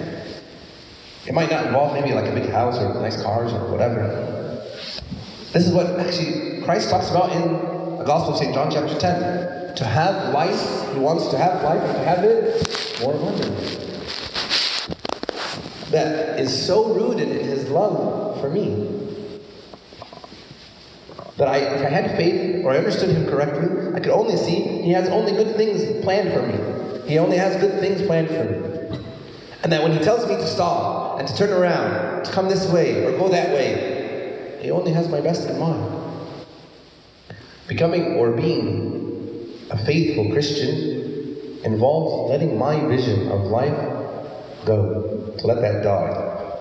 It 1.26 1.34
might 1.34 1.50
not 1.50 1.66
involve 1.66 1.94
maybe 1.94 2.14
like 2.14 2.26
a 2.26 2.34
big 2.34 2.50
house 2.50 2.78
or 2.78 2.94
nice 2.94 3.20
cars 3.22 3.52
or 3.52 3.70
whatever. 3.72 4.35
This 5.56 5.68
is 5.68 5.72
what 5.72 5.98
actually 5.98 6.60
Christ 6.60 6.90
talks 6.90 7.08
about 7.08 7.32
in 7.32 7.96
the 7.96 8.04
Gospel 8.04 8.34
of 8.34 8.38
St. 8.38 8.52
John, 8.52 8.70
chapter 8.70 8.94
10. 8.94 9.74
To 9.76 9.84
have 9.84 10.34
life, 10.34 10.92
he 10.92 10.98
wants 10.98 11.28
to 11.28 11.38
have 11.38 11.62
life 11.62 11.80
to 11.80 11.98
have 12.00 12.24
it 12.24 13.00
more 13.00 13.14
abundantly. 13.14 13.66
That 15.92 16.38
is 16.38 16.66
so 16.66 16.92
rooted 16.92 17.30
in 17.30 17.42
his 17.42 17.70
love 17.70 18.38
for 18.38 18.50
me. 18.50 19.16
That 21.38 21.48
I, 21.48 21.56
if 21.56 21.86
I 21.86 21.88
had 21.88 22.18
faith 22.18 22.62
or 22.62 22.72
I 22.72 22.76
understood 22.76 23.16
him 23.16 23.26
correctly, 23.26 23.94
I 23.94 24.00
could 24.00 24.12
only 24.12 24.36
see 24.36 24.82
he 24.82 24.90
has 24.90 25.08
only 25.08 25.32
good 25.32 25.56
things 25.56 26.04
planned 26.04 26.34
for 26.34 26.42
me. 26.42 27.08
He 27.08 27.18
only 27.18 27.38
has 27.38 27.58
good 27.62 27.80
things 27.80 28.02
planned 28.02 28.28
for 28.28 28.44
me. 28.44 28.98
And 29.62 29.72
that 29.72 29.82
when 29.82 29.92
he 29.92 30.00
tells 30.00 30.28
me 30.28 30.36
to 30.36 30.46
stop 30.46 31.18
and 31.18 31.26
to 31.26 31.34
turn 31.34 31.48
around, 31.48 32.26
to 32.26 32.30
come 32.30 32.50
this 32.50 32.70
way 32.70 33.06
or 33.06 33.16
go 33.16 33.30
that 33.30 33.54
way, 33.54 33.85
he 34.66 34.72
only 34.72 34.90
has 34.90 35.08
my 35.08 35.20
best 35.20 35.48
in 35.48 35.60
mind. 35.60 35.80
Becoming 37.68 38.16
or 38.16 38.32
being 38.32 39.54
a 39.70 39.78
faithful 39.86 40.32
Christian 40.32 41.60
involves 41.62 42.30
letting 42.30 42.58
my 42.58 42.84
vision 42.86 43.28
of 43.30 43.42
life 43.42 43.76
go, 44.64 45.32
to 45.38 45.46
let 45.46 45.60
that 45.60 45.84
die. 45.84 46.58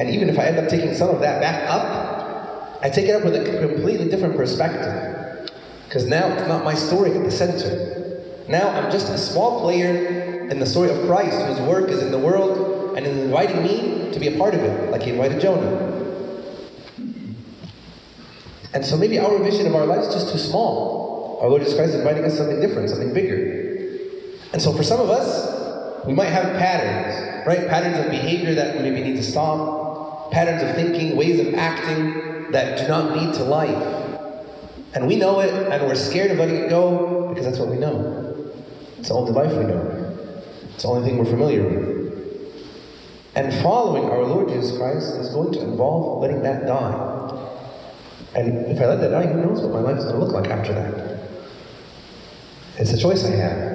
And 0.00 0.10
even 0.10 0.28
if 0.28 0.36
I 0.40 0.46
end 0.46 0.58
up 0.58 0.68
taking 0.68 0.92
some 0.92 1.08
of 1.08 1.20
that 1.20 1.40
back 1.40 1.70
up, 1.70 2.80
I 2.82 2.90
take 2.90 3.08
it 3.08 3.12
up 3.12 3.24
with 3.24 3.36
a 3.36 3.60
completely 3.60 4.08
different 4.08 4.36
perspective. 4.36 5.52
Because 5.84 6.06
now 6.06 6.26
it's 6.32 6.48
not 6.48 6.64
my 6.64 6.74
story 6.74 7.12
at 7.12 7.22
the 7.22 7.30
center. 7.30 8.24
Now 8.48 8.70
I'm 8.70 8.90
just 8.90 9.08
a 9.08 9.18
small 9.18 9.60
player 9.60 10.48
in 10.48 10.58
the 10.58 10.66
story 10.66 10.90
of 10.90 11.06
Christ 11.06 11.40
whose 11.46 11.60
work 11.60 11.90
is 11.90 12.02
in 12.02 12.10
the 12.10 12.18
world 12.18 12.96
and 12.96 13.06
is 13.06 13.16
inviting 13.18 13.62
me 13.62 14.10
to 14.10 14.18
be 14.18 14.34
a 14.34 14.36
part 14.36 14.54
of 14.54 14.62
it, 14.62 14.90
like 14.90 15.02
he 15.02 15.10
invited 15.10 15.40
Jonah. 15.40 16.03
And 18.74 18.84
so 18.84 18.96
maybe 18.96 19.20
our 19.20 19.38
vision 19.38 19.68
of 19.68 19.74
our 19.76 19.86
life 19.86 20.00
is 20.00 20.12
just 20.12 20.32
too 20.32 20.38
small. 20.38 21.38
Our 21.40 21.48
Lord 21.48 21.62
Jesus 21.62 21.76
Christ 21.76 21.90
is 21.90 22.00
inviting 22.00 22.24
us 22.24 22.36
something 22.36 22.60
different, 22.60 22.90
something 22.90 23.14
bigger. 23.14 23.64
And 24.52 24.60
so 24.60 24.72
for 24.72 24.82
some 24.82 25.00
of 25.00 25.10
us, 25.10 26.06
we 26.06 26.12
might 26.12 26.28
have 26.28 26.58
patterns, 26.58 27.46
right? 27.46 27.68
Patterns 27.68 27.98
of 27.98 28.10
behavior 28.10 28.54
that 28.56 28.80
maybe 28.80 29.00
need 29.00 29.16
to 29.16 29.22
stop, 29.22 30.32
patterns 30.32 30.62
of 30.62 30.74
thinking, 30.74 31.16
ways 31.16 31.38
of 31.38 31.54
acting 31.54 32.50
that 32.50 32.78
do 32.78 32.88
not 32.88 33.16
lead 33.16 33.32
to 33.34 33.44
life. 33.44 34.00
And 34.94 35.06
we 35.06 35.16
know 35.16 35.40
it, 35.40 35.52
and 35.72 35.86
we're 35.86 35.94
scared 35.94 36.32
of 36.32 36.38
letting 36.38 36.56
it 36.56 36.68
go 36.68 37.28
because 37.28 37.44
that's 37.46 37.58
what 37.58 37.68
we 37.68 37.76
know. 37.76 38.52
It's 38.98 39.08
the 39.08 39.14
only 39.14 39.32
life 39.32 39.52
we 39.52 39.64
know. 39.64 40.16
It's 40.74 40.82
the 40.82 40.88
only 40.88 41.08
thing 41.08 41.18
we're 41.18 41.24
familiar 41.24 41.62
with. 41.62 41.94
And 43.36 43.52
following 43.62 44.04
our 44.04 44.24
Lord 44.24 44.48
Jesus 44.48 44.76
Christ 44.76 45.16
is 45.16 45.30
going 45.30 45.52
to 45.54 45.62
involve 45.62 46.22
letting 46.22 46.42
that 46.42 46.66
die. 46.66 47.13
And 48.36 48.66
if 48.66 48.80
I 48.80 48.86
let 48.86 49.00
that 49.00 49.10
die, 49.10 49.26
who 49.26 49.40
knows 49.40 49.60
what 49.60 49.72
my 49.72 49.80
life 49.80 49.98
is 49.98 50.04
going 50.04 50.16
to 50.16 50.24
look 50.24 50.32
like 50.32 50.50
after 50.50 50.74
that? 50.74 51.20
It's 52.76 52.92
a 52.92 52.98
choice 52.98 53.24
I 53.24 53.36
have. 53.36 53.74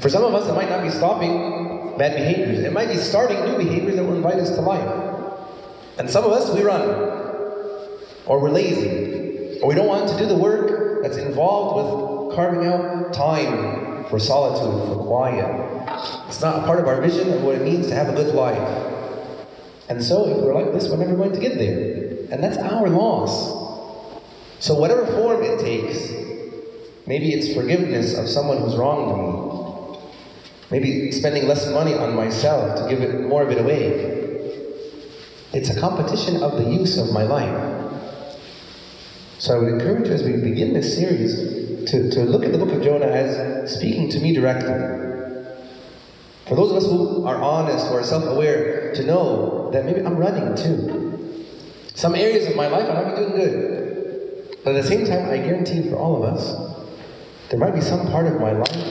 For 0.00 0.08
some 0.08 0.24
of 0.24 0.34
us, 0.34 0.48
it 0.48 0.54
might 0.54 0.68
not 0.68 0.82
be 0.82 0.90
stopping 0.90 1.98
bad 1.98 2.14
behaviors. 2.16 2.60
It 2.60 2.72
might 2.72 2.88
be 2.88 2.96
starting 2.96 3.40
new 3.44 3.56
behaviors 3.56 3.96
that 3.96 4.04
will 4.04 4.14
invite 4.14 4.38
us 4.38 4.50
to 4.50 4.60
life. 4.60 5.34
And 5.98 6.08
some 6.08 6.24
of 6.24 6.32
us, 6.32 6.54
we 6.54 6.62
run. 6.62 6.88
Or 8.26 8.40
we're 8.40 8.50
lazy. 8.50 9.58
Or 9.60 9.68
we 9.68 9.74
don't 9.74 9.88
want 9.88 10.08
to 10.10 10.18
do 10.18 10.26
the 10.26 10.36
work 10.36 11.02
that's 11.02 11.16
involved 11.16 12.28
with 12.28 12.36
carving 12.36 12.66
out 12.66 13.12
time 13.12 14.04
for 14.04 14.20
solitude, 14.20 14.88
for 14.88 15.02
quiet. 15.02 16.28
It's 16.28 16.40
not 16.40 16.66
part 16.66 16.78
of 16.78 16.86
our 16.86 17.00
vision 17.00 17.32
of 17.32 17.42
what 17.42 17.56
it 17.56 17.62
means 17.62 17.88
to 17.88 17.94
have 17.94 18.08
a 18.08 18.12
good 18.12 18.34
life. 18.34 18.92
And 19.88 20.02
so, 20.02 20.28
if 20.28 20.36
we're 20.38 20.54
like 20.54 20.72
this, 20.72 20.88
we're 20.88 20.96
never 20.96 21.16
going 21.16 21.32
to 21.32 21.40
get 21.40 21.58
there. 21.58 22.05
And 22.30 22.42
that's 22.42 22.58
our 22.58 22.88
loss. 22.88 23.66
So, 24.58 24.74
whatever 24.74 25.06
form 25.06 25.42
it 25.42 25.60
takes, 25.60 26.10
maybe 27.06 27.32
it's 27.32 27.54
forgiveness 27.54 28.16
of 28.16 28.28
someone 28.28 28.58
who's 28.58 28.76
wronged 28.76 29.16
me. 29.16 29.46
Maybe 30.70 31.12
spending 31.12 31.46
less 31.46 31.68
money 31.68 31.94
on 31.94 32.16
myself 32.16 32.80
to 32.80 32.88
give 32.88 33.00
it 33.00 33.20
more 33.20 33.42
of 33.42 33.50
it 33.50 33.60
away. 33.60 34.16
It's 35.52 35.70
a 35.70 35.78
competition 35.78 36.42
of 36.42 36.56
the 36.56 36.68
use 36.70 36.98
of 36.98 37.12
my 37.12 37.22
life. 37.22 37.76
So 39.38 39.54
I 39.54 39.58
would 39.58 39.68
encourage 39.68 40.08
you 40.08 40.14
as 40.14 40.22
we 40.24 40.32
begin 40.38 40.72
this 40.72 40.96
series 40.96 41.88
to, 41.90 42.10
to 42.10 42.24
look 42.24 42.44
at 42.44 42.52
the 42.52 42.58
book 42.58 42.72
of 42.72 42.82
Jonah 42.82 43.06
as 43.06 43.76
speaking 43.76 44.08
to 44.10 44.18
me 44.18 44.34
directly. 44.34 44.96
For 46.48 46.54
those 46.54 46.70
of 46.70 46.76
us 46.78 46.86
who 46.86 47.24
are 47.24 47.36
honest 47.36 47.86
or 47.90 48.02
self 48.02 48.24
aware, 48.24 48.94
to 48.94 49.04
know 49.04 49.70
that 49.72 49.84
maybe 49.84 50.00
I'm 50.00 50.16
running 50.16 50.54
too. 50.56 51.05
Some 51.96 52.14
areas 52.14 52.46
of 52.46 52.56
my 52.56 52.68
life 52.68 52.90
I 52.90 52.92
might 52.92 53.16
be 53.16 53.22
doing 53.22 53.36
good. 53.36 54.58
But 54.62 54.76
at 54.76 54.82
the 54.82 54.86
same 54.86 55.06
time, 55.06 55.30
I 55.30 55.38
guarantee 55.38 55.88
for 55.88 55.96
all 55.96 56.22
of 56.22 56.28
us, 56.28 56.54
there 57.48 57.58
might 57.58 57.74
be 57.74 57.80
some 57.80 58.06
part 58.08 58.26
of 58.26 58.38
my 58.38 58.52
life 58.52 58.84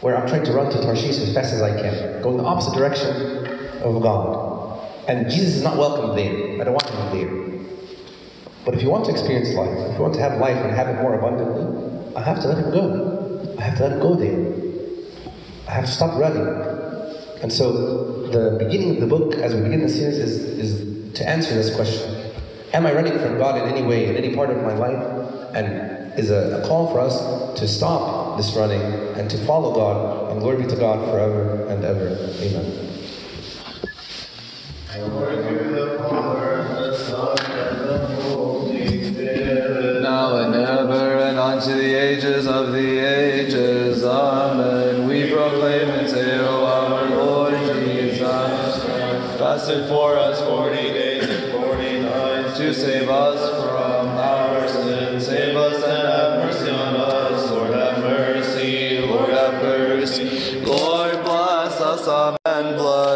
where 0.00 0.16
I'm 0.16 0.26
trying 0.26 0.44
to 0.46 0.52
run 0.52 0.68
to 0.72 0.82
Tarshish 0.82 1.16
as 1.16 1.32
fast 1.32 1.54
as 1.54 1.62
I 1.62 1.80
can, 1.80 2.22
going 2.22 2.38
the 2.38 2.42
opposite 2.42 2.74
direction 2.74 3.14
of 3.84 4.02
God. 4.02 4.80
And 5.06 5.30
Jesus 5.30 5.58
is 5.58 5.62
not 5.62 5.76
welcome 5.76 6.16
there. 6.16 6.60
I 6.60 6.64
don't 6.64 6.74
want 6.74 6.90
him 6.90 7.18
there. 7.18 7.66
But 8.64 8.74
if 8.74 8.82
you 8.82 8.90
want 8.90 9.04
to 9.04 9.12
experience 9.12 9.54
life, 9.54 9.70
if 9.70 9.94
you 9.96 10.02
want 10.02 10.14
to 10.14 10.20
have 10.20 10.40
life 10.40 10.56
and 10.56 10.74
have 10.74 10.88
it 10.88 11.00
more 11.00 11.14
abundantly, 11.14 12.16
I 12.16 12.22
have 12.22 12.40
to 12.42 12.48
let 12.48 12.58
him 12.58 12.72
go. 12.72 13.54
I 13.58 13.62
have 13.62 13.76
to 13.76 13.84
let 13.84 13.92
him 13.92 14.00
go 14.00 14.16
there. 14.16 15.30
I 15.68 15.70
have 15.70 15.84
to 15.84 15.92
stop 15.92 16.18
running. 16.18 16.48
And 17.42 17.52
so 17.52 18.26
the 18.26 18.56
beginning 18.58 18.96
of 18.96 19.00
the 19.02 19.06
book, 19.06 19.36
as 19.36 19.54
we 19.54 19.60
begin 19.60 19.82
the 19.82 19.88
series, 19.88 20.18
is, 20.18 20.40
is 20.58 20.95
to 21.16 21.28
answer 21.28 21.54
this 21.54 21.74
question. 21.74 22.32
Am 22.72 22.86
I 22.86 22.92
running 22.92 23.18
from 23.18 23.38
God 23.38 23.60
in 23.60 23.74
any 23.74 23.86
way, 23.86 24.08
in 24.08 24.16
any 24.16 24.34
part 24.34 24.50
of 24.50 24.62
my 24.62 24.74
life? 24.74 25.02
And 25.54 25.96
is 26.18 26.30
a, 26.30 26.62
a 26.62 26.66
call 26.66 26.90
for 26.90 27.00
us 27.00 27.58
to 27.58 27.68
stop 27.68 28.36
this 28.36 28.54
running 28.54 28.80
and 29.18 29.30
to 29.30 29.38
follow 29.46 29.74
God. 29.74 30.32
And 30.32 30.40
glory 30.40 30.62
be 30.62 30.68
to 30.68 30.76
God 30.76 30.98
forever 31.10 31.66
and 31.66 31.84
ever. 31.84 32.16
Amen. 32.40 32.82
now 40.02 40.36
and 40.36 40.54
ever 40.54 41.18
and 41.18 41.38
unto 41.38 41.74
the 41.74 41.94
ages 41.94 42.46
of 42.46 42.72
the 42.72 42.98
ages. 42.98 44.04
Amen. 44.04 45.08
We 45.08 45.30
proclaim 45.30 45.88
and 45.90 46.08
say, 46.08 46.38
O 46.38 46.64
our 46.64 47.10
Lord 47.10 47.54
Jesus, 47.74 48.84
fasted 49.38 49.88
for 49.88 50.05